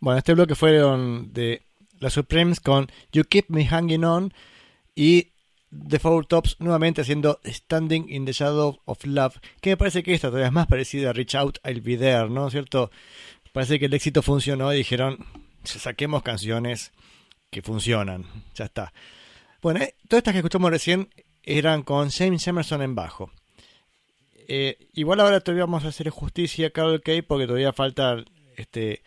Bueno, 0.07 0.18
este 0.18 0.34
bloque 0.34 0.54
fueron 0.54 1.32
de 1.32 1.62
las 1.98 2.12
Supremes 2.12 2.61
con 2.61 2.86
You 3.11 3.24
Keep 3.24 3.46
Me 3.48 3.66
Hanging 3.66 4.04
On 4.04 4.32
y 4.94 5.32
The 5.88 5.98
Four 5.98 6.26
Tops 6.26 6.54
nuevamente 6.61 7.00
haciendo 7.00 7.40
Standing 7.44 8.09
in 8.11 8.24
the 8.24 8.30
Shadow 8.30 8.78
of 8.84 9.04
Love, 9.04 9.40
que 9.61 9.70
me 9.70 9.76
parece 9.76 10.04
que 10.04 10.14
esta 10.14 10.28
todavía 10.28 10.46
es 10.46 10.52
más 10.52 10.68
parecida 10.68 11.11
a 11.11 11.12
Reach 11.12 11.34
Out, 11.34 11.59
I'll 11.64 11.80
Be 11.80 11.96
There, 11.96 12.30
¿no 12.30 12.48
cierto? 12.50 12.92
Parece 13.52 13.80
que 13.80 13.86
el 13.86 13.94
éxito 13.94 14.22
funcionó 14.22 14.72
y 14.72 14.76
dijeron, 14.76 15.26
saquemos 15.64 16.22
canciones 16.22 16.92
que 17.50 17.62
funcionan, 17.62 18.26
ya 18.54 18.66
está. 18.66 18.92
Bueno, 19.61 19.80
eh, 19.80 19.96
todas 20.07 20.20
estas 20.20 20.34
que 20.34 20.38
escuchamos 20.38 20.70
recién 20.70 21.09
eran 21.42 21.82
con 21.82 22.11
James 22.11 22.46
Emerson 22.46 22.80
en 22.80 22.94
bajo. 22.94 23.32
Eh, 24.46 24.86
igual 24.94 25.18
ahora 25.18 25.40
todavía 25.40 25.64
vamos 25.64 25.84
a 25.84 25.88
hacer 25.88 26.11
justicia 26.11 26.68
a 26.68 26.70
Carol 26.70 27.02
Kay 27.02 27.22
porque 27.22 27.48
todavía 27.48 27.72
falta 27.72 28.24
este, 28.57 29.02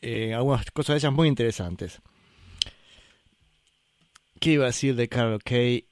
eh, 0.00 0.34
algunas 0.34 0.70
cosas 0.70 0.94
de 0.94 0.98
ellas 0.98 1.12
muy 1.12 1.28
interesantes. 1.28 2.00
¿Qué 4.40 4.52
iba 4.52 4.64
a 4.64 4.68
decir 4.68 4.94
de 4.94 5.08
Carol 5.08 5.42
Kay? 5.42 5.88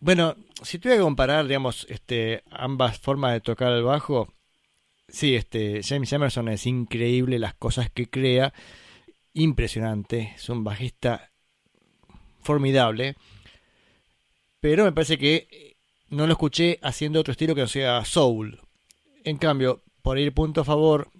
Bueno, 0.00 0.36
si 0.62 0.78
tuviera 0.78 0.98
que 0.98 1.04
comparar, 1.04 1.46
digamos, 1.46 1.86
este, 1.88 2.42
ambas 2.50 2.98
formas 2.98 3.32
de 3.34 3.40
tocar 3.40 3.72
el 3.72 3.82
bajo, 3.82 4.32
sí, 5.08 5.34
este, 5.34 5.82
James 5.82 6.12
Emerson 6.12 6.48
es 6.48 6.66
increíble 6.66 7.38
las 7.38 7.54
cosas 7.54 7.90
que 7.90 8.08
crea, 8.08 8.52
impresionante, 9.34 10.32
es 10.36 10.48
un 10.48 10.64
bajista 10.64 11.30
formidable, 12.40 13.16
pero 14.60 14.84
me 14.84 14.92
parece 14.92 15.18
que 15.18 15.76
no 16.08 16.26
lo 16.26 16.32
escuché 16.32 16.78
haciendo 16.82 17.20
otro 17.20 17.32
estilo 17.32 17.54
que 17.54 17.62
no 17.62 17.68
sea 17.68 18.04
soul. 18.04 18.60
En 19.24 19.38
cambio, 19.38 19.82
por 20.02 20.18
ir 20.18 20.32
punto 20.34 20.60
a 20.60 20.64
favor, 20.64 21.10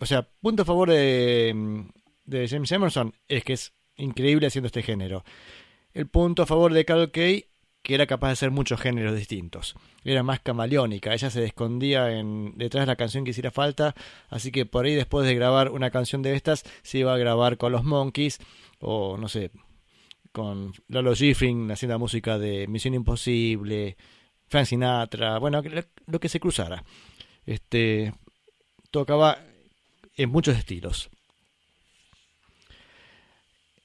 o 0.00 0.06
sea, 0.06 0.26
punto 0.40 0.62
a 0.62 0.64
favor 0.64 0.90
de, 0.90 1.84
de 2.24 2.48
James 2.48 2.72
Emerson 2.72 3.12
es 3.28 3.44
que 3.44 3.52
es 3.52 3.74
increíble 3.96 4.46
haciendo 4.46 4.66
este 4.66 4.82
género. 4.82 5.24
El 5.92 6.06
punto 6.06 6.42
a 6.42 6.46
favor 6.46 6.72
de 6.72 6.86
Carol 6.86 7.10
Kay, 7.10 7.46
que 7.82 7.94
era 7.94 8.06
capaz 8.06 8.28
de 8.28 8.32
hacer 8.32 8.50
muchos 8.50 8.80
géneros 8.80 9.14
distintos. 9.14 9.74
Era 10.02 10.22
más 10.22 10.40
camaleónica, 10.40 11.12
ella 11.12 11.28
se 11.28 11.44
escondía 11.44 12.18
en, 12.18 12.56
detrás 12.56 12.82
de 12.82 12.86
la 12.86 12.96
canción 12.96 13.24
que 13.24 13.32
hiciera 13.32 13.50
falta, 13.50 13.94
así 14.30 14.50
que 14.50 14.64
por 14.64 14.86
ahí 14.86 14.94
después 14.94 15.26
de 15.26 15.34
grabar 15.34 15.70
una 15.70 15.90
canción 15.90 16.22
de 16.22 16.34
estas, 16.34 16.64
se 16.82 16.98
iba 16.98 17.12
a 17.14 17.18
grabar 17.18 17.58
con 17.58 17.72
los 17.72 17.84
Monkeys, 17.84 18.38
o 18.78 19.18
no 19.18 19.28
sé, 19.28 19.50
con 20.32 20.72
Lolo 20.88 21.14
Schifrin 21.14 21.70
haciendo 21.70 21.98
música 21.98 22.38
de 22.38 22.66
Misión 22.68 22.94
Imposible, 22.94 23.98
Frank 24.46 24.64
Sinatra, 24.64 25.38
bueno, 25.38 25.60
lo, 25.62 25.82
lo 26.06 26.20
que 26.20 26.28
se 26.30 26.40
cruzara. 26.40 26.84
Este, 27.44 28.14
tocaba 28.90 29.38
en 30.22 30.30
muchos 30.30 30.56
estilos. 30.56 31.08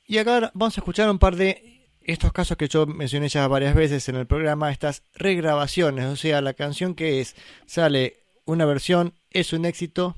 Y 0.05 0.17
acá 0.17 0.51
vamos 0.53 0.77
a 0.77 0.81
escuchar 0.81 1.09
un 1.09 1.17
par 1.17 1.35
de 1.35 1.87
estos 2.01 2.33
casos 2.33 2.57
que 2.57 2.67
yo 2.67 2.85
mencioné 2.85 3.29
ya 3.29 3.47
varias 3.47 3.73
veces 3.73 4.07
en 4.09 4.17
el 4.17 4.27
programa, 4.27 4.69
estas 4.69 5.01
regrabaciones, 5.15 6.05
o 6.05 6.15
sea, 6.15 6.41
la 6.41 6.53
canción 6.53 6.93
que 6.93 7.21
es, 7.21 7.35
sale 7.65 8.17
una 8.43 8.65
versión, 8.65 9.13
es 9.31 9.53
un 9.53 9.65
éxito, 9.65 10.15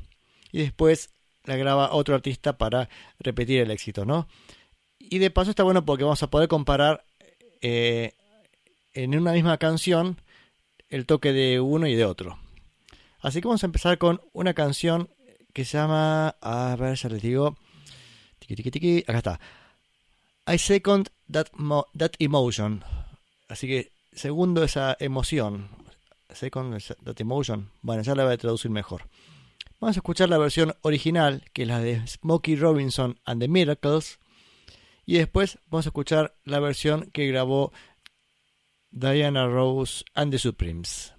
y 0.51 0.59
después 0.59 1.11
la 1.45 1.55
graba 1.55 1.93
otro 1.93 2.15
artista 2.15 2.57
para 2.57 2.89
repetir 3.20 3.61
el 3.61 3.72
éxito, 3.72 4.03
¿no? 4.03 4.28
Y 4.99 5.20
de 5.20 5.30
paso 5.30 5.51
está 5.51 5.63
bueno 5.63 5.86
porque 5.86 6.03
vamos 6.03 6.24
a 6.24 6.30
poder 6.30 6.49
comparar 6.49 7.05
eh, 7.61 8.13
en 8.93 9.18
una 9.18 9.32
misma 9.32 9.57
canción 9.57 10.20
el 10.89 11.05
toque 11.05 11.32
de 11.32 11.61
uno 11.61 11.88
y 11.88 11.95
de 11.95 12.05
otro. 12.05 12.39
Así 13.20 13.39
que 13.39 13.47
vamos 13.47 13.63
a 13.63 13.68
empezar 13.68 13.97
con 13.97 14.20
una 14.34 14.53
canción 14.53 15.09
que 15.58 15.66
se 15.66 15.76
llama, 15.76 16.36
a 16.39 16.76
ver, 16.76 16.95
ya 16.95 17.10
les 17.10 17.20
digo, 17.20 17.58
tiki 18.38 18.55
tiki 18.55 18.70
tiki, 18.70 19.03
acá 19.08 19.18
está. 19.18 19.39
I 20.45 20.60
second 20.60 21.10
that, 21.32 21.47
that 21.97 22.12
emotion. 22.20 22.84
Así 23.47 23.66
que 23.66 23.91
segundo 24.14 24.64
esa 24.64 24.95
emoción. 24.99 25.68
Second 26.32 26.80
that 27.03 27.20
emotion. 27.20 27.72
Bueno, 27.82 28.03
ya 28.03 28.14
la 28.14 28.24
voy 28.24 28.34
a 28.34 28.38
traducir 28.38 28.70
mejor. 28.70 29.10
Vamos 29.80 29.97
a 29.97 30.01
escuchar 30.01 30.30
la 30.30 30.38
versión 30.38 30.76
original, 30.84 31.43
que 31.53 31.64
es 31.64 31.68
la 31.68 31.80
de 31.80 32.05
Smokey 32.05 32.55
Robinson 32.55 33.20
and 33.26 33.41
the 33.41 33.47
Miracles. 33.47 34.20
Y 35.08 35.18
después 35.18 35.58
vamos 35.72 35.88
a 35.88 35.89
escuchar 35.89 36.36
la 36.43 36.60
versión 36.60 37.10
que 37.12 37.26
grabó 37.26 37.74
Diana 38.91 39.47
Rose 39.47 40.05
and 40.14 40.32
the 40.32 40.38
Supremes. 40.38 41.16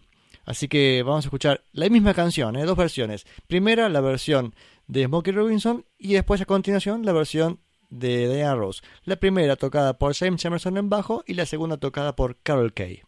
Así 0.48 0.66
que 0.66 1.02
vamos 1.02 1.26
a 1.26 1.28
escuchar 1.28 1.62
la 1.72 1.90
misma 1.90 2.14
canción, 2.14 2.56
¿eh? 2.56 2.64
dos 2.64 2.74
versiones. 2.74 3.26
Primera 3.48 3.90
la 3.90 4.00
versión 4.00 4.54
de 4.86 5.04
Smokey 5.04 5.34
Robinson 5.34 5.84
y 5.98 6.14
después 6.14 6.40
a 6.40 6.46
continuación 6.46 7.04
la 7.04 7.12
versión 7.12 7.60
de 7.90 8.34
Diana 8.34 8.54
Rose. 8.54 8.80
La 9.04 9.16
primera 9.16 9.56
tocada 9.56 9.98
por 9.98 10.14
James 10.14 10.42
Emerson 10.42 10.78
en 10.78 10.88
bajo 10.88 11.22
y 11.26 11.34
la 11.34 11.44
segunda 11.44 11.76
tocada 11.76 12.16
por 12.16 12.38
Carol 12.38 12.72
Kay. 12.72 13.02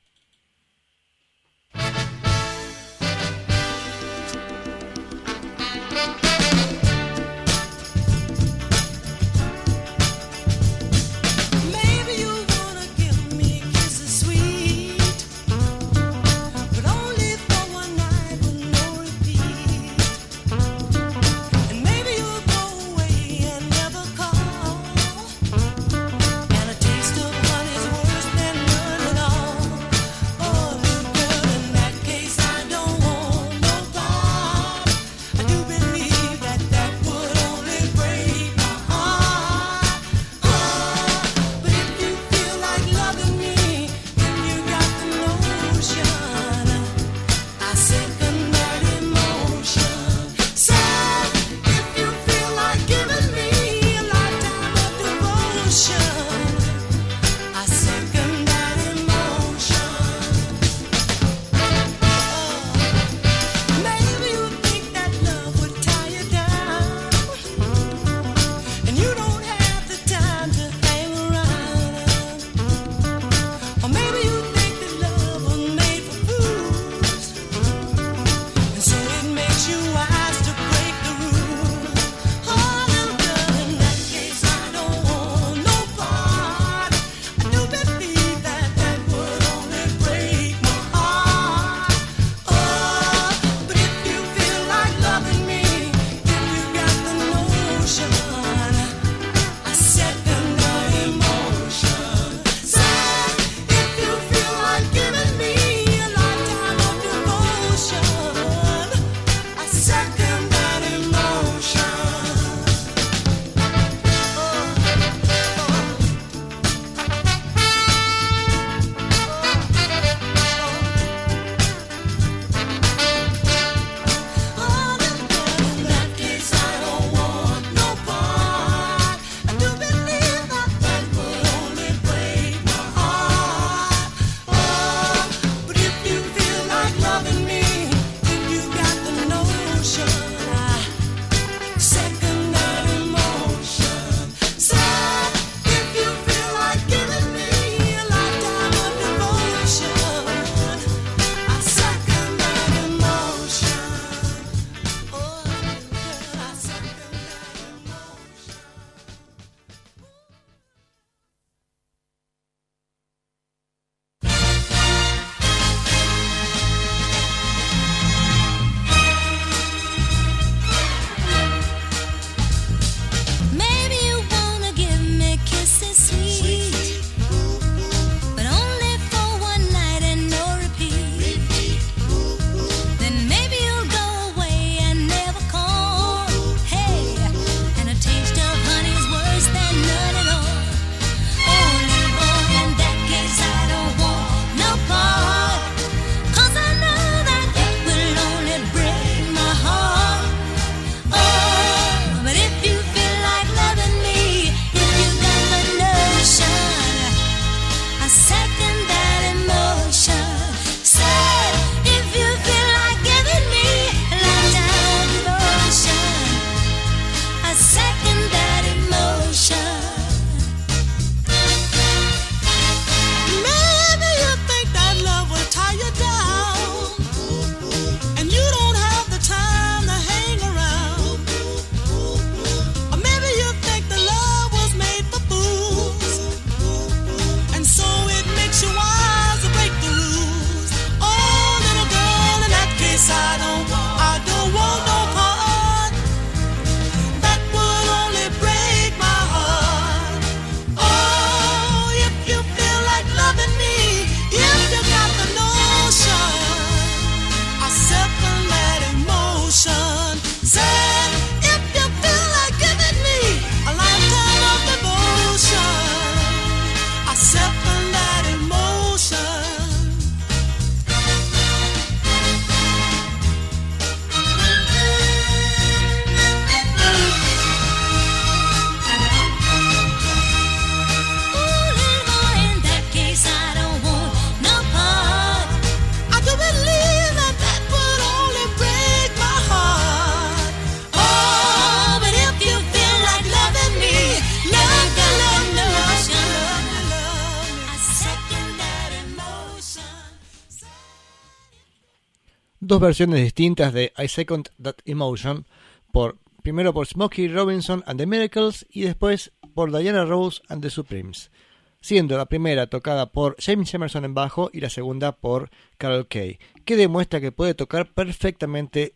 Dos 302.71 302.81
versiones 302.81 303.21
distintas 303.21 303.73
de 303.73 303.93
I 303.99 304.07
Second 304.07 304.49
That 304.63 304.77
Emotion, 304.85 305.45
por, 305.93 306.19
primero 306.41 306.73
por 306.73 306.87
Smokey 306.87 307.27
Robinson 307.27 307.83
and 307.85 307.99
the 307.99 308.07
Miracles 308.07 308.65
y 308.71 308.83
después 308.83 309.33
por 309.55 309.77
Diana 309.77 310.05
Rose 310.05 310.41
and 310.49 310.63
the 310.63 310.71
Supremes, 310.71 311.33
siendo 311.81 312.17
la 312.17 312.27
primera 312.27 312.69
tocada 312.69 313.11
por 313.11 313.35
James 313.41 313.75
Emerson 313.75 314.05
en 314.05 314.15
bajo 314.15 314.51
y 314.53 314.61
la 314.61 314.71
segunda 314.71 315.11
por 315.17 315.51
Carol 315.79 316.07
Kay, 316.07 316.39
que 316.65 316.77
demuestra 316.77 317.21
que 317.21 317.33
puede 317.33 317.55
tocar 317.55 317.93
perfectamente 317.93 318.95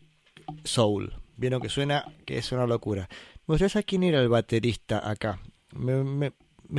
soul. 0.63 1.13
Vieron 1.35 1.61
que 1.61 1.67
suena, 1.67 2.05
que 2.25 2.37
es 2.37 2.49
una 2.53 2.65
locura. 2.67 3.09
Me 3.45 3.53
gustaría 3.55 3.67
saber 3.69 3.85
quién 3.85 4.03
era 4.03 4.21
el 4.21 4.29
baterista 4.29 5.09
acá. 5.09 5.41
Me, 5.73 6.01
me- 6.05 6.31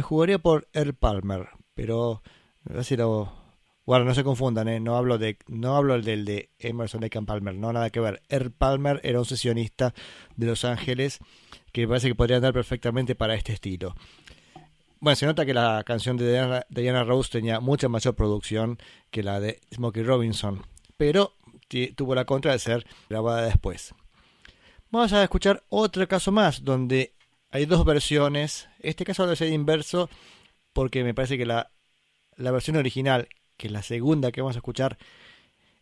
jugaría 0.03 0.39
por 0.39 0.67
Earl 0.73 0.95
Palmer, 0.95 1.49
pero 1.75 2.23
a 2.69 2.73
ver 2.73 2.85
si 2.87 2.97
lo... 2.97 3.45
Bueno, 3.87 4.05
no 4.05 4.15
se 4.15 4.25
confundan, 4.25 4.67
¿eh? 4.67 4.81
no 4.81 4.97
hablo 4.97 5.17
de 5.17 5.39
no 5.47 5.77
hablo 5.77 6.01
del 6.03 6.25
de 6.25 6.51
Emerson 6.59 7.03
Lake 7.03 7.19
and 7.19 7.27
Palmer, 7.27 7.55
no 7.55 7.73
nada 7.73 7.91
que 7.91 8.01
ver. 8.01 8.21
Earl 8.29 8.51
Palmer 8.51 9.01
era 9.05 9.21
un 9.21 9.25
sesionista 9.25 9.95
de 10.35 10.47
Los 10.47 10.65
Ángeles 10.65 11.21
que 11.71 11.83
me 11.83 11.89
parece 11.89 12.09
que 12.09 12.17
podría 12.17 12.39
andar 12.39 12.53
perfectamente 12.53 13.15
para 13.15 13.37
este 13.37 13.53
estilo. 13.53 13.95
Bueno, 14.99 15.15
se 15.15 15.27
nota 15.27 15.47
que 15.47 15.55
la 15.55 15.85
canción 15.87 16.17
de 16.17 16.29
Diana, 16.29 16.67
Diana 16.69 17.05
Rose 17.05 17.31
tenía 17.31 17.61
mucha 17.61 17.89
mayor 17.89 18.17
producción 18.17 18.79
que 19.13 19.23
la 19.23 19.39
de 19.39 19.61
Smokey 19.73 20.03
Robinson, 20.03 20.63
pero 20.97 21.35
tuvo 21.95 22.17
la 22.17 22.25
contra 22.25 22.51
de 22.51 22.59
ser 22.59 22.85
grabada 23.09 23.43
después. 23.43 23.95
Vamos 24.91 25.13
a 25.13 25.23
escuchar 25.23 25.63
otro 25.69 26.09
caso 26.09 26.33
más 26.33 26.65
donde 26.65 27.13
hay 27.51 27.67
dos 27.67 27.85
versiones. 27.85 28.69
Este 28.81 29.05
caso 29.05 29.25
debe 29.25 29.37
ser 29.37 29.53
inverso 29.53 30.11
porque 30.73 31.05
me 31.05 31.15
parece 31.15 31.39
que 31.39 31.47
la, 31.47 31.71
la 32.37 32.51
versión 32.51 32.77
original, 32.77 33.29
que 33.57 33.71
la 33.71 33.83
segunda 33.83 34.33
que 34.33 34.41
vamos 34.41 34.57
a 34.57 34.61
escuchar, 34.61 34.99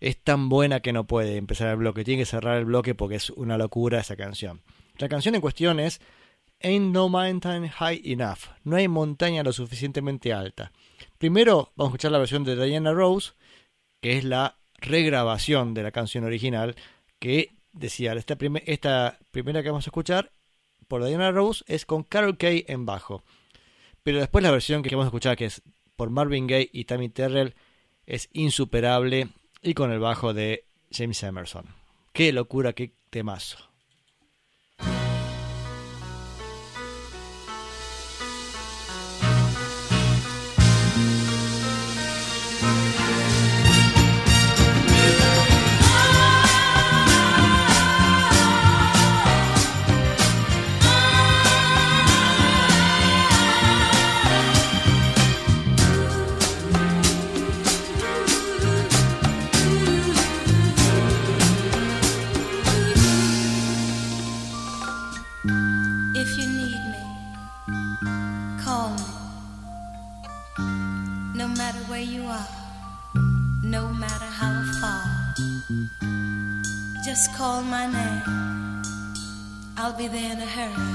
es 0.01 0.19
tan 0.19 0.49
buena 0.49 0.81
que 0.81 0.93
no 0.93 1.07
puede 1.07 1.37
empezar 1.37 1.69
el 1.69 1.77
bloque. 1.77 2.05
Tiene 2.05 2.23
que 2.23 2.27
cerrar 2.27 2.59
el 2.59 2.65
bloque 2.67 2.95
porque 2.95 3.17
es 3.17 3.31
una 3.31 3.57
locura 3.57 4.01
esa 4.01 4.17
canción. 4.17 4.61
La 4.99 5.09
canción 5.09 5.35
en 5.35 5.41
cuestión 5.41 5.81
es 5.81 6.01
Ain't 6.63 6.93
No 6.93 7.09
Mountain 7.09 7.69
High 7.69 8.03
Enough. 8.05 8.39
No 8.65 8.77
hay 8.77 8.89
montaña 8.89 9.43
lo 9.43 9.53
suficientemente 9.53 10.33
alta. 10.33 10.73
Primero 11.19 11.73
vamos 11.77 11.91
a 11.91 11.93
escuchar 11.93 12.13
la 12.13 12.19
versión 12.19 12.45
de 12.45 12.63
Diana 12.63 12.93
Rose, 12.93 13.33
que 14.01 14.19
es 14.19 14.25
la 14.25 14.57
regrabación 14.77 15.75
de 15.75 15.83
la 15.83 15.91
canción 15.91 16.25
original, 16.25 16.75
que 17.19 17.55
decía, 17.73 18.13
esta, 18.13 18.37
esta 18.67 19.19
primera 19.31 19.63
que 19.63 19.71
vamos 19.71 19.87
a 19.87 19.91
escuchar 19.91 20.33
por 20.87 21.05
Diana 21.05 21.31
Rose 21.31 21.65
es 21.67 21.87
con 21.87 22.03
Carol 22.03 22.37
Kay 22.37 22.65
en 22.69 22.87
bajo. 22.87 23.23
Pero 24.03 24.19
después 24.19 24.43
la 24.43 24.51
versión 24.51 24.83
que 24.83 24.95
vamos 24.95 25.07
a 25.07 25.09
escuchar, 25.09 25.37
que 25.37 25.47
es 25.47 25.63
por 25.97 26.11
Marvin 26.11 26.47
Gaye 26.47 26.69
y 26.73 26.85
Tammy 26.85 27.09
Terrell, 27.09 27.55
es 28.07 28.29
insuperable 28.33 29.29
y 29.63 29.75
con 29.75 29.93
el 29.93 29.99
bajo 29.99 30.35
de 30.35 30.65
James 30.91 31.23
Emerson. 31.23 31.67
Qué 32.13 32.33
locura, 32.33 32.73
qué 32.73 32.93
temazo. 33.11 33.74
Just 77.15 77.33
call 77.33 77.63
my 77.63 77.87
name. 77.87 78.83
I'll 79.77 79.97
be 79.97 80.09
there 80.09 80.33
in 80.33 80.41
a 80.41 80.47
hurry. 80.47 80.95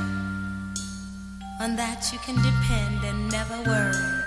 On 1.61 1.77
that 1.77 2.11
you 2.11 2.19
can 2.19 2.35
depend 2.35 3.05
and 3.05 3.31
never 3.31 3.57
worry. 3.63 4.18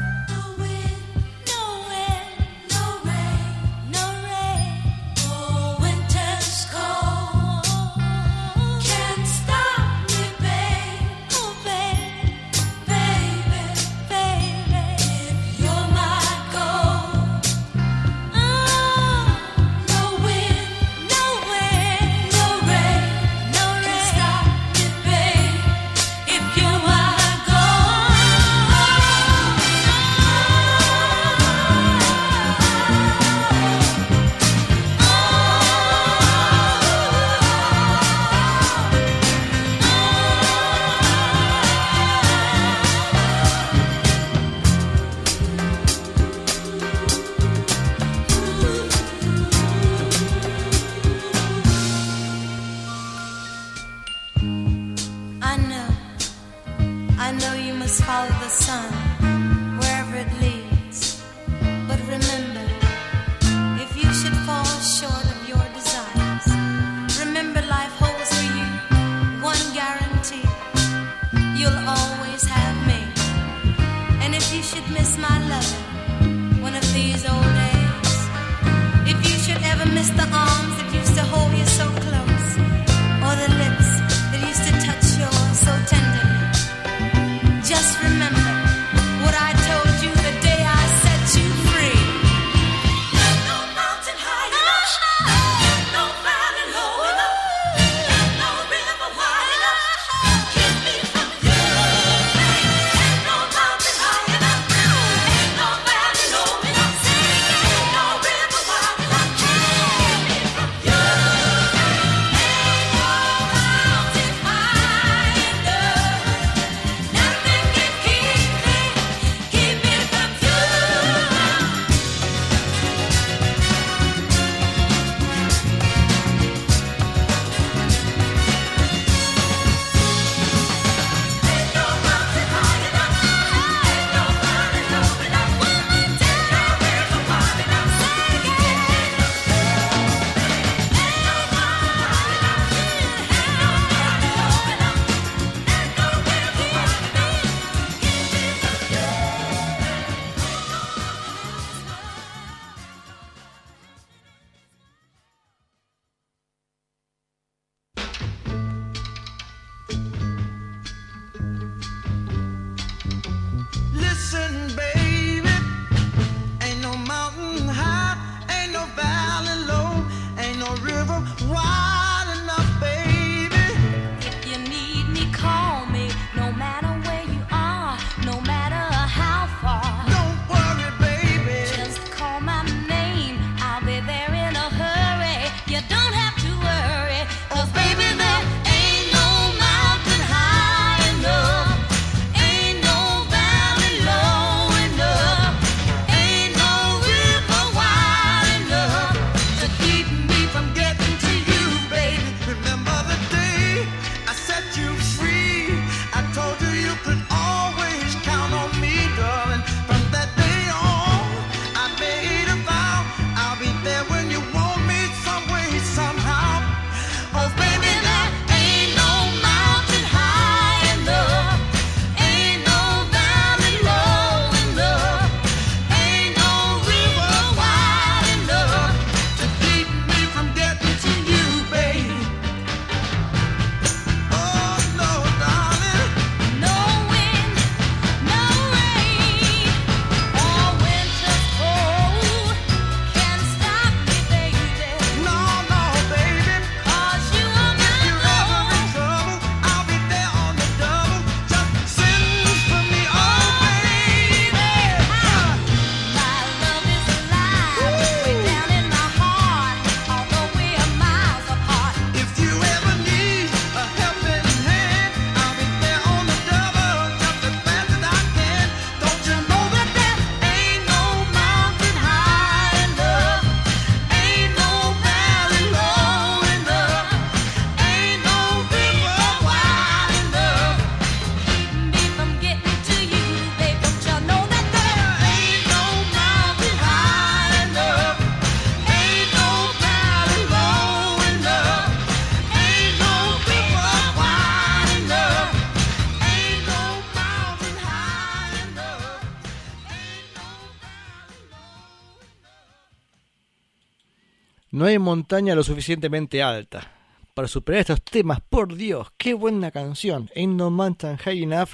Montaña 304.99 305.55
lo 305.55 305.63
suficientemente 305.63 306.43
alta 306.43 306.93
para 307.35 307.49
superar 307.49 307.81
estos 307.81 308.03
temas. 308.03 308.41
Por 308.41 308.77
Dios, 308.77 309.09
qué 309.17 309.35
buena 309.35 309.71
canción. 309.71 310.31
Ain't 310.37 310.55
No 310.55 310.71
Mountain 310.71 311.17
High 311.17 311.43
Enough. 311.43 311.71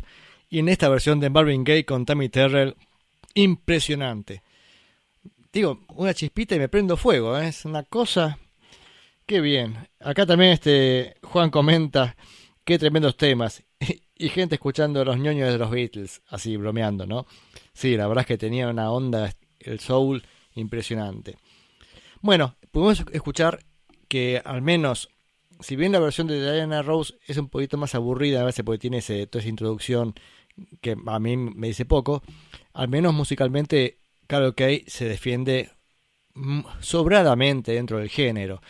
Y 0.50 0.60
en 0.60 0.68
esta 0.68 0.88
versión 0.88 1.20
de 1.20 1.30
Marvin 1.30 1.64
Gaye 1.64 1.84
con 1.84 2.06
Tammy 2.06 2.28
Terrell, 2.28 2.74
impresionante. 3.34 4.42
Digo, 5.52 5.80
una 5.94 6.14
chispita 6.14 6.54
y 6.54 6.58
me 6.58 6.68
prendo 6.68 6.96
fuego. 6.96 7.38
¿eh? 7.38 7.48
Es 7.48 7.64
una 7.64 7.82
cosa. 7.82 8.38
Qué 9.26 9.40
bien. 9.40 9.88
Acá 10.00 10.24
también 10.24 10.52
este 10.52 11.16
Juan 11.22 11.50
comenta 11.50 12.16
qué 12.64 12.78
tremendos 12.78 13.16
temas. 13.16 13.62
Y 14.20 14.30
gente 14.30 14.56
escuchando 14.56 15.04
los 15.04 15.16
ñoños 15.16 15.52
de 15.52 15.58
los 15.58 15.70
Beatles, 15.70 16.22
así 16.26 16.56
bromeando, 16.56 17.06
¿no? 17.06 17.24
Sí, 17.72 17.96
la 17.96 18.08
verdad 18.08 18.22
es 18.22 18.26
que 18.26 18.36
tenía 18.36 18.66
una 18.66 18.90
onda, 18.90 19.32
el 19.60 19.78
soul, 19.78 20.24
impresionante. 20.56 21.36
Bueno, 22.20 22.56
pudimos 22.72 23.04
escuchar 23.12 23.60
que 24.08 24.42
al 24.44 24.62
menos, 24.62 25.08
si 25.60 25.76
bien 25.76 25.92
la 25.92 26.00
versión 26.00 26.26
de 26.26 26.40
Diana 26.40 26.82
Rose 26.82 27.14
es 27.26 27.36
un 27.36 27.48
poquito 27.48 27.76
más 27.76 27.94
aburrida 27.94 28.40
a 28.40 28.44
veces 28.44 28.64
porque 28.64 28.78
tiene 28.78 28.98
ese, 28.98 29.26
toda 29.26 29.40
esa 29.40 29.48
introducción 29.48 30.14
que 30.80 30.96
a 31.06 31.18
mí 31.18 31.36
me 31.36 31.68
dice 31.68 31.84
poco, 31.84 32.22
al 32.72 32.88
menos 32.88 33.14
musicalmente 33.14 33.98
Carol 34.26 34.54
Kay 34.54 34.84
se 34.86 35.04
defiende 35.04 35.70
sobradamente 36.80 37.72
dentro 37.72 37.98
del 37.98 38.08
género. 38.08 38.60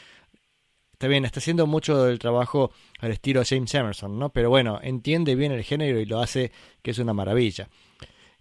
Está 0.93 1.07
bien, 1.07 1.25
está 1.25 1.39
haciendo 1.39 1.67
mucho 1.67 2.05
del 2.05 2.19
trabajo 2.19 2.73
al 2.99 3.13
estilo 3.13 3.43
James 3.47 3.73
Emerson, 3.73 4.19
¿no? 4.19 4.31
Pero 4.31 4.51
bueno, 4.51 4.81
entiende 4.83 5.37
bien 5.37 5.53
el 5.53 5.63
género 5.63 6.01
y 6.01 6.07
lo 6.07 6.21
hace 6.21 6.51
que 6.83 6.91
es 6.91 6.99
una 6.99 7.15
maravilla. 7.15 7.69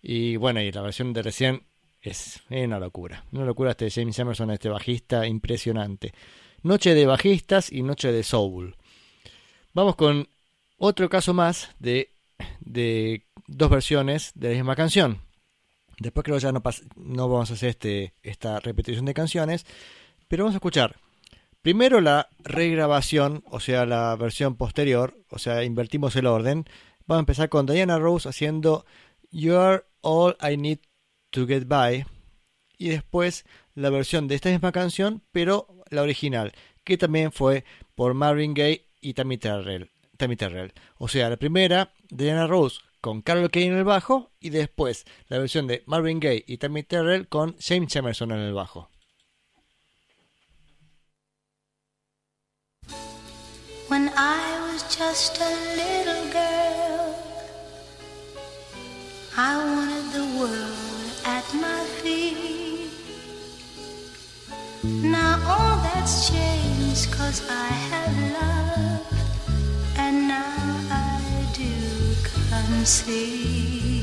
Y 0.01 0.37
bueno, 0.37 0.61
y 0.61 0.71
la 0.71 0.81
versión 0.81 1.13
de 1.13 1.21
recién 1.21 1.66
es 2.07 2.41
una 2.49 2.79
locura. 2.79 3.25
Una 3.31 3.45
locura 3.45 3.71
este 3.71 3.89
James 3.89 4.17
Emerson, 4.17 4.51
este 4.51 4.69
bajista 4.69 5.27
impresionante. 5.27 6.13
Noche 6.63 6.93
de 6.93 7.05
bajistas 7.05 7.71
y 7.71 7.83
noche 7.83 8.11
de 8.11 8.23
soul. 8.23 8.75
Vamos 9.73 9.95
con 9.95 10.27
otro 10.77 11.09
caso 11.09 11.33
más 11.33 11.69
de, 11.79 12.11
de 12.59 13.23
dos 13.47 13.69
versiones 13.69 14.31
de 14.35 14.49
la 14.49 14.55
misma 14.55 14.75
canción. 14.75 15.21
Después 15.99 16.23
creo 16.23 16.37
ya 16.37 16.51
no, 16.51 16.61
no 16.95 17.29
vamos 17.29 17.51
a 17.51 17.53
hacer 17.53 17.69
este, 17.69 18.13
esta 18.21 18.59
repetición 18.59 19.05
de 19.05 19.13
canciones, 19.13 19.65
pero 20.27 20.43
vamos 20.43 20.55
a 20.55 20.57
escuchar 20.57 20.95
primero 21.61 21.99
la 21.99 22.29
regrabación, 22.39 23.43
o 23.49 23.59
sea, 23.59 23.85
la 23.85 24.15
versión 24.15 24.55
posterior, 24.55 25.17
o 25.29 25.37
sea, 25.37 25.65
invertimos 25.65 26.15
el 26.15 26.25
orden. 26.25 26.65
Vamos 27.07 27.19
a 27.19 27.23
empezar 27.23 27.49
con 27.49 27.65
Diana 27.65 27.99
Rose 27.99 28.29
haciendo 28.29 28.85
You're 29.31 29.83
All 29.99 30.37
I 30.41 30.55
Need 30.55 30.79
to 31.31 31.47
Get 31.47 31.67
By. 31.67 32.05
Y 32.77 32.89
después 32.89 33.45
la 33.73 33.89
versión 33.89 34.27
de 34.27 34.35
esta 34.35 34.49
misma 34.49 34.71
canción, 34.71 35.23
pero 35.31 35.67
la 35.89 36.01
original, 36.01 36.53
que 36.83 36.97
también 36.97 37.31
fue 37.31 37.63
por 37.95 38.13
Marvin 38.13 38.53
Gaye 38.53 38.87
y 39.01 39.13
Tammy 39.13 39.37
Terrell. 39.37 39.91
Tammy 40.17 40.35
Terrell. 40.35 40.73
O 40.97 41.07
sea, 41.07 41.29
la 41.29 41.37
primera, 41.37 41.93
Diana 42.09 42.47
Rose 42.47 42.79
con 43.01 43.21
Carol 43.21 43.49
Kay 43.51 43.63
en 43.65 43.77
el 43.77 43.83
bajo, 43.83 44.31
y 44.39 44.49
después 44.49 45.05
la 45.27 45.37
versión 45.37 45.67
de 45.67 45.83
Marvin 45.85 46.19
Gaye 46.19 46.43
y 46.47 46.57
Tammy 46.57 46.83
Terrell 46.83 47.27
con 47.27 47.55
James 47.59 47.95
Emerson 47.95 48.31
en 48.31 48.39
el 48.39 48.53
bajo. 48.53 48.89
Girl, 56.33 57.15
I 59.37 59.55
wanted 59.63 60.11
the 60.11 60.25
Now 65.03 65.39
all 65.45 65.77
that's 65.83 66.29
changed 66.29 67.11
cause 67.11 67.47
I 67.49 67.67
have 67.67 68.17
love, 68.33 69.05
and 69.97 70.27
now 70.27 70.79
I 70.89 71.21
do 71.53 72.15
concede. 72.49 73.96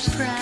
friend. 0.00 0.35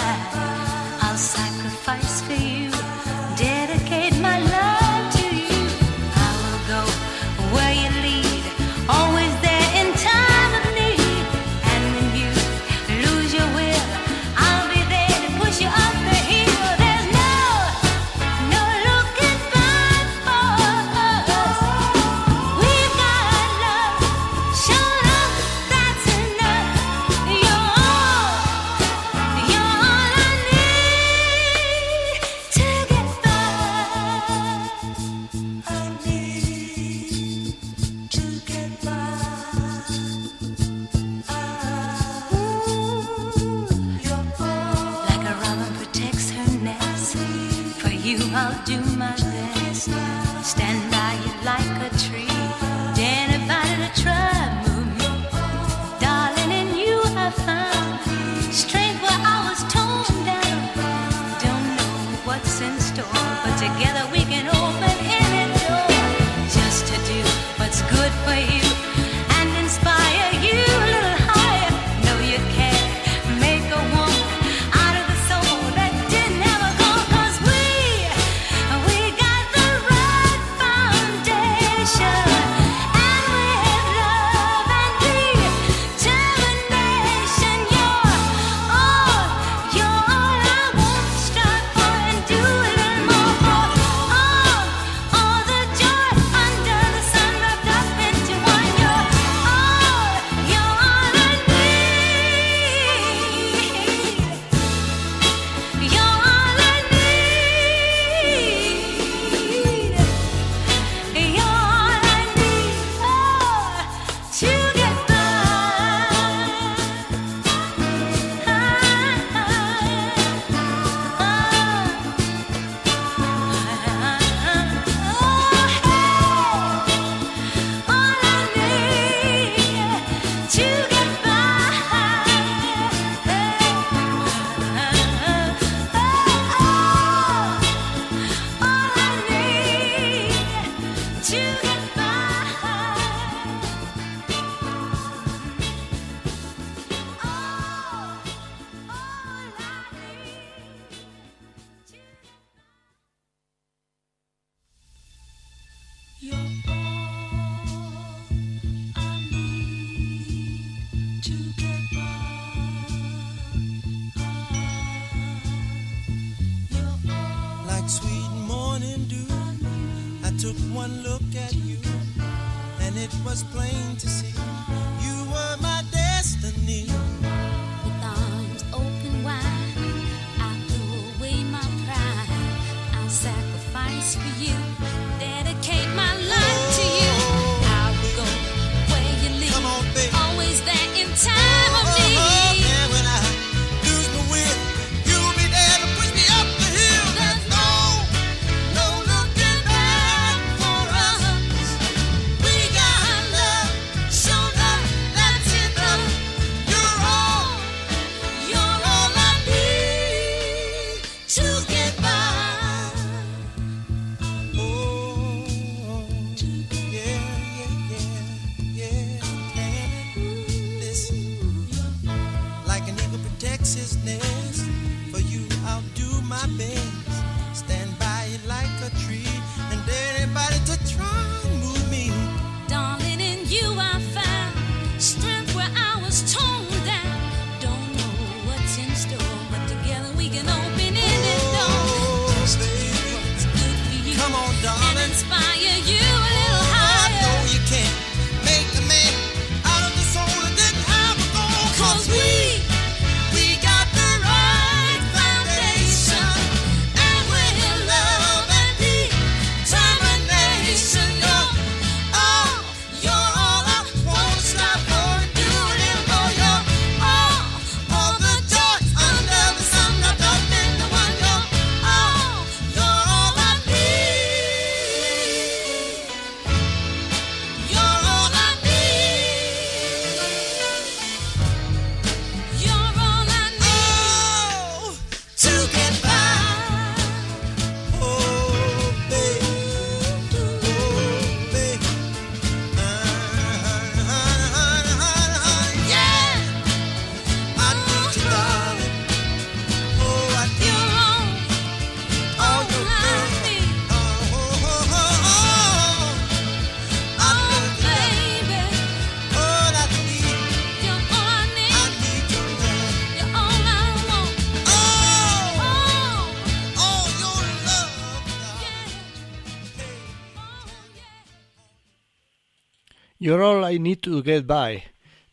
You're 323.24 323.42
All 323.42 323.64
I 323.64 323.78
Need 323.78 324.00
to 324.00 324.22
Get 324.22 324.44
By, 324.44 324.84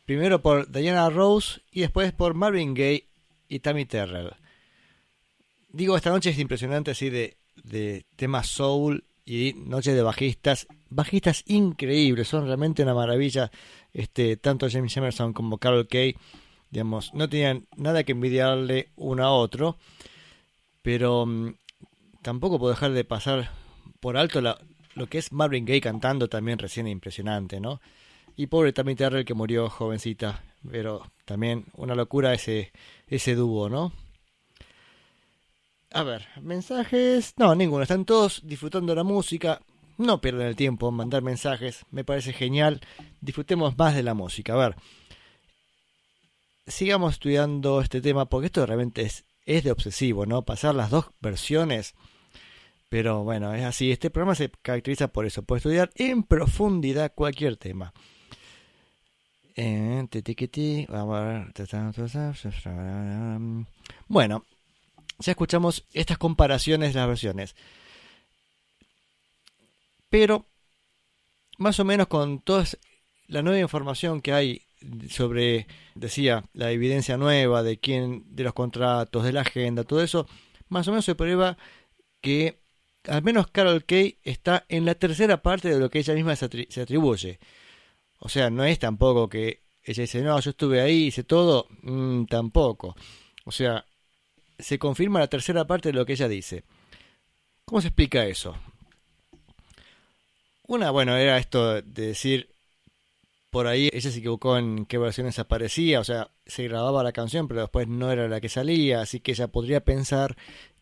primero 0.05 0.41
por 0.41 0.71
Diana 0.71 1.09
Rose 1.09 1.59
y 1.73 1.81
después 1.81 2.13
por 2.13 2.35
Marvin 2.35 2.73
Gaye 2.73 3.09
y 3.49 3.59
Tammy 3.59 3.83
Terrell. 3.83 4.31
Digo, 5.73 5.97
esta 5.97 6.09
noche 6.09 6.29
es 6.29 6.39
impresionante 6.39 6.91
así 6.91 7.09
de, 7.09 7.35
de 7.65 8.05
temas 8.15 8.47
soul 8.47 9.03
y 9.25 9.55
noche 9.57 9.93
de 9.93 10.01
bajistas, 10.03 10.67
bajistas 10.89 11.43
increíbles, 11.47 12.29
son 12.29 12.45
realmente 12.45 12.81
una 12.81 12.93
maravilla, 12.93 13.51
este, 13.91 14.37
tanto 14.37 14.69
James 14.71 14.95
Emerson 14.95 15.33
como 15.33 15.57
Carol 15.57 15.89
Kay, 15.89 16.15
digamos, 16.69 17.13
no 17.13 17.27
tenían 17.27 17.67
nada 17.75 18.05
que 18.05 18.13
envidiarle 18.13 18.87
uno 18.95 19.25
a 19.25 19.33
otro, 19.33 19.75
pero 20.81 21.25
mm, 21.25 21.55
tampoco 22.21 22.57
puedo 22.57 22.71
dejar 22.71 22.93
de 22.93 23.03
pasar 23.03 23.51
por 23.99 24.15
alto 24.15 24.39
la, 24.39 24.57
lo 24.95 25.07
que 25.07 25.17
es 25.17 25.31
Marvin 25.31 25.65
Gaye 25.65 25.81
cantando 25.81 26.27
también 26.27 26.59
recién 26.59 26.87
impresionante, 26.87 27.59
¿no? 27.59 27.81
Y 28.35 28.47
pobre 28.47 28.73
Tammy 28.73 28.95
Terrell 28.95 29.25
que 29.25 29.33
murió 29.33 29.69
jovencita, 29.69 30.43
pero 30.69 31.11
también 31.25 31.65
una 31.73 31.95
locura 31.95 32.33
ese, 32.33 32.71
ese 33.07 33.35
dúo, 33.35 33.69
¿no? 33.69 33.91
A 35.93 36.03
ver, 36.03 36.25
mensajes. 36.41 37.33
No, 37.37 37.53
ninguno. 37.53 37.83
Están 37.83 38.05
todos 38.05 38.41
disfrutando 38.45 38.95
la 38.95 39.03
música. 39.03 39.61
No 39.97 40.21
pierdan 40.21 40.47
el 40.47 40.55
tiempo 40.55 40.87
en 40.87 40.95
mandar 40.95 41.21
mensajes. 41.21 41.85
Me 41.91 42.05
parece 42.05 42.31
genial. 42.31 42.79
Disfrutemos 43.19 43.77
más 43.77 43.93
de 43.93 44.03
la 44.03 44.13
música. 44.13 44.53
A 44.53 44.57
ver. 44.57 44.75
Sigamos 46.65 47.13
estudiando 47.13 47.81
este 47.81 47.99
tema 47.99 48.25
porque 48.25 48.45
esto 48.45 48.65
realmente 48.65 49.01
es, 49.01 49.25
es 49.45 49.63
de 49.63 49.71
obsesivo, 49.71 50.25
¿no? 50.25 50.43
Pasar 50.43 50.75
las 50.75 50.89
dos 50.91 51.07
versiones. 51.19 51.93
Pero 52.91 53.23
bueno, 53.23 53.53
es 53.53 53.63
así. 53.63 53.89
Este 53.89 54.09
programa 54.09 54.35
se 54.35 54.51
caracteriza 54.61 55.07
por 55.07 55.25
eso, 55.25 55.43
por 55.43 55.55
estudiar 55.55 55.91
en 55.95 56.23
profundidad 56.23 57.13
cualquier 57.15 57.55
tema. 57.55 57.93
Eh. 59.55 60.05
Bueno, 64.09 64.43
ya 65.19 65.31
escuchamos 65.31 65.85
estas 65.93 66.17
comparaciones 66.17 66.93
de 66.93 66.99
las 66.99 67.07
versiones. 67.07 67.55
Pero, 70.09 70.45
más 71.59 71.79
o 71.79 71.85
menos 71.85 72.07
con 72.07 72.41
toda 72.41 72.65
la 73.27 73.41
nueva 73.41 73.59
información 73.59 74.19
que 74.19 74.33
hay 74.33 74.63
sobre, 75.09 75.65
decía, 75.95 76.43
la 76.51 76.71
evidencia 76.71 77.15
nueva 77.15 77.63
de 77.63 77.79
quién, 77.79 78.25
de 78.35 78.43
los 78.43 78.53
contratos, 78.53 79.23
de 79.23 79.31
la 79.31 79.41
agenda, 79.41 79.85
todo 79.85 80.03
eso, 80.03 80.27
más 80.67 80.89
o 80.89 80.91
menos 80.91 81.05
se 81.05 81.15
prueba 81.15 81.57
que 82.19 82.60
al 83.07 83.23
menos 83.23 83.47
Carol 83.47 83.83
Kay 83.85 84.17
está 84.23 84.65
en 84.69 84.85
la 84.85 84.95
tercera 84.95 85.41
parte 85.41 85.69
de 85.69 85.79
lo 85.79 85.89
que 85.89 85.99
ella 85.99 86.13
misma 86.13 86.35
se, 86.35 86.49
atri- 86.49 86.69
se 86.69 86.81
atribuye. 86.81 87.39
O 88.19 88.29
sea, 88.29 88.49
no 88.49 88.63
es 88.63 88.79
tampoco 88.79 89.29
que 89.29 89.61
ella 89.83 90.01
dice, 90.01 90.21
no, 90.21 90.39
yo 90.39 90.51
estuve 90.51 90.81
ahí, 90.81 91.05
hice 91.07 91.23
todo, 91.23 91.67
Mm, 91.81 92.25
tampoco. 92.25 92.95
O 93.45 93.51
sea, 93.51 93.85
se 94.59 94.77
confirma 94.79 95.19
la 95.19 95.27
tercera 95.27 95.65
parte 95.65 95.89
de 95.89 95.93
lo 95.93 96.05
que 96.05 96.13
ella 96.13 96.27
dice. 96.27 96.63
¿Cómo 97.65 97.81
se 97.81 97.87
explica 97.87 98.25
eso? 98.25 98.55
Una, 100.67 100.91
bueno, 100.91 101.15
era 101.17 101.37
esto 101.37 101.81
de 101.81 102.07
decir, 102.07 102.49
por 103.49 103.67
ahí 103.67 103.89
ella 103.91 104.11
se 104.11 104.19
equivocó 104.19 104.57
en 104.57 104.85
qué 104.85 104.97
versiones 104.97 105.39
aparecía, 105.39 105.99
o 105.99 106.03
sea, 106.03 106.31
se 106.45 106.63
grababa 106.67 107.03
la 107.03 107.11
canción, 107.11 107.47
pero 107.47 107.61
después 107.61 107.87
no 107.87 108.11
era 108.11 108.27
la 108.29 108.39
que 108.39 108.49
salía, 108.49 109.01
así 109.01 109.19
que 109.19 109.31
ella 109.31 109.49
podría 109.49 109.83
pensar 109.83 110.37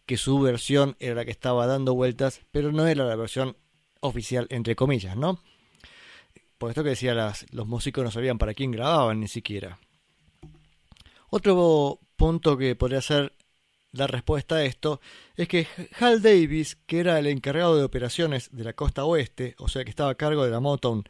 que 0.09 0.17
su 0.17 0.39
versión 0.39 0.95
era 0.97 1.13
la 1.13 1.23
que 1.23 1.29
estaba 1.29 1.67
dando 1.67 1.93
vueltas, 1.93 2.41
pero 2.51 2.71
no 2.71 2.87
era 2.87 3.05
la 3.05 3.15
versión 3.15 3.55
oficial, 3.99 4.47
entre 4.49 4.75
comillas, 4.75 5.15
¿no? 5.15 5.39
Por 6.57 6.71
esto 6.71 6.83
que 6.83 6.89
decía, 6.89 7.13
las, 7.13 7.45
los 7.51 7.67
músicos 7.67 8.03
no 8.03 8.09
sabían 8.09 8.39
para 8.39 8.55
quién 8.55 8.71
grababan 8.71 9.19
ni 9.19 9.27
siquiera. 9.27 9.77
Otro 11.29 11.99
punto 12.15 12.57
que 12.57 12.75
podría 12.75 13.03
ser 13.03 13.33
la 13.91 14.07
respuesta 14.07 14.55
a 14.55 14.65
esto 14.65 14.99
es 15.35 15.47
que 15.47 15.67
Hal 15.99 16.23
Davis, 16.23 16.75
que 16.87 17.01
era 17.01 17.19
el 17.19 17.27
encargado 17.27 17.77
de 17.77 17.83
operaciones 17.83 18.49
de 18.51 18.63
la 18.63 18.73
costa 18.73 19.05
oeste, 19.05 19.53
o 19.59 19.67
sea 19.67 19.83
que 19.83 19.91
estaba 19.91 20.09
a 20.09 20.15
cargo 20.15 20.43
de 20.43 20.49
la 20.49 20.59
Motown 20.59 21.03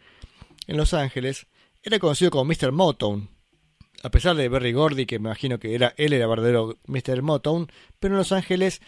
en 0.67 0.75
Los 0.75 0.93
Ángeles, 0.93 1.47
era 1.81 1.99
conocido 1.99 2.31
como 2.31 2.51
Mr. 2.51 2.73
Motown. 2.73 3.29
A 4.01 4.09
pesar 4.11 4.35
de 4.35 4.47
Berry 4.47 4.71
Gordy, 4.71 5.05
que 5.05 5.19
me 5.19 5.29
imagino 5.29 5.59
que 5.59 5.75
era 5.75 5.93
él 5.97 6.13
era 6.13 6.27
verdadero 6.27 6.77
Mr. 6.87 7.21
Motown, 7.21 7.71
pero 7.99 8.13
en 8.13 8.19
Los 8.19 8.31
Ángeles 8.31 8.81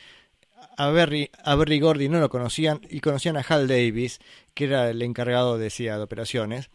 a 0.77 0.89
Berry, 0.89 1.29
a 1.43 1.55
Berry 1.55 1.79
Gordy 1.79 2.07
no 2.07 2.19
lo 2.19 2.29
conocían 2.29 2.81
y 2.89 3.01
conocían 3.01 3.38
a 3.38 3.41
Hal 3.41 3.67
Davis, 3.67 4.19
que 4.53 4.65
era 4.65 4.89
el 4.89 5.01
encargado 5.01 5.57
decía, 5.57 5.97
de 5.97 6.03
operaciones. 6.03 6.69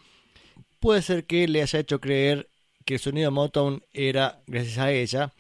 Puede 0.81 1.03
ser 1.03 1.27
que 1.27 1.49
le 1.49 1.63
haya 1.63 1.79
hecho 1.79 2.01
creer 2.01 2.49
que 2.85 2.95
el 2.95 3.01
sonido 3.01 3.31
Motown 3.31 3.83
era 3.93 4.41
gracias 4.47 4.79
a 4.79 4.93
ella. 4.93 5.33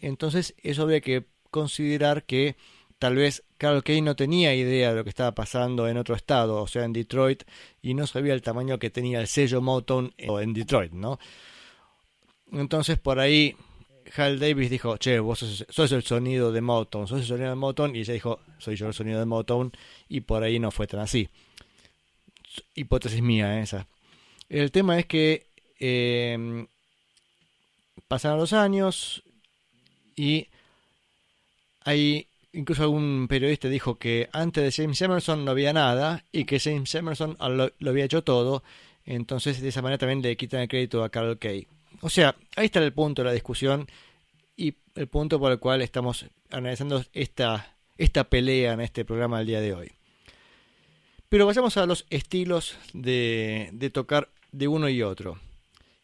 Entonces 0.00 0.54
eso 0.62 0.82
habría 0.82 1.00
que 1.00 1.26
considerar 1.50 2.24
que 2.24 2.56
tal 2.98 3.16
vez 3.16 3.44
Carol 3.56 3.84
Kay 3.84 4.02
no 4.02 4.16
tenía 4.16 4.54
idea 4.54 4.90
de 4.90 4.96
lo 4.96 5.04
que 5.04 5.10
estaba 5.10 5.34
pasando 5.34 5.88
en 5.88 5.96
otro 5.96 6.14
estado, 6.14 6.62
o 6.62 6.66
sea, 6.66 6.84
en 6.84 6.92
Detroit, 6.92 7.44
y 7.80 7.94
no 7.94 8.06
sabía 8.06 8.34
el 8.34 8.42
tamaño 8.42 8.78
que 8.78 8.90
tenía 8.90 9.20
el 9.20 9.26
sello 9.26 9.62
Motown 9.62 10.12
en 10.18 10.52
Detroit, 10.52 10.92
¿no? 10.92 11.18
Entonces 12.52 12.98
por 12.98 13.18
ahí 13.18 13.56
Hal 14.16 14.38
Davis 14.38 14.70
dijo, 14.70 14.96
che, 14.98 15.18
vos 15.18 15.40
sos, 15.40 15.66
sos 15.68 15.92
el 15.92 16.02
sonido 16.02 16.52
de 16.52 16.60
Motown, 16.60 17.06
sos 17.06 17.20
el 17.20 17.26
sonido 17.26 17.50
de 17.50 17.56
Motown, 17.56 17.94
y 17.94 18.00
ella 18.00 18.14
dijo, 18.14 18.40
soy 18.58 18.76
yo 18.76 18.86
el 18.86 18.94
sonido 18.94 19.18
de 19.18 19.26
Motown, 19.26 19.72
y 20.08 20.20
por 20.20 20.42
ahí 20.42 20.58
no 20.58 20.70
fue 20.70 20.86
tan 20.86 21.00
así. 21.00 21.28
Hipótesis 22.74 23.22
mía 23.22 23.60
esa. 23.60 23.86
El 24.48 24.70
tema 24.70 24.98
es 24.98 25.06
que 25.06 25.46
eh, 25.80 26.66
pasaron 28.08 28.38
los 28.38 28.52
años 28.52 29.22
y 30.14 30.48
hay 31.82 32.28
incluso 32.52 32.84
algún 32.84 33.26
periodista 33.28 33.68
dijo 33.68 33.98
que 33.98 34.28
antes 34.32 34.64
de 34.64 34.82
James 34.82 35.00
Emerson 35.02 35.44
no 35.44 35.50
había 35.50 35.72
nada 35.72 36.24
y 36.32 36.44
que 36.44 36.58
James 36.58 36.94
Emerson 36.94 37.36
lo, 37.38 37.72
lo 37.78 37.90
había 37.90 38.04
hecho 38.04 38.22
todo. 38.22 38.62
Entonces 39.04 39.60
de 39.60 39.68
esa 39.68 39.82
manera 39.82 39.98
también 39.98 40.22
le 40.22 40.36
quitan 40.36 40.62
el 40.62 40.68
crédito 40.68 41.04
a 41.04 41.10
Carol 41.10 41.38
Kay. 41.38 41.66
O 42.06 42.08
sea, 42.08 42.36
ahí 42.54 42.66
está 42.66 42.78
el 42.78 42.92
punto 42.92 43.22
de 43.22 43.26
la 43.26 43.32
discusión 43.32 43.88
y 44.56 44.76
el 44.94 45.08
punto 45.08 45.40
por 45.40 45.50
el 45.50 45.58
cual 45.58 45.82
estamos 45.82 46.24
analizando 46.52 47.04
esta, 47.12 47.74
esta 47.98 48.30
pelea 48.30 48.74
en 48.74 48.80
este 48.80 49.04
programa 49.04 49.38
del 49.38 49.48
día 49.48 49.60
de 49.60 49.74
hoy. 49.74 49.90
Pero 51.28 51.46
vayamos 51.46 51.76
a 51.76 51.84
los 51.84 52.06
estilos 52.08 52.78
de, 52.92 53.70
de 53.72 53.90
tocar 53.90 54.28
de 54.52 54.68
uno 54.68 54.88
y 54.88 55.02
otro. 55.02 55.40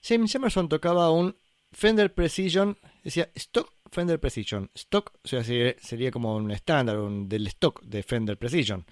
James 0.03 0.35
Emerson 0.35 0.69
tocaba 0.69 1.09
un 1.13 1.37
Fender 1.71 2.13
Precision, 2.13 2.77
decía 3.05 3.31
Stock 3.37 3.73
Fender 3.93 4.19
Precision. 4.19 4.73
Stock 4.75 5.13
o 5.23 5.29
sea, 5.29 5.45
sería, 5.45 6.11
como 6.11 6.35
un 6.35 6.51
estándar 6.51 6.99
un, 6.99 7.29
del 7.29 7.47
stock 7.47 7.81
de 7.85 8.03
Fender 8.03 8.37
Precision, 8.37 8.85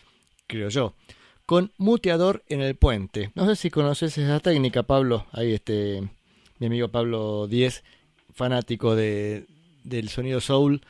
creo 0.47 0.69
yo. 0.69 0.95
Con 1.45 1.73
muteador 1.77 2.45
en 2.47 2.61
el 2.61 2.77
puente. 2.77 3.33
No 3.35 3.47
sé 3.47 3.57
si 3.57 3.69
conoces 3.69 4.17
esa 4.17 4.39
técnica, 4.39 4.85
Pablo. 4.85 5.27
Ahí 5.33 5.55
este, 5.55 6.09
mi 6.61 6.67
amigo 6.67 6.89
Pablo 6.89 7.49
10, 7.49 7.83
fanático 8.33 8.95
de, 8.95 9.47
del 9.83 10.09
sonido 10.11 10.41
soul, 10.41 10.83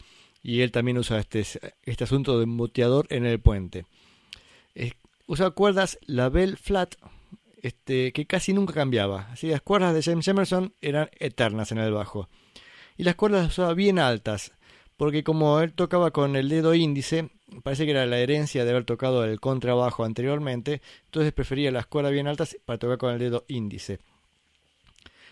y 0.43 0.61
él 0.61 0.73
también 0.73 0.99
usa 0.99 1.19
este, 1.19 1.45
este 1.85 2.05
asunto 2.05 2.39
de 2.39 2.47
muteador 2.47 3.07
en 3.09 3.25
el 3.25 3.41
puente. 3.41 3.87
Eh, 4.75 4.93
usaba 5.27 5.53
cuerdas 5.53 5.99
la 6.07 6.29
Bell 6.29 6.57
Flat, 6.57 6.97
este, 7.63 8.13
que 8.13 8.27
casi 8.27 8.53
nunca 8.53 8.75
cambiaba. 8.75 9.29
Así 9.31 9.47
las 9.47 9.63
cuerdas 9.63 9.95
de 9.95 10.03
James 10.03 10.27
Emerson 10.27 10.75
eran 10.81 11.09
eternas 11.19 11.71
en 11.73 11.79
el 11.79 11.93
bajo. 11.93 12.29
Y 12.97 13.05
las 13.05 13.15
cuerdas 13.15 13.45
las 13.45 13.53
usaba 13.53 13.75
bien 13.75 13.99
altas, 13.99 14.53
porque 14.97 15.23
como 15.23 15.61
él 15.61 15.73
tocaba 15.73 16.11
con 16.11 16.35
el 16.35 16.49
dedo 16.49 16.75
índice, 16.75 17.31
parece 17.63 17.85
que 17.85 17.93
era 17.93 18.07
la 18.07 18.19
herencia 18.19 18.65
de 18.65 18.71
haber 18.71 18.85
tocado 18.85 19.25
el 19.25 19.39
contrabajo 19.39 20.05
anteriormente, 20.05 20.83
entonces 21.05 21.33
prefería 21.33 21.71
las 21.71 21.87
cuerdas 21.87 22.13
bien 22.13 22.27
altas 22.27 22.57
para 22.65 22.79
tocar 22.79 22.99
con 22.99 23.13
el 23.13 23.21
dedo 23.21 23.45
índice. 23.47 24.01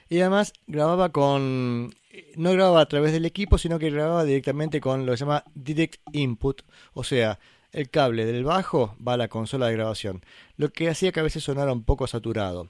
Y 0.08 0.20
además 0.20 0.52
grababa 0.66 1.10
con... 1.10 1.94
no 2.36 2.52
grababa 2.52 2.80
a 2.80 2.88
través 2.88 3.12
del 3.12 3.26
equipo, 3.26 3.58
sino 3.58 3.78
que 3.78 3.90
grababa 3.90 4.24
directamente 4.24 4.80
con 4.80 5.04
lo 5.04 5.12
que 5.12 5.18
se 5.18 5.24
llama 5.24 5.44
Direct 5.54 6.00
Input, 6.12 6.62
o 6.94 7.04
sea, 7.04 7.38
el 7.72 7.90
cable 7.90 8.24
del 8.24 8.44
bajo 8.44 8.96
va 9.06 9.14
a 9.14 9.18
la 9.18 9.28
consola 9.28 9.66
de 9.66 9.74
grabación, 9.74 10.22
lo 10.56 10.70
que 10.70 10.88
hacía 10.88 11.12
que 11.12 11.20
a 11.20 11.24
veces 11.24 11.44
sonara 11.44 11.72
un 11.72 11.84
poco 11.84 12.06
saturado. 12.06 12.68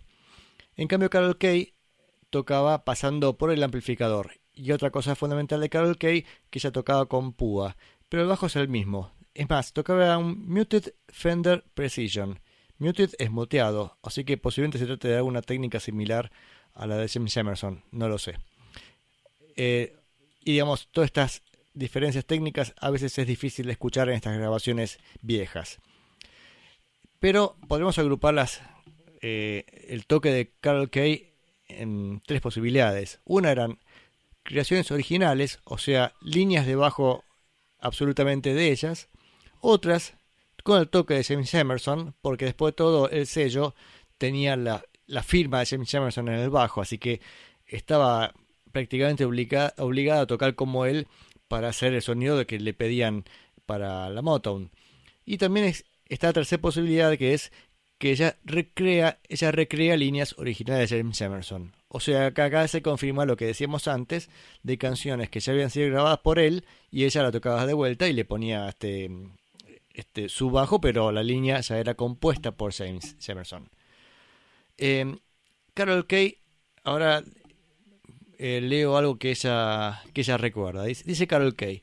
En 0.77 0.89
cambio, 0.89 1.10
Carol 1.10 1.39
Kay 1.39 1.74
tocaba 2.31 2.85
pasando 2.85 3.36
por 3.39 3.51
el 3.51 3.62
amplificador. 3.62 4.32
Y 4.55 4.73
otra 4.73 4.90
cosa 4.90 5.15
fundamental 5.15 5.60
de 5.60 5.69
Carol 5.69 5.98
Kay, 5.98 6.27
que 6.51 6.59
ella 6.59 6.73
tocaba 6.73 7.06
con 7.06 7.32
púa, 7.32 7.77
pero 8.09 8.23
el 8.23 8.28
bajo 8.28 8.47
es 8.47 8.56
el 8.56 8.69
mismo. 8.69 9.12
Es 9.35 9.48
más, 9.48 9.73
tocaba 9.73 10.19
un 10.19 10.48
Muted 10.48 10.94
Fender 11.09 11.65
Precision. 11.74 12.40
Muted 12.78 13.10
es 13.19 13.31
muteado, 13.31 13.98
así 14.02 14.24
que 14.24 14.36
posiblemente 14.36 14.78
se 14.78 14.86
trate 14.86 15.09
de 15.09 15.16
alguna 15.16 15.43
técnica 15.43 15.81
similar 15.81 16.31
a 16.79 16.87
la 16.87 16.97
de 16.97 17.09
James 17.09 17.37
Emerson, 17.37 17.83
no 17.91 18.09
lo 18.09 18.19
sé. 18.19 18.37
Eh, 19.57 19.97
y 20.41 20.53
digamos, 20.53 20.89
todas 20.93 21.09
estas 21.09 21.43
diferencias 21.75 22.25
técnicas 22.25 22.73
a 22.81 22.91
veces 22.91 23.19
es 23.19 23.27
difícil 23.27 23.67
de 23.67 23.73
escuchar 23.73 24.09
en 24.09 24.15
estas 24.15 24.39
grabaciones 24.39 24.99
viejas. 25.21 25.81
Pero 27.19 27.57
podemos 27.67 27.99
agruparlas, 27.99 28.63
eh, 29.21 29.65
el 29.89 30.07
toque 30.07 30.31
de 30.31 30.53
Carol 30.61 30.89
Kay 30.89 31.35
en 31.67 32.23
tres 32.25 32.41
posibilidades. 32.41 33.21
Una 33.25 33.51
eran 33.51 33.81
creaciones 34.45 34.91
originales, 34.93 35.59
o 35.65 35.79
sea, 35.79 36.15
líneas 36.23 36.65
de 36.65 36.77
bajo 36.77 37.25
absolutamente 37.81 38.55
de 38.55 38.71
ellas. 38.71 39.09
Otras 39.61 40.15
con 40.63 40.79
el 40.79 40.89
toque 40.89 41.15
de 41.15 41.25
James 41.25 41.53
Emerson, 41.55 42.15
porque 42.23 42.45
después 42.45 42.73
de 42.73 42.77
todo 42.77 43.11
el 43.11 43.27
sello 43.27 43.75
tenía 44.17 44.57
la, 44.57 44.85
la 45.09 45.25
firma 45.25 45.59
de 45.59 45.67
James 45.67 45.93
Emerson 45.93 46.29
en 46.29 46.35
el 46.39 46.51
bajo, 46.51 46.81
así 46.81 46.99
que 46.99 47.21
estaba 47.67 48.33
prácticamente 48.71 49.25
obliga, 49.25 49.75
obligada 49.79 50.21
a 50.23 50.27
tocar 50.27 50.55
como 50.55 50.87
él 50.87 51.09
para 51.49 51.69
hacer 51.69 51.95
el 51.95 52.03
sonido 52.03 52.47
que 52.47 52.61
le 52.61 52.75
pedían 52.75 53.25
para 53.67 54.09
la 54.11 54.23
Motown. 54.23 54.71
Y 55.25 55.39
también 55.39 55.67
es- 55.67 55.85
está 56.09 56.29
la 56.29 56.33
tercera 56.35 56.63
posibilidad 56.63 57.17
que 57.19 57.35
es 57.35 57.51
que 57.99 58.13
ella 58.13 58.37
recrea, 58.45 59.19
ella 59.29 59.51
recrea 59.51 59.97
líneas 59.97 60.35
originales 60.39 60.91
de 60.91 60.99
James 60.99 61.21
Emerson. 61.21 61.73
O 61.89 62.01
sea 62.01 62.31
que 62.33 62.43
acá 62.43 62.69
se 62.69 62.83
confirma 62.83 63.25
lo 63.25 63.37
que 63.37 63.47
decíamos 63.47 63.89
antes 63.89 64.29
de 64.63 64.79
canciones 64.79 65.31
que 65.31 65.41
ya 65.41 65.53
habían 65.53 65.71
sido 65.71 65.91
grabadas 65.91 66.19
por 66.19 66.39
él 66.39 66.65
y 66.91 67.05
ella 67.05 67.23
la 67.25 67.33
tocaba 67.33 67.67
de 67.67 67.73
vuelta 67.73 68.07
y 68.09 68.13
le 68.13 68.25
ponía 68.25 68.69
este, 68.69 69.11
este 69.95 70.29
su 70.29 70.51
bajo, 70.51 70.81
pero 70.81 71.11
la 71.13 71.23
línea 71.23 71.61
ya 71.61 71.79
era 71.79 71.95
compuesta 71.95 72.53
por 72.53 72.73
James 72.73 73.17
Emerson. 73.27 73.69
Eh, 74.79 75.19
Carol 75.75 76.07
Kay, 76.07 76.39
ahora 76.85 77.23
eh, 78.39 78.61
leo 78.61 78.97
algo 78.97 79.19
que 79.19 79.31
ella, 79.31 80.03
que 80.15 80.23
ella 80.23 80.39
recuerda. 80.39 80.85
Dice, 80.85 81.27
Carol 81.27 81.55
Kay. 81.55 81.83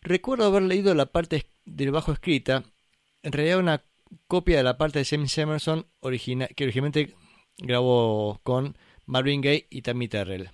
Recuerdo 0.00 0.46
haber 0.46 0.62
leído 0.62 0.94
la 0.94 1.06
parte 1.06 1.46
del 1.64 1.90
bajo 1.90 2.12
escrita, 2.12 2.64
en 3.22 3.32
realidad 3.32 3.58
una 3.58 3.82
copia 4.26 4.56
de 4.56 4.62
la 4.62 4.78
parte 4.78 5.00
de 5.00 5.04
James 5.04 5.36
Emerson 5.36 5.86
que 6.00 6.64
originalmente 6.64 7.14
grabó 7.58 8.40
con 8.42 8.76
Marvin 9.06 9.40
Gaye 9.40 9.66
y 9.70 9.82
Tammy 9.82 10.08
Terrell. 10.08 10.50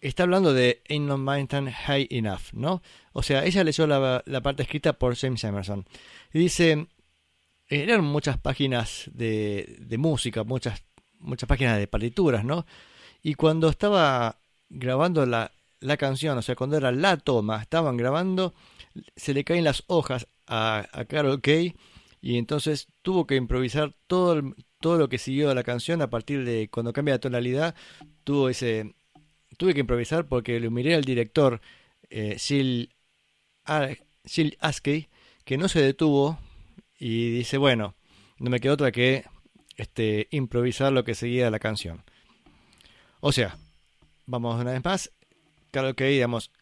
Está 0.00 0.22
hablando 0.24 0.52
de 0.52 0.82
Ain't 0.88 1.06
No 1.06 1.18
Mountain 1.18 1.70
High 1.70 2.08
Enough, 2.10 2.52
¿no? 2.52 2.82
O 3.12 3.22
sea, 3.22 3.44
ella 3.44 3.62
leyó 3.62 3.86
la, 3.86 4.22
la 4.26 4.40
parte 4.40 4.62
escrita 4.62 4.94
por 4.94 5.14
James 5.16 5.44
Emerson. 5.44 5.86
Y 6.32 6.38
dice, 6.40 6.88
eran 7.80 8.04
muchas 8.04 8.38
páginas 8.38 9.10
de, 9.14 9.76
de 9.80 9.98
música, 9.98 10.44
muchas, 10.44 10.82
muchas 11.18 11.48
páginas 11.48 11.78
de 11.78 11.86
partituras, 11.86 12.44
¿no? 12.44 12.66
Y 13.22 13.34
cuando 13.34 13.68
estaba 13.68 14.38
grabando 14.68 15.24
la, 15.26 15.52
la 15.80 15.96
canción, 15.96 16.36
o 16.38 16.42
sea, 16.42 16.56
cuando 16.56 16.76
era 16.76 16.92
la 16.92 17.16
toma, 17.16 17.62
estaban 17.62 17.96
grabando, 17.96 18.54
se 19.16 19.34
le 19.34 19.44
caen 19.44 19.64
las 19.64 19.84
hojas 19.86 20.26
a, 20.46 20.86
a 20.92 21.04
Carol 21.06 21.40
Kay 21.40 21.74
y 22.20 22.38
entonces 22.38 22.88
tuvo 23.02 23.26
que 23.26 23.36
improvisar 23.36 23.94
todo, 24.06 24.34
el- 24.34 24.54
todo 24.80 24.98
lo 24.98 25.08
que 25.08 25.18
siguió 25.18 25.48
de 25.48 25.54
la 25.54 25.62
canción 25.64 26.02
a 26.02 26.10
partir 26.10 26.44
de 26.44 26.68
cuando 26.70 26.92
cambia 26.92 27.14
la 27.14 27.20
tonalidad, 27.20 27.74
tuvo 28.24 28.48
ese, 28.48 28.94
tuve 29.56 29.74
que 29.74 29.80
improvisar 29.80 30.26
porque 30.26 30.58
le 30.60 30.70
miré 30.70 30.94
al 30.94 31.04
director 31.04 31.60
eh, 32.10 32.36
A- 33.64 33.88
Jill 34.24 34.56
Askey 34.60 35.08
que 35.44 35.56
no 35.58 35.68
se 35.68 35.80
detuvo 35.80 36.38
y 37.04 37.30
dice, 37.32 37.58
bueno, 37.58 37.96
no 38.38 38.48
me 38.48 38.60
quedó 38.60 38.74
otra 38.74 38.92
que 38.92 39.24
este, 39.76 40.28
improvisar 40.30 40.92
lo 40.92 41.02
que 41.02 41.16
seguía 41.16 41.50
la 41.50 41.58
canción. 41.58 42.04
O 43.18 43.32
sea, 43.32 43.56
vamos 44.26 44.60
una 44.60 44.70
vez 44.70 44.84
más, 44.84 45.10
Carol 45.72 45.96
Kay, 45.96 46.12
digamos, 46.12 46.52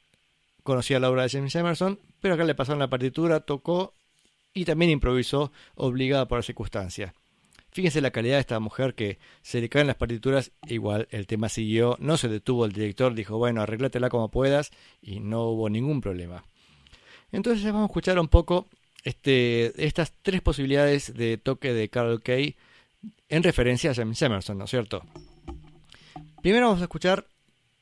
conocía 0.62 0.99
la 0.99 1.11
obra 1.11 1.25
de 1.25 1.29
James 1.29 1.55
Emerson, 1.55 2.01
pero 2.23 2.35
acá 2.35 2.45
le 2.45 2.55
pasaron 2.55 2.79
la 2.79 2.89
partitura, 2.89 3.41
tocó 3.41 3.93
y 4.55 4.65
también 4.65 4.91
improvisó 4.91 5.53
obligada 5.75 6.27
por 6.27 6.39
la 6.39 6.43
circunstancia. 6.43 7.12
Fíjense 7.71 8.01
la 8.01 8.11
calidad 8.11 8.37
de 8.37 8.41
esta 8.41 8.61
mujer 8.61 8.95
que 8.95 9.19
se 9.43 9.61
le 9.61 9.69
caen 9.69 9.89
las 9.89 9.97
partituras, 9.97 10.53
igual 10.69 11.07
el 11.11 11.27
tema 11.27 11.51
siguió, 11.51 11.99
no 12.01 12.17
se 12.17 12.29
detuvo 12.29 12.65
el 12.65 12.73
director, 12.73 13.12
dijo, 13.12 13.37
bueno, 13.37 13.61
arreglátela 13.61 14.09
como 14.09 14.31
puedas 14.31 14.71
y 15.03 15.21
no 15.21 15.43
hubo 15.49 15.69
ningún 15.69 16.01
problema. 16.01 16.45
Entonces 17.31 17.62
vamos 17.67 17.83
a 17.83 17.87
escuchar 17.93 18.19
un 18.19 18.29
poco 18.29 18.71
este, 19.05 19.87
estas 19.87 20.13
tres 20.23 20.41
posibilidades 20.41 21.15
de 21.15 21.39
toque 21.39 21.73
de 21.73 21.89
Carol 21.89 22.23
Kay 22.23 22.57
en 23.29 23.43
referencia 23.43 23.91
a 23.91 23.95
James 23.95 24.21
Emerson, 24.21 24.59
¿no 24.59 24.65
es 24.65 24.71
cierto? 24.71 25.05
Primero 26.43 26.67
vamos 26.67 26.81
a 26.81 26.85
escuchar, 26.85 27.27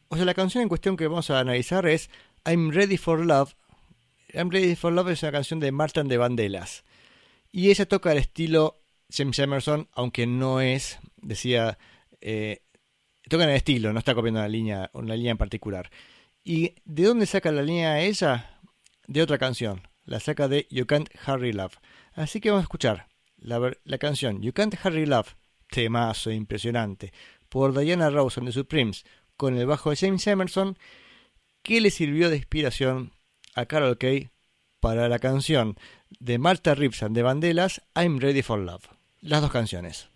o 0.09 0.16
sea, 0.16 0.24
la 0.24 0.35
canción 0.35 0.62
en 0.62 0.69
cuestión 0.69 0.97
que 0.97 1.07
vamos 1.07 1.31
a 1.31 1.40
analizar 1.40 1.86
es 1.86 2.11
I'm 2.45 2.70
Ready 2.70 2.97
for 2.97 3.24
Love. 3.24 3.55
I'm 4.32 4.51
Ready 4.51 4.77
for 4.77 4.93
Love 4.93 5.11
es 5.11 5.23
una 5.23 5.32
canción 5.32 5.61
de 5.61 5.73
Martin 5.73 6.09
de 6.09 6.19
Vandelas. 6.19 6.85
Y 7.51 7.70
ella 7.70 7.86
toca 7.86 8.12
el 8.12 8.19
estilo 8.19 8.77
James 9.11 9.39
Emerson, 9.39 9.89
aunque 9.93 10.27
no 10.27 10.61
es, 10.61 10.99
decía, 11.16 11.78
eh, 12.20 12.62
toca 13.28 13.45
en 13.45 13.51
el 13.51 13.57
estilo, 13.57 13.93
no 13.93 13.99
está 13.99 14.15
copiando 14.15 14.40
una 14.40 14.49
línea, 14.49 14.90
una 14.93 15.15
línea 15.15 15.32
en 15.32 15.39
particular. 15.39 15.90
¿Y 16.45 16.74
de 16.85 17.05
dónde 17.05 17.27
saca 17.27 17.53
la 17.53 17.62
línea 17.62 18.01
ella? 18.01 18.59
De 19.07 19.23
otra 19.23 19.39
canción. 19.39 19.82
La 20.09 20.20
saca 20.20 20.48
de 20.48 20.66
You 20.70 20.86
Can't 20.86 21.10
Hurry 21.26 21.52
Love. 21.52 21.76
Así 22.14 22.40
que 22.40 22.48
vamos 22.48 22.62
a 22.62 22.64
escuchar 22.64 23.09
la, 23.36 23.76
la 23.85 23.98
canción 23.98 24.40
You 24.40 24.55
Can't 24.55 24.74
Hurry 24.82 25.05
Love, 25.05 25.35
temazo 25.70 26.30
impresionante, 26.30 27.12
por 27.51 27.78
Diana 27.78 28.09
Ross 28.09 28.39
and 28.39 28.47
the 28.47 28.52
Supremes, 28.52 29.05
con 29.36 29.59
el 29.59 29.66
bajo 29.66 29.90
de 29.90 29.97
James 29.97 30.26
Emerson, 30.26 30.78
que 31.62 31.82
le 31.82 31.90
sirvió 31.90 32.30
de 32.30 32.36
inspiración 32.36 33.12
a 33.55 33.66
Carol 33.66 33.98
Kay 33.98 34.30
para 34.80 35.10
la 35.10 35.18
canción 35.18 35.76
de 36.20 36.39
Martha 36.39 36.74
Ripson 36.74 37.12
de 37.12 37.22
Vandellas, 37.22 37.82
I'm 37.94 38.18
Ready 38.18 38.40
for 38.40 38.60
Love. 38.60 38.86
Las 39.20 39.43
dos 39.43 39.52
canciones. 39.52 40.09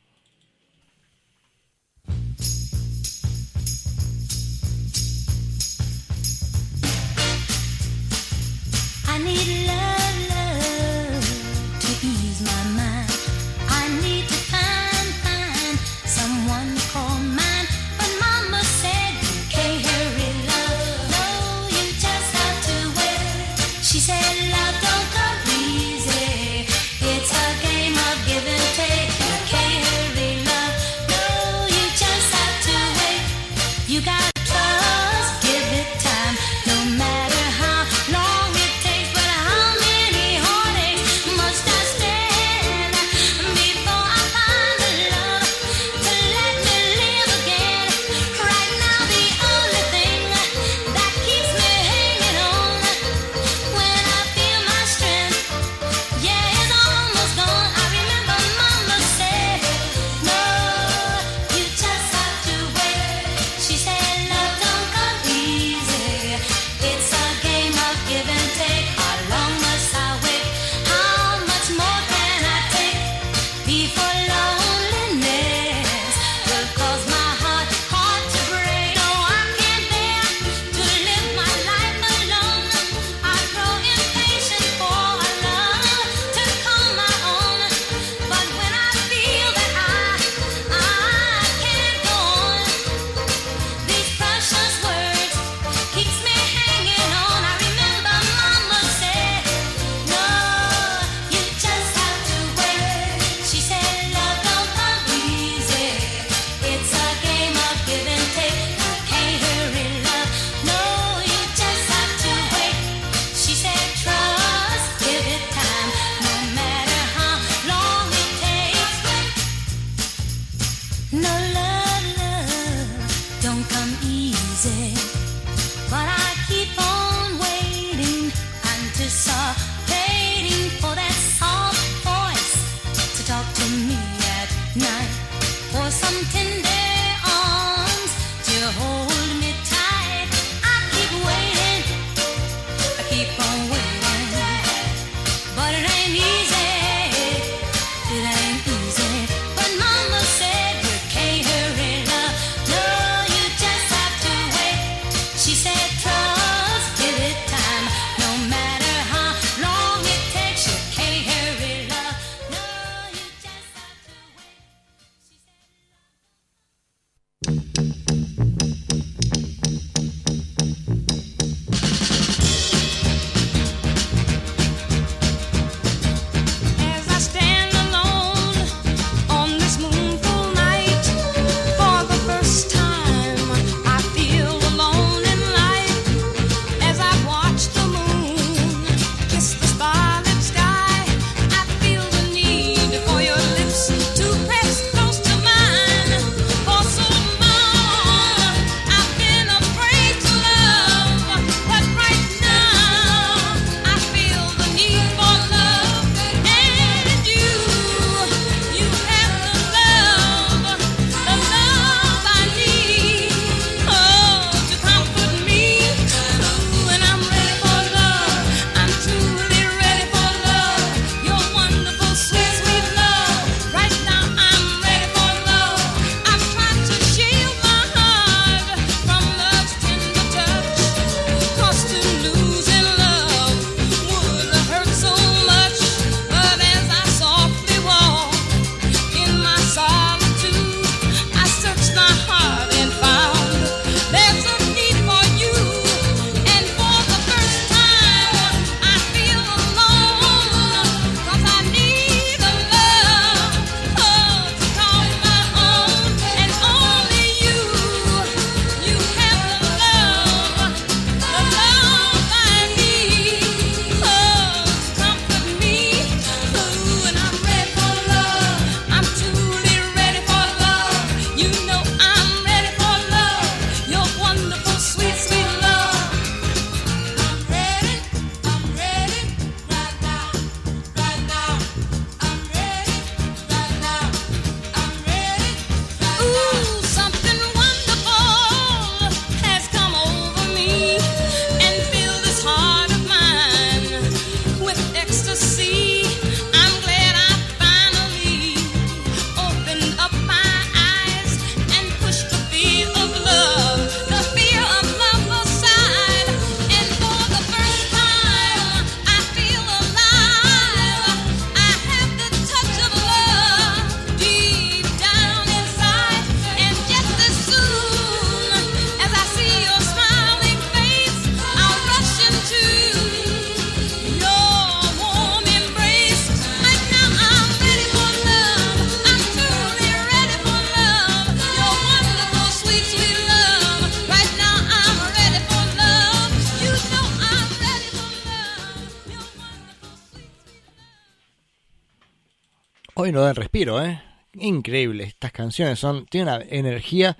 y 343.12 343.14
no 343.14 343.20
dan 343.20 343.34
respiro, 343.34 343.84
¿eh? 343.84 344.00
Increíble, 344.32 345.04
estas 345.04 345.32
canciones 345.32 345.78
son, 345.78 346.06
tienen 346.06 346.34
una 346.34 346.44
energía. 346.48 347.18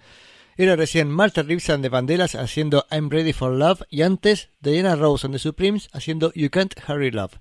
Era 0.57 0.75
recién 0.75 1.11
Martha 1.11 1.43
Reeves 1.43 1.67
de 1.67 1.79
the 1.81 1.89
Vandellas 1.91 2.35
haciendo 2.35 2.87
I'm 2.91 3.11
Ready 3.11 3.35
for 3.35 3.53
Love 3.53 3.83
y 3.91 4.01
antes 4.01 4.49
Diana 4.61 4.97
Rose 4.97 5.29
de 5.29 5.39
Supremes 5.39 5.91
haciendo 5.93 6.33
You 6.33 6.49
Can't 6.49 6.73
Hurry 6.89 7.11
Love. 7.11 7.35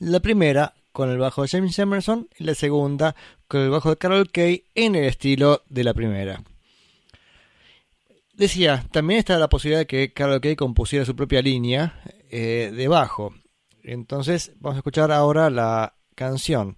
La 0.00 0.18
primera 0.18 0.74
con 0.90 1.08
el 1.08 1.18
bajo 1.18 1.42
de 1.42 1.48
James 1.48 1.78
Emerson 1.78 2.28
y 2.36 2.42
la 2.42 2.56
segunda 2.56 3.14
con 3.46 3.60
el 3.60 3.70
bajo 3.70 3.90
de 3.90 3.96
Carol 3.96 4.28
Kay 4.28 4.64
en 4.74 4.96
el 4.96 5.04
estilo 5.04 5.62
de 5.68 5.84
la 5.84 5.94
primera. 5.94 6.42
Decía, 8.32 8.84
también 8.90 9.20
está 9.20 9.38
la 9.38 9.48
posibilidad 9.48 9.82
de 9.82 9.86
que 9.86 10.12
Carol 10.12 10.40
Kay 10.40 10.56
compusiera 10.56 11.04
su 11.04 11.14
propia 11.14 11.42
línea 11.42 12.02
eh, 12.28 12.72
de 12.74 12.88
bajo. 12.88 13.32
Entonces 13.84 14.50
vamos 14.56 14.74
a 14.74 14.78
escuchar 14.78 15.12
ahora 15.12 15.48
la 15.48 15.94
canción 16.16 16.76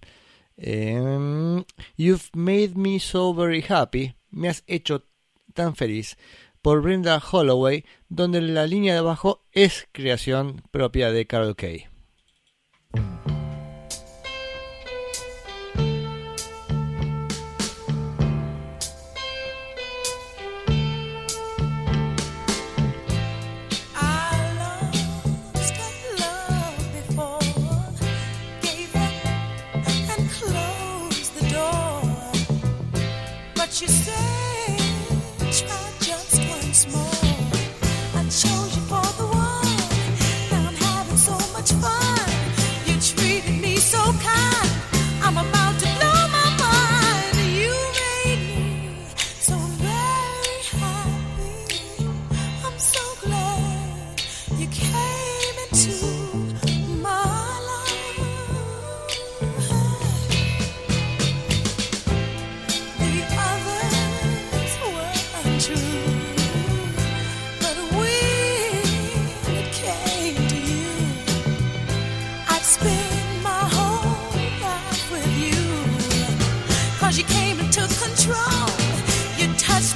Em, 0.57 1.63
you've 1.95 2.29
made 2.33 2.75
me 2.75 2.99
so 2.99 3.33
very 3.33 3.61
happy. 3.61 4.15
Me 4.31 4.49
has 4.49 4.63
hecho 4.67 5.03
tan 5.53 5.75
feliz. 5.75 6.17
Por 6.61 6.81
Brenda 6.81 7.19
Holloway, 7.19 7.85
donde 8.09 8.41
la 8.41 8.65
línea 8.65 8.93
de 8.93 8.99
abajo 8.99 9.43
es 9.53 9.87
creación 9.91 10.61
propia 10.71 11.11
de 11.11 11.25
Carol 11.25 11.55
Kay. 11.55 11.85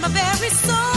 my 0.01 0.07
very 0.07 0.49
soul. 0.49 0.90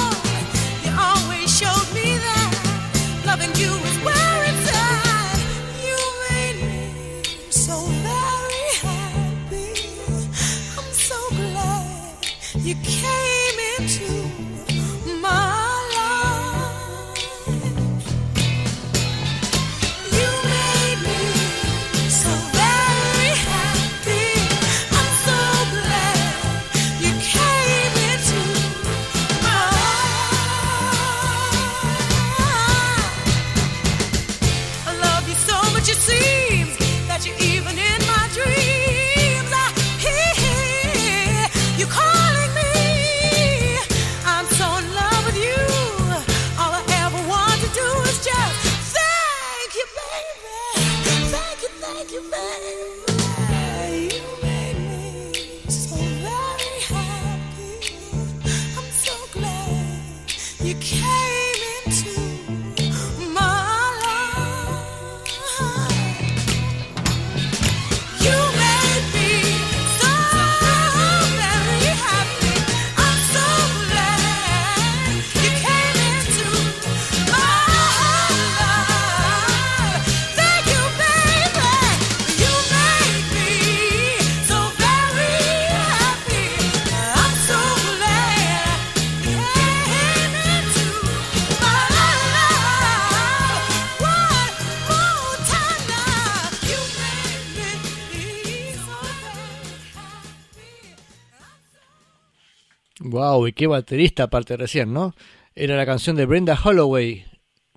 Qué 103.54 103.66
baterista 103.66 104.24
aparte 104.24 104.56
recién, 104.56 104.92
¿no? 104.92 105.14
Era 105.54 105.76
la 105.76 105.86
canción 105.86 106.16
de 106.16 106.26
Brenda 106.26 106.58
Holloway 106.62 107.24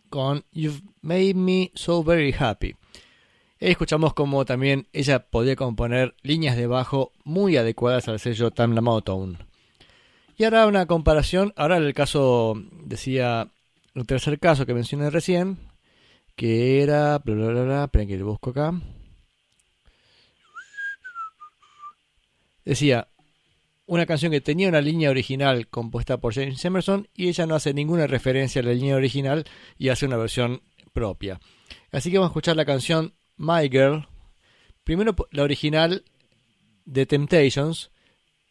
con 0.10 0.44
You've 0.52 0.82
Made 1.02 1.34
Me 1.36 1.72
So 1.76 2.04
Very 2.04 2.34
Happy. 2.38 2.76
Escuchamos 3.60 4.14
como 4.14 4.46
también 4.46 4.88
ella 4.94 5.20
podía 5.30 5.56
componer 5.56 6.16
líneas 6.22 6.56
de 6.56 6.68
bajo 6.68 7.12
muy 7.24 7.58
adecuadas 7.58 8.08
al 8.08 8.20
sello 8.20 8.52
Time 8.52 8.80
Motown. 8.82 9.38
Y 10.38 10.44
ahora 10.44 10.68
una 10.68 10.86
comparación, 10.86 11.54
ahora 11.56 11.78
el 11.78 11.94
caso, 11.96 12.54
decía, 12.84 13.50
el 13.96 14.06
tercer 14.06 14.40
caso 14.40 14.68
que 14.68 14.76
mencioné 14.76 15.10
recién, 15.10 15.58
que 16.36 16.84
era, 16.84 17.18
bla 17.18 17.34
bla 17.34 17.48
bla, 17.48 17.64
bla 17.64 17.84
esperen 17.86 18.08
que 18.08 18.18
lo 18.18 18.28
busco 18.28 18.52
acá. 18.52 18.74
Decía, 22.64 23.08
una 23.88 24.06
canción 24.06 24.32
que 24.32 24.42
tenía 24.42 24.70
una 24.70 24.82
línea 24.82 25.10
original 25.10 25.68
compuesta 25.68 26.18
por 26.18 26.34
James 26.34 26.64
Emerson 26.64 27.08
y 27.16 27.30
ella 27.30 27.48
no 27.48 27.56
hace 27.56 27.74
ninguna 27.74 28.06
referencia 28.06 28.62
a 28.62 28.66
la 28.66 28.74
línea 28.74 28.96
original 28.96 29.46
y 29.78 29.90
hace 29.90 30.06
una 30.06 30.18
versión 30.18 30.62
propia. 30.94 31.40
Así 31.92 32.12
que 32.12 32.18
vamos 32.18 32.30
a 32.30 32.34
escuchar 32.34 32.58
la 32.58 32.66
canción 32.66 33.14
My 33.38 33.70
Girl. 33.70 34.08
Primero 34.84 35.16
la 35.32 35.44
original 35.44 36.04
de 36.86 37.06
Temptations. 37.06 37.92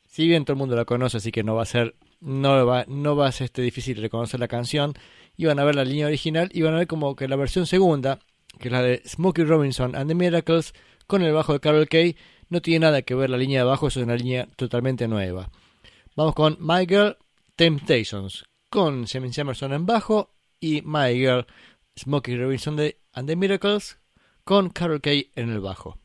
Si 0.09 0.27
bien 0.27 0.45
todo 0.45 0.55
el 0.55 0.59
mundo 0.59 0.75
la 0.75 0.87
conoce, 0.87 1.19
así 1.19 1.31
que 1.31 1.45
no 1.45 1.55
va 1.55 1.63
a 1.63 1.67
ser 1.67 1.95
no 2.21 2.65
va, 2.65 2.85
no 2.89 3.15
va 3.15 3.29
a 3.29 3.33
ser 3.33 3.47
este 3.47 3.63
difícil 3.63 4.01
reconocer 4.01 4.41
la 4.41 4.49
canción. 4.49 4.95
Iban 5.37 5.59
a 5.59 5.65
ver 5.65 5.75
la 5.75 5.85
línea 5.85 6.07
original 6.07 6.49
y 6.53 6.63
van 6.63 6.75
a 6.75 6.79
ver 6.79 6.87
como 6.87 7.15
que 7.15 7.29
la 7.29 7.37
versión 7.37 7.67
segunda, 7.67 8.21
que 8.59 8.69
es 8.69 8.73
la 8.73 8.83
de 8.83 9.03
Smokey 9.07 9.45
Robinson 9.45 9.95
and 9.95 10.09
the 10.09 10.15
Miracles, 10.15 10.73
con 11.07 11.23
el 11.23 11.33
bajo 11.33 11.53
de 11.53 11.61
Carol 11.61 11.89
Kay, 11.89 12.17
no 12.49 12.63
tiene 12.63 12.87
nada 12.87 13.03
que 13.03 13.15
ver 13.15 13.31
la 13.31 13.37
línea 13.37 13.61
de 13.61 13.67
bajo, 13.67 13.89
es 13.89 13.97
una 13.97 14.17
línea 14.17 14.49
totalmente 14.57 15.09
nueva. 15.09 15.51
Vamos 16.15 16.35
con 16.35 16.57
My 16.61 16.87
Girl 16.87 17.17
Temptations, 17.57 18.45
con 18.71 19.07
James 19.07 19.37
Emerson 19.39 19.73
en 19.73 19.87
bajo 19.87 20.31
y 20.61 20.83
My 20.83 21.15
Girl 21.15 21.47
Smokey 21.97 22.37
Robinson 22.37 22.77
de 22.77 22.99
and 23.13 23.29
the 23.29 23.37
Miracles, 23.37 23.99
con 24.45 24.71
Carol 24.71 25.01
Kay 25.01 25.31
en 25.35 25.51
el 25.51 25.61
bajo. 25.61 25.99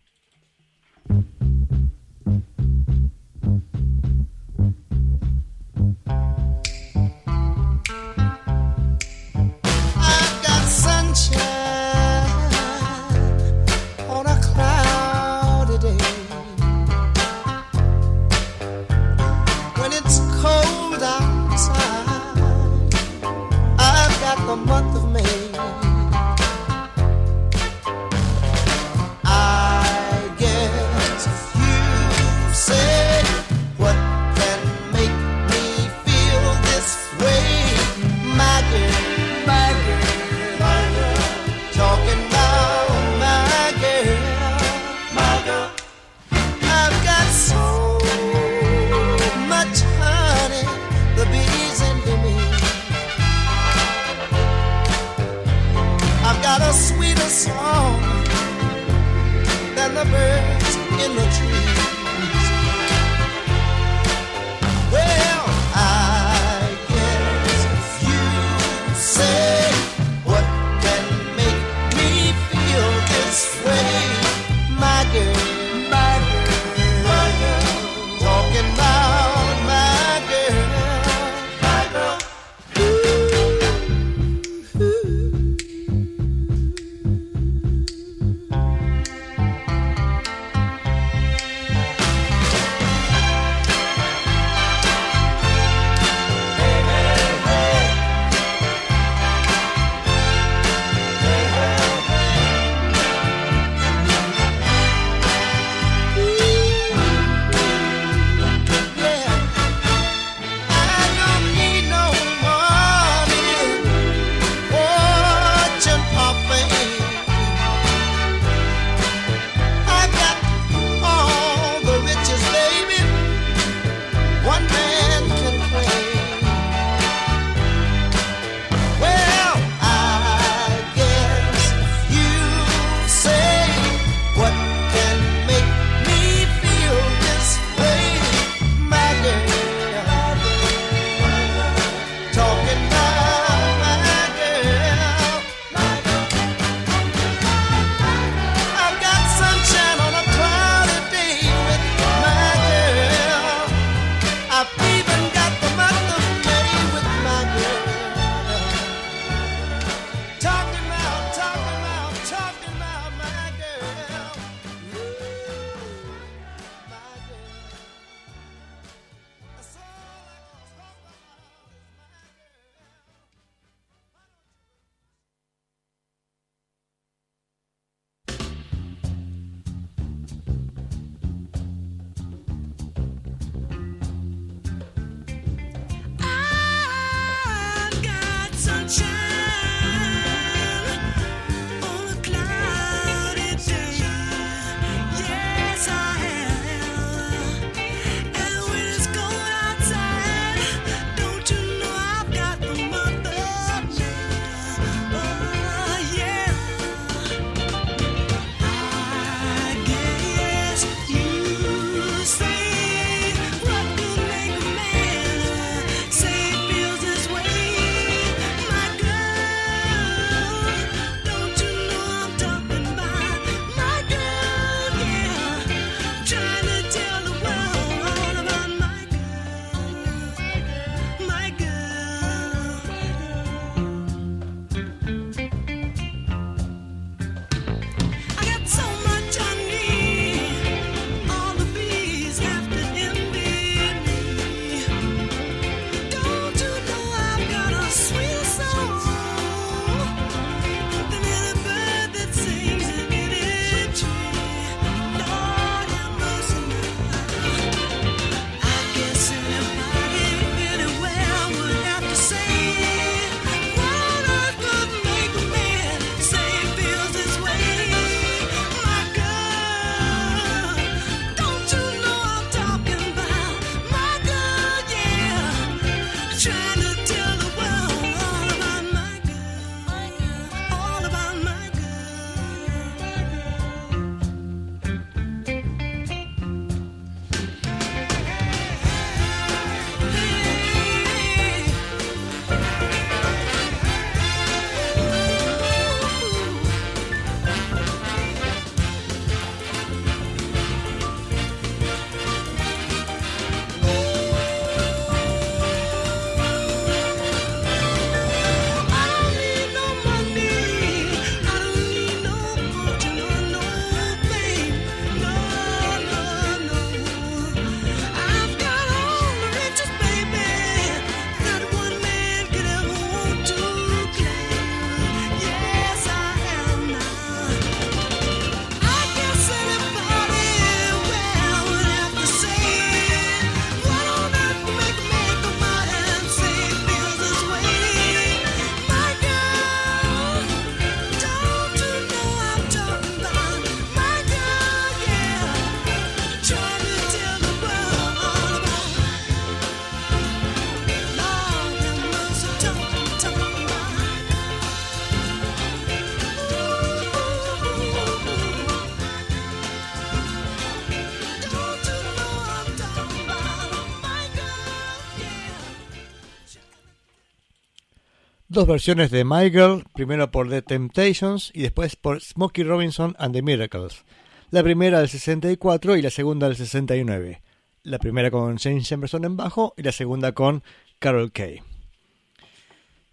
Dos 368.61 368.67
versiones 368.67 369.09
de 369.09 369.25
My 369.25 369.49
Girl, 369.49 369.83
primero 369.95 370.29
por 370.29 370.47
The 370.47 370.61
Temptations 370.61 371.49
y 371.51 371.63
después 371.63 371.95
por 371.95 372.21
Smokey 372.21 372.63
Robinson 372.63 373.15
and 373.17 373.33
the 373.33 373.41
Miracles. 373.41 374.05
La 374.51 374.61
primera 374.61 374.99
del 374.99 375.09
64 375.09 375.97
y 375.97 376.03
la 376.03 376.11
segunda 376.11 376.47
del 376.47 376.55
69. 376.55 377.41
La 377.81 377.97
primera 377.97 378.29
con 378.29 378.59
James 378.59 378.91
Emerson 378.91 379.25
en 379.25 379.35
bajo 379.35 379.73
y 379.77 379.81
la 379.81 379.91
segunda 379.91 380.33
con 380.33 380.61
Carol 380.99 381.31
Kay. 381.31 381.63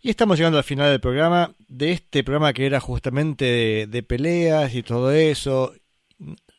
Y 0.03 0.11
estamos 0.11 0.37
llegando 0.37 0.59
al 0.59 0.65
final 0.65 0.91
del 0.91 1.01
programa, 1.01 1.55
de 1.67 1.93
este 1.93 2.23
programa 2.23 2.53
que 2.53 2.67
era 2.67 2.79
justamente 2.79 3.87
de, 3.87 4.03
peleas 4.03 4.75
y 4.75 4.83
todo 4.83 5.13
eso. 5.13 5.73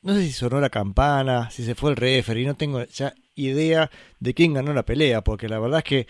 No 0.01 0.15
sé 0.15 0.23
si 0.23 0.31
sonó 0.31 0.59
la 0.59 0.71
campana, 0.71 1.51
si 1.51 1.63
se 1.63 1.75
fue 1.75 1.91
el 1.91 1.95
referee, 1.95 2.47
no 2.47 2.55
tengo 2.55 2.83
ya 2.85 3.13
idea 3.35 3.91
de 4.19 4.33
quién 4.33 4.55
ganó 4.55 4.73
la 4.73 4.83
pelea, 4.83 5.23
porque 5.23 5.47
la 5.47 5.59
verdad 5.59 5.77
es 5.79 5.83
que 5.83 6.07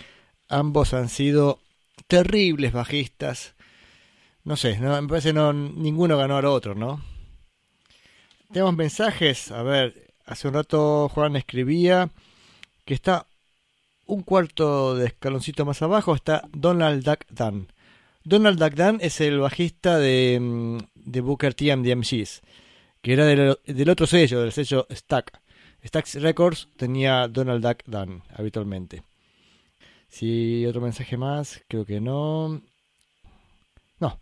ambos 0.47 0.93
han 0.93 1.09
sido 1.09 1.59
terribles 2.09 2.73
bajistas. 2.73 3.55
No 4.43 4.57
sé, 4.57 4.79
no, 4.79 5.01
me 5.01 5.07
parece 5.07 5.31
no, 5.31 5.53
ninguno 5.53 6.17
ganó 6.17 6.37
al 6.37 6.45
otro, 6.45 6.75
¿no? 6.75 7.01
Tenemos 8.51 8.75
mensajes, 8.75 9.51
a 9.51 9.61
ver, 9.61 10.11
hace 10.25 10.47
un 10.47 10.55
rato 10.55 11.07
Juan 11.09 11.35
escribía 11.35 12.09
que 12.83 12.95
está 12.95 13.27
un 14.07 14.23
cuarto 14.23 14.95
de 14.95 15.05
escaloncito 15.05 15.65
más 15.65 15.83
abajo, 15.83 16.15
está 16.15 16.49
Donald 16.51 17.03
Duck 17.03 17.27
Dunn. 17.29 17.71
Donald 18.23 18.59
Duck 18.59 18.73
Dunn 18.73 18.97
es 19.01 19.21
el 19.21 19.39
bajista 19.39 19.99
de, 19.99 20.39
mm, 20.41 20.77
de 20.95 21.21
Booker 21.21 21.53
T 21.53 21.71
and 21.71 21.85
the 21.85 21.95
MGs, 21.95 22.41
que 23.03 23.13
era 23.13 23.25
del, 23.25 23.89
otro 23.89 24.07
sello, 24.07 24.41
del 24.41 24.51
sello 24.51 24.87
Stack. 24.91 25.39
Stax 25.85 26.15
Records 26.15 26.69
tenía 26.75 27.27
Donald 27.27 27.63
Duck 27.63 27.83
Dunn 27.85 28.23
habitualmente. 28.33 29.03
Si 30.09 30.65
otro 30.65 30.81
mensaje 30.81 31.17
más, 31.17 31.61
creo 31.67 31.85
que 31.85 32.01
no. 32.01 32.61
No. 33.99 34.19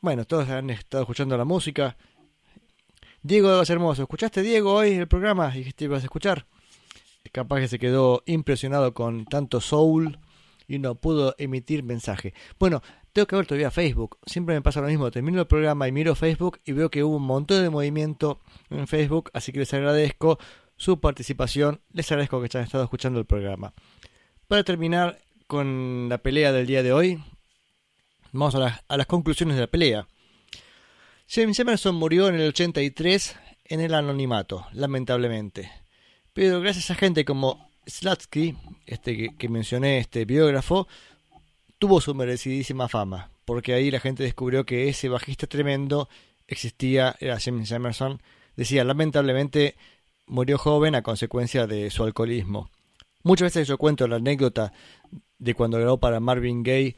Bueno, 0.00 0.24
todos 0.24 0.48
han 0.48 0.70
estado 0.70 1.02
escuchando 1.02 1.36
la 1.36 1.44
música. 1.44 1.96
Diego 3.22 3.62
es 3.62 3.70
hermoso. 3.70 4.02
¿Escuchaste, 4.02 4.42
Diego, 4.42 4.74
hoy 4.74 4.92
el 4.92 5.08
programa? 5.08 5.50
Dijiste 5.50 5.78
que 5.78 5.84
ibas 5.84 6.02
a 6.02 6.06
escuchar. 6.06 6.46
Capaz 7.32 7.60
que 7.60 7.68
se 7.68 7.78
quedó 7.78 8.22
impresionado 8.26 8.94
con 8.94 9.24
tanto 9.24 9.60
soul 9.60 10.18
y 10.68 10.78
no 10.78 10.94
pudo 10.94 11.34
emitir 11.38 11.82
mensaje. 11.82 12.34
Bueno, 12.58 12.82
tengo 13.12 13.26
que 13.26 13.36
ver 13.36 13.46
todavía 13.46 13.70
Facebook. 13.70 14.18
Siempre 14.26 14.54
me 14.54 14.62
pasa 14.62 14.80
lo 14.80 14.88
mismo. 14.88 15.10
Termino 15.10 15.40
el 15.40 15.46
programa 15.46 15.88
y 15.88 15.92
miro 15.92 16.14
Facebook 16.14 16.60
y 16.64 16.72
veo 16.72 16.90
que 16.90 17.02
hubo 17.02 17.16
un 17.16 17.22
montón 17.24 17.62
de 17.62 17.70
movimiento 17.70 18.40
en 18.70 18.86
Facebook. 18.86 19.30
Así 19.32 19.52
que 19.52 19.60
les 19.60 19.72
agradezco 19.72 20.38
su 20.76 21.00
participación. 21.00 21.80
Les 21.92 22.10
agradezco 22.10 22.40
que 22.40 22.46
hayan 22.46 22.64
estado 22.64 22.84
escuchando 22.84 23.18
el 23.18 23.26
programa. 23.26 23.72
Para 24.48 24.62
terminar 24.62 25.18
con 25.46 26.08
la 26.10 26.18
pelea 26.18 26.52
del 26.52 26.66
día 26.66 26.82
de 26.82 26.92
hoy, 26.92 27.22
vamos 28.30 28.54
a 28.54 28.82
las, 28.88 29.06
conclusiones 29.06 29.56
de 29.56 29.62
la 29.62 29.66
pelea. 29.68 30.06
James 31.26 31.58
Emerson 31.58 31.94
murió 31.94 32.28
en 32.28 32.34
el 32.34 32.48
83 32.48 33.36
en 33.64 33.80
el 33.80 33.94
anonimato, 33.94 34.66
lamentablemente. 34.72 35.72
Pero 36.34 36.60
gracias 36.60 36.90
a 36.90 36.94
gente 36.94 37.24
como 37.24 37.70
Slatsky, 37.86 38.54
este 38.84 39.16
que, 39.16 39.36
que 39.36 39.48
mencioné, 39.48 39.96
este 39.96 40.26
biógrafo, 40.26 40.88
tuvo 41.78 42.02
su 42.02 42.14
merecidísima 42.14 42.90
fama, 42.90 43.30
porque 43.46 43.72
ahí 43.72 43.90
la 43.90 44.00
gente 44.00 44.24
descubrió 44.24 44.66
que 44.66 44.90
ese 44.90 45.08
bajista 45.08 45.46
tremendo 45.46 46.10
existía, 46.48 47.16
era 47.18 47.40
James 47.40 47.70
Emerson. 47.70 48.20
Decía, 48.56 48.84
lamentablemente 48.84 49.74
murió 50.26 50.58
joven 50.58 50.94
a 50.94 51.02
consecuencia 51.02 51.66
de 51.66 51.90
su 51.90 52.04
alcoholismo. 52.04 52.70
Muchas 53.24 53.46
veces 53.46 53.66
yo 53.66 53.78
cuento 53.78 54.06
la 54.06 54.16
anécdota 54.16 54.72
de 55.38 55.54
cuando 55.54 55.78
grabó 55.78 55.98
para 55.98 56.20
Marvin 56.20 56.62
Gaye 56.62 56.96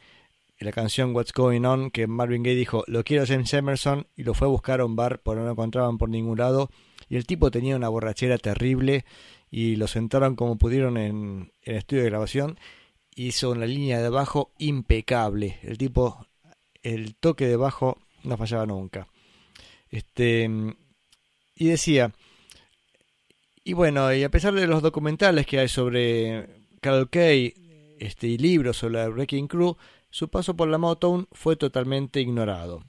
la 0.59 0.71
canción 0.71 1.15
What's 1.15 1.33
Going 1.33 1.65
On, 1.65 1.91
que 1.91 2.07
Marvin 2.07 2.43
Gaye 2.43 2.55
dijo, 2.55 2.83
lo 2.87 3.03
quiero 3.03 3.25
James 3.25 3.53
Emerson, 3.53 4.07
y 4.15 4.23
lo 4.23 4.33
fue 4.33 4.47
a 4.47 4.51
buscar 4.51 4.79
a 4.79 4.85
un 4.85 4.95
bar, 4.95 5.21
pero 5.23 5.37
no 5.37 5.45
lo 5.45 5.51
encontraban 5.51 5.97
por 5.97 6.09
ningún 6.09 6.37
lado, 6.37 6.69
y 7.09 7.15
el 7.15 7.25
tipo 7.25 7.51
tenía 7.51 7.75
una 7.75 7.89
borrachera 7.89 8.37
terrible, 8.37 9.05
y 9.49 9.75
lo 9.75 9.87
sentaron 9.87 10.35
como 10.35 10.57
pudieron 10.57 10.97
en, 10.97 11.53
en 11.61 11.73
el 11.73 11.75
estudio 11.75 12.03
de 12.03 12.09
grabación, 12.09 12.59
hizo 13.15 13.51
una 13.51 13.65
línea 13.65 14.01
de 14.01 14.09
bajo 14.09 14.51
impecable, 14.57 15.59
el 15.61 15.77
tipo, 15.77 16.25
el 16.81 17.15
toque 17.15 17.47
de 17.47 17.55
bajo 17.55 17.99
no 18.23 18.35
fallaba 18.35 18.65
nunca. 18.65 19.07
Este, 19.89 20.49
y 21.55 21.67
decía, 21.67 22.13
y 23.67 23.73
bueno, 23.73 24.13
y 24.13 24.23
a 24.23 24.31
pesar 24.31 24.53
de 24.53 24.65
los 24.65 24.81
documentales 24.81 25.45
que 25.45 25.59
hay 25.59 25.67
sobre 25.67 26.47
Carol 26.79 27.09
Kay, 27.09 27.53
este, 27.99 28.27
y 28.27 28.37
libros 28.37 28.77
sobre 28.77 28.99
la 28.99 29.09
Wrecking 29.09 29.49
Crew, 29.49 29.75
su 30.09 30.29
paso 30.29 30.55
por 30.55 30.69
la 30.69 30.77
Motown 30.77 31.27
fue 31.33 31.57
totalmente 31.57 32.21
ignorado. 32.21 32.85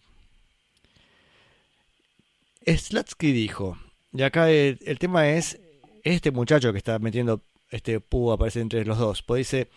Slatsky 2.65 3.33
dijo, 3.33 3.77
y 4.13 4.23
acá 4.23 4.53
el, 4.53 4.79
tema 5.01 5.29
es 5.29 5.59
este 6.05 6.31
muchacho 6.31 6.71
que 6.71 6.79
está 6.79 7.01
metiendo 7.01 7.43
este 7.71 7.99
púa 7.99 8.35
aparece 8.35 8.61
entre 8.61 8.85
los 8.85 8.99
dos, 8.99 9.25
pues 9.25 9.51
dice, 9.51 9.71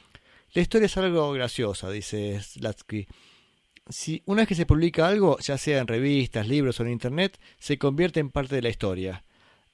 la 0.53 0.61
historia 0.61 0.86
es 0.86 0.98
algo 0.98 1.32
graciosa, 1.32 1.90
dice 1.90 2.40
Slatsky. 2.44 3.07
Si 3.90 4.22
una 4.28 4.44
vez 4.44 4.49
que 4.49 4.56
se 4.56 4.68
publica 4.68 5.07
algo, 5.07 5.40
ya 5.40 5.57
sea 5.57 5.80
en 5.80 5.88
revistas, 5.88 6.48
libros 6.48 6.80
o 6.80 6.84
en 6.84 6.91
internet, 6.91 7.40
se 7.57 7.80
convierte 7.80 8.19
en 8.19 8.30
parte 8.30 8.53
de 8.53 8.61
la 8.61 8.69
historia. 8.69 9.23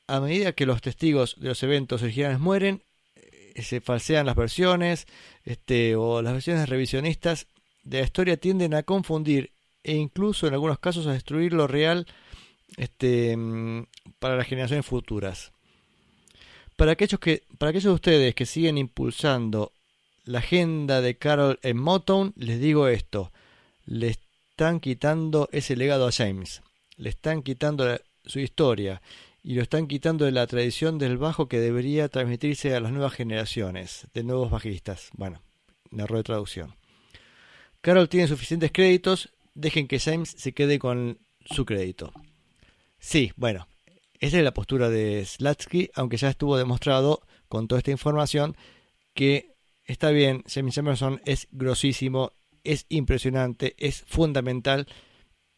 A 0.08 0.20
medida 0.22 0.54
que 0.54 0.66
los 0.66 0.82
testigos 0.82 1.36
de 1.38 1.50
los 1.50 1.62
eventos 1.64 2.02
originales 2.02 2.40
mueren, 2.40 2.82
eh, 3.16 3.62
se 3.62 3.82
falsean 3.82 4.26
las 4.26 4.36
versiones, 4.36 5.06
este, 5.44 5.96
o 5.96 6.22
las 6.22 6.34
versiones 6.34 6.70
revisionistas 6.70 7.48
de 7.84 8.00
la 8.00 8.06
historia 8.06 8.38
tienden 8.38 8.74
a 8.74 8.84
confundir 8.84 9.52
e 9.84 9.96
incluso 9.96 10.48
en 10.48 10.54
algunos 10.54 10.80
casos 10.80 11.08
a 11.08 11.14
destruir 11.14 11.54
lo 11.54 11.68
real 11.68 12.08
este, 12.76 13.36
mm, 13.36 13.86
para 14.20 14.36
las 14.36 14.48
generaciones 14.48 14.86
futuras. 14.86 15.52
Para 16.76 16.92
aquellos, 16.92 17.20
que, 17.20 17.44
para 17.58 17.72
aquellos 17.72 17.92
de 17.92 17.96
ustedes 17.96 18.36
que 18.36 18.46
siguen 18.46 18.78
impulsando 18.78 19.72
la 20.26 20.40
agenda 20.40 21.02
de 21.02 21.18
Carol 21.18 21.60
en 21.64 21.78
Motown, 21.78 22.34
les 22.36 22.60
digo 22.60 22.88
esto, 22.88 23.32
le 23.86 24.10
están 24.10 24.80
quitando 24.80 25.50
ese 25.52 25.76
legado 25.76 26.08
a 26.08 26.12
James, 26.12 26.62
le 26.98 27.10
están 27.10 27.42
quitando 27.42 28.00
su 28.26 28.40
historia 28.40 29.02
y 29.44 29.56
lo 29.56 29.62
están 29.62 29.88
quitando 29.88 30.26
de 30.26 30.32
la 30.32 30.48
tradición 30.48 30.98
del 30.98 31.18
bajo 31.18 31.48
que 31.48 31.60
debería 31.60 32.10
transmitirse 32.10 32.76
a 32.76 32.80
las 32.80 32.92
nuevas 32.92 33.14
generaciones 33.14 34.08
de 34.14 34.24
nuevos 34.24 34.52
bajistas. 34.52 35.10
Bueno, 35.14 35.42
un 35.92 35.98
de 35.98 36.24
traducción. 36.24 36.76
Carol 37.82 38.10
tiene 38.10 38.28
suficientes 38.28 38.72
créditos, 38.72 39.30
dejen 39.54 39.88
que 39.88 40.00
James 40.00 40.36
se 40.38 40.54
quede 40.54 40.80
con 40.80 41.20
su 41.46 41.66
crédito. 41.66 42.12
Sí, 43.00 43.32
bueno, 43.36 43.68
esa 44.20 44.38
es 44.38 44.44
la 44.44 44.54
postura 44.54 44.90
de 44.90 45.24
Slatsky, 45.24 45.92
aunque 45.94 46.18
ya 46.18 46.30
estuvo 46.30 46.58
demostrado 46.58 47.22
con 47.48 47.68
toda 47.68 47.80
esta 47.80 47.92
información 47.92 48.56
que 49.14 49.56
está 49.86 50.10
bien, 50.10 50.44
James 50.48 50.78
Emerson 50.78 51.22
es 51.26 51.48
grosísimo, 51.52 52.34
es 52.64 52.86
impresionante, 52.90 53.76
es 53.78 54.02
fundamental, 54.02 54.88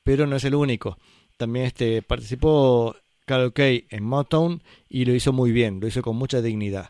pero 0.03 0.27
no 0.27 0.35
es 0.35 0.43
el 0.43 0.55
único. 0.55 0.97
También 1.37 1.65
este, 1.65 2.01
participó 2.01 2.95
Carol 3.29 3.53
en 3.55 4.03
Motown 4.03 4.63
y 4.89 5.05
lo 5.05 5.13
hizo 5.13 5.31
muy 5.31 5.51
bien, 5.51 5.79
lo 5.79 5.87
hizo 5.87 6.01
con 6.01 6.15
mucha 6.15 6.41
dignidad. 6.41 6.89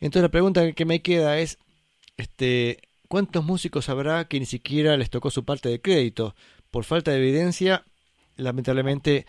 Entonces 0.00 0.22
la 0.22 0.30
pregunta 0.30 0.72
que 0.72 0.84
me 0.84 1.00
queda 1.00 1.38
es, 1.38 1.58
este, 2.16 2.80
¿cuántos 3.06 3.44
músicos 3.44 3.88
habrá 3.88 4.26
que 4.26 4.40
ni 4.40 4.46
siquiera 4.46 4.96
les 4.96 5.10
tocó 5.10 5.30
su 5.30 5.44
parte 5.44 5.68
de 5.68 5.80
crédito? 5.80 6.34
Por 6.72 6.82
falta 6.82 7.12
de 7.12 7.18
evidencia, 7.18 7.84
lamentablemente 8.36 9.26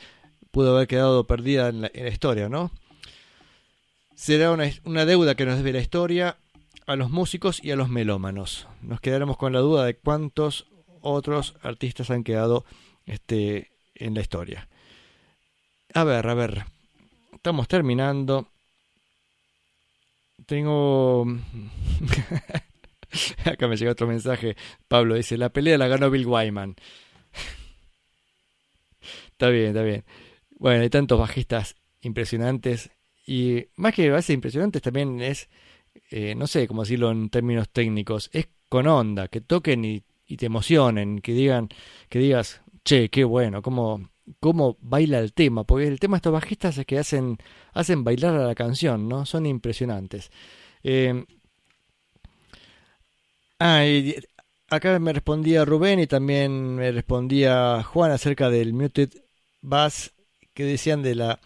pudo 0.49 0.75
haber 0.75 0.87
quedado 0.87 1.27
perdida 1.27 1.69
en 1.69 1.81
la, 1.81 1.91
en 1.93 2.05
la 2.05 2.09
historia, 2.09 2.49
¿no? 2.49 2.71
Será 4.15 4.51
una, 4.51 4.63
una, 4.83 5.05
deuda 5.05 5.35
que 5.35 5.45
nos 5.45 5.57
debe 5.57 5.73
la 5.73 5.81
historia 5.81 6.37
a 6.87 6.95
los 6.95 7.11
músicos 7.11 7.63
y 7.63 7.69
a 7.69 7.75
los 7.75 7.89
melómanos. 7.89 8.67
Nos 8.81 8.99
quedaremos 8.99 9.37
con 9.37 9.53
la 9.53 9.59
duda 9.59 9.85
de 9.85 9.95
cuántos 9.95 10.65
otros 11.01 11.53
artistas 11.61 12.09
han 12.09 12.23
quedado 12.23 12.65
este, 13.05 13.69
en 13.93 14.15
la 14.15 14.21
historia. 14.21 14.67
A 15.93 16.03
ver, 16.03 16.27
a 16.27 16.33
ver. 16.33 16.65
Estamos 17.33 17.67
terminando. 17.67 18.49
Tengo... 20.45 21.25
Acá 23.45 23.67
me 23.67 23.75
llega 23.75 23.91
otro 23.91 24.07
mensaje. 24.07 24.55
Pablo 24.87 25.15
dice, 25.15 25.37
la 25.37 25.49
pelea 25.49 25.77
la 25.77 25.87
ganó 25.87 26.09
Bill 26.09 26.27
Wyman. 26.27 26.75
está 29.31 29.49
bien, 29.49 29.67
está 29.67 29.83
bien. 29.83 30.05
Bueno, 30.51 30.81
hay 30.81 30.89
tantos 30.89 31.19
bajistas 31.19 31.75
impresionantes. 32.01 32.91
Y 33.25 33.67
más 33.75 33.93
que 33.93 34.09
bases 34.09 34.33
impresionantes 34.33 34.81
también 34.81 35.21
es, 35.21 35.49
eh, 36.09 36.35
no 36.35 36.47
sé 36.47 36.67
cómo 36.67 36.83
decirlo 36.83 37.11
en 37.11 37.29
términos 37.29 37.69
técnicos, 37.69 38.29
es 38.33 38.47
con 38.69 38.87
onda, 38.87 39.27
que 39.27 39.41
toquen 39.41 39.83
y, 39.83 40.03
y 40.25 40.37
te 40.37 40.45
emocionen, 40.45 41.19
que 41.19 41.33
digan, 41.33 41.69
que 42.09 42.19
digas, 42.19 42.61
che, 42.83 43.09
qué 43.09 43.23
bueno, 43.23 43.61
cómo, 43.61 44.10
cómo 44.39 44.77
baila 44.81 45.19
el 45.19 45.33
tema, 45.33 45.63
porque 45.63 45.87
el 45.87 45.99
tema 45.99 46.15
de 46.15 46.17
estos 46.19 46.33
bajistas 46.33 46.77
es 46.77 46.85
que 46.85 46.99
hacen, 46.99 47.37
hacen 47.73 48.03
bailar 48.03 48.35
a 48.35 48.47
la 48.47 48.55
canción, 48.55 49.07
¿no? 49.07 49.25
Son 49.25 49.45
impresionantes. 49.45 50.31
Eh, 50.83 51.25
ah, 53.59 53.85
y 53.85 54.15
acá 54.69 54.97
me 54.99 55.13
respondía 55.13 55.65
Rubén 55.65 55.99
y 55.99 56.07
también 56.07 56.75
me 56.75 56.91
respondía 56.91 57.83
Juan 57.83 58.11
acerca 58.11 58.49
del 58.49 58.73
muted 58.73 59.09
bass 59.61 60.13
que 60.53 60.63
decían 60.65 61.03
de 61.03 61.15
la 61.15 61.39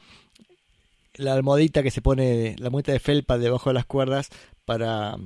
la 1.17 1.33
almohadita 1.33 1.83
que 1.83 1.91
se 1.91 2.01
pone, 2.01 2.55
la 2.59 2.69
mueta 2.69 2.91
de 2.91 2.99
felpa 2.99 3.37
debajo 3.37 3.69
de 3.69 3.75
las 3.75 3.85
cuerdas 3.85 4.29
para, 4.65 5.17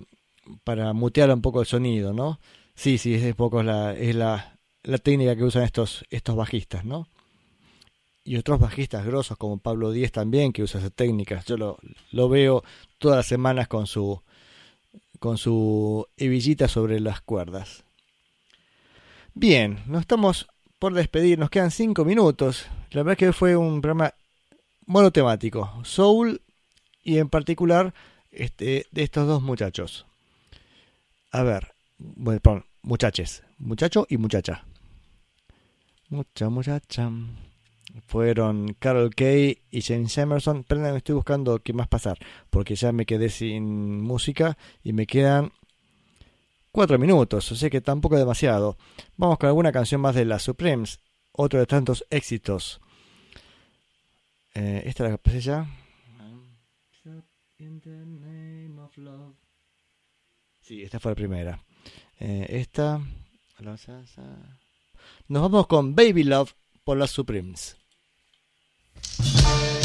para 0.63 0.93
mutear 0.93 1.31
un 1.31 1.41
poco 1.41 1.61
el 1.61 1.67
sonido, 1.67 2.13
¿no? 2.13 2.39
Sí, 2.75 2.97
sí, 2.97 3.15
es 3.15 3.35
poco 3.35 3.63
la, 3.63 3.93
es 3.93 4.15
la, 4.15 4.57
la 4.83 4.97
técnica 4.97 5.35
que 5.35 5.43
usan 5.43 5.63
estos, 5.63 6.05
estos 6.09 6.35
bajistas, 6.35 6.85
¿no? 6.85 7.07
Y 8.29 8.37
otros 8.37 8.59
bajistas 8.59 9.07
grosos 9.07 9.39
como 9.39 9.57
Pablo 9.57 9.89
Díez 9.91 10.11
también 10.11 10.53
que 10.53 10.61
usa 10.61 10.79
esa 10.79 10.91
técnica. 10.91 11.43
Yo 11.47 11.57
lo, 11.57 11.79
lo 12.11 12.29
veo 12.29 12.63
todas 12.99 13.17
las 13.17 13.25
semanas 13.25 13.67
con 13.67 13.87
su 13.87 14.21
con 15.17 15.39
su 15.39 16.05
hebillita 16.15 16.67
sobre 16.67 16.99
las 16.99 17.21
cuerdas. 17.21 17.85
Bien, 19.33 19.79
nos 19.87 20.01
estamos 20.01 20.47
por 20.77 20.93
despedir, 20.93 21.39
nos 21.39 21.49
quedan 21.49 21.71
cinco 21.71 22.05
minutos. 22.05 22.67
La 22.91 23.01
verdad 23.01 23.17
que 23.17 23.33
fue 23.33 23.57
un 23.57 23.81
programa 23.81 24.13
monotemático, 24.85 25.81
soul 25.83 26.39
y 27.03 27.17
en 27.17 27.29
particular 27.29 27.95
este, 28.29 28.85
de 28.91 29.01
estos 29.01 29.27
dos 29.27 29.41
muchachos. 29.41 30.05
A 31.31 31.41
ver, 31.41 31.73
bueno, 31.97 32.39
perdón, 32.41 32.65
muchaches, 32.83 33.41
muchacho 33.57 34.05
y 34.07 34.17
muchacha. 34.17 34.65
Mucha 36.09 36.49
muchacha. 36.49 37.09
Fueron 38.05 38.75
Carol 38.79 39.13
Kay 39.13 39.59
y 39.71 39.81
James 39.81 40.17
Emerson. 40.17 40.63
Perdón, 40.63 40.95
estoy 40.95 41.15
buscando 41.15 41.59
qué 41.59 41.73
más 41.73 41.87
pasar, 41.87 42.17
porque 42.49 42.75
ya 42.75 42.91
me 42.91 43.05
quedé 43.05 43.29
sin 43.29 44.01
música 44.01 44.57
y 44.83 44.93
me 44.93 45.05
quedan 45.05 45.51
cuatro 46.71 46.97
minutos, 46.97 47.51
o 47.51 47.55
sea 47.55 47.69
que 47.69 47.81
tampoco 47.81 48.17
demasiado. 48.17 48.77
Vamos 49.17 49.37
con 49.37 49.47
alguna 49.47 49.71
canción 49.71 50.01
más 50.01 50.15
de 50.15 50.25
las 50.25 50.43
Supremes, 50.43 50.99
otro 51.31 51.59
de 51.59 51.65
tantos 51.65 52.05
éxitos. 52.09 52.79
Eh, 54.53 54.83
esta 54.85 55.07
la 55.07 55.17
pasé 55.17 55.41
ya. 55.41 55.67
Sí, 60.61 60.83
esta 60.83 60.99
fue 60.99 61.11
la 61.11 61.15
primera. 61.15 61.63
Eh, 62.19 62.45
esta. 62.49 63.01
Nos 65.27 65.41
vamos 65.43 65.67
con 65.67 65.95
Baby 65.95 66.23
Love 66.23 66.53
por 66.83 66.97
las 66.97 67.11
Supremes. 67.11 67.78
Baby 69.19 69.78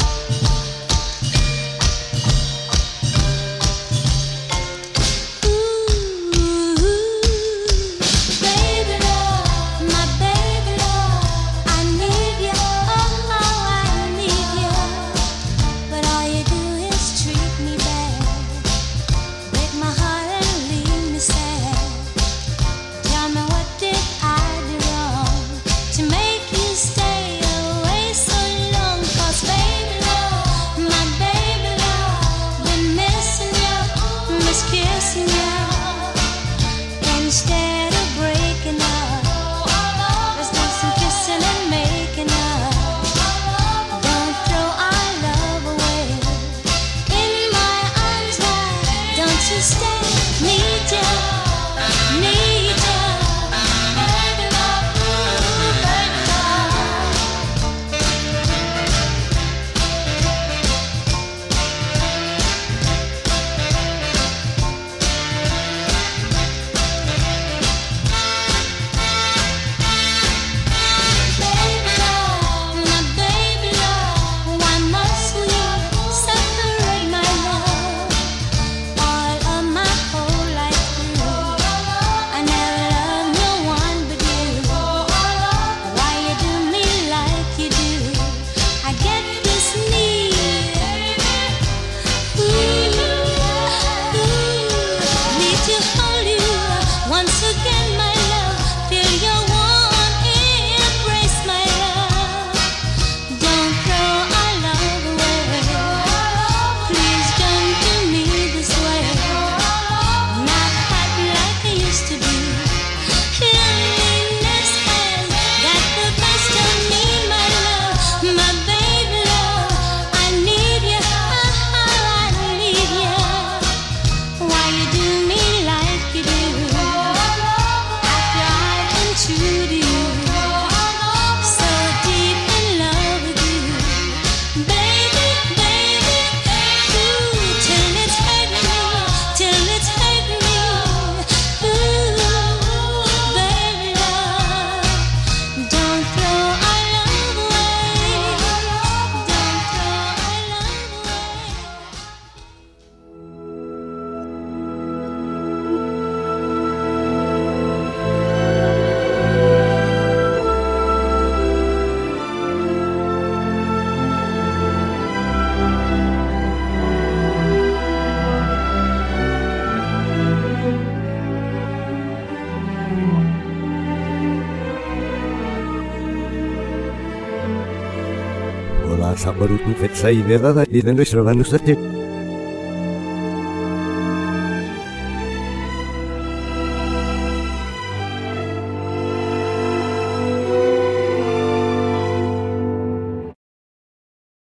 Fetsai 180.05 180.21
de 180.21 180.37
Dada 180.37 180.65
y 180.69 180.81
de 180.83 180.93
nuestro 180.93 181.23
Banusate. 181.23 182.04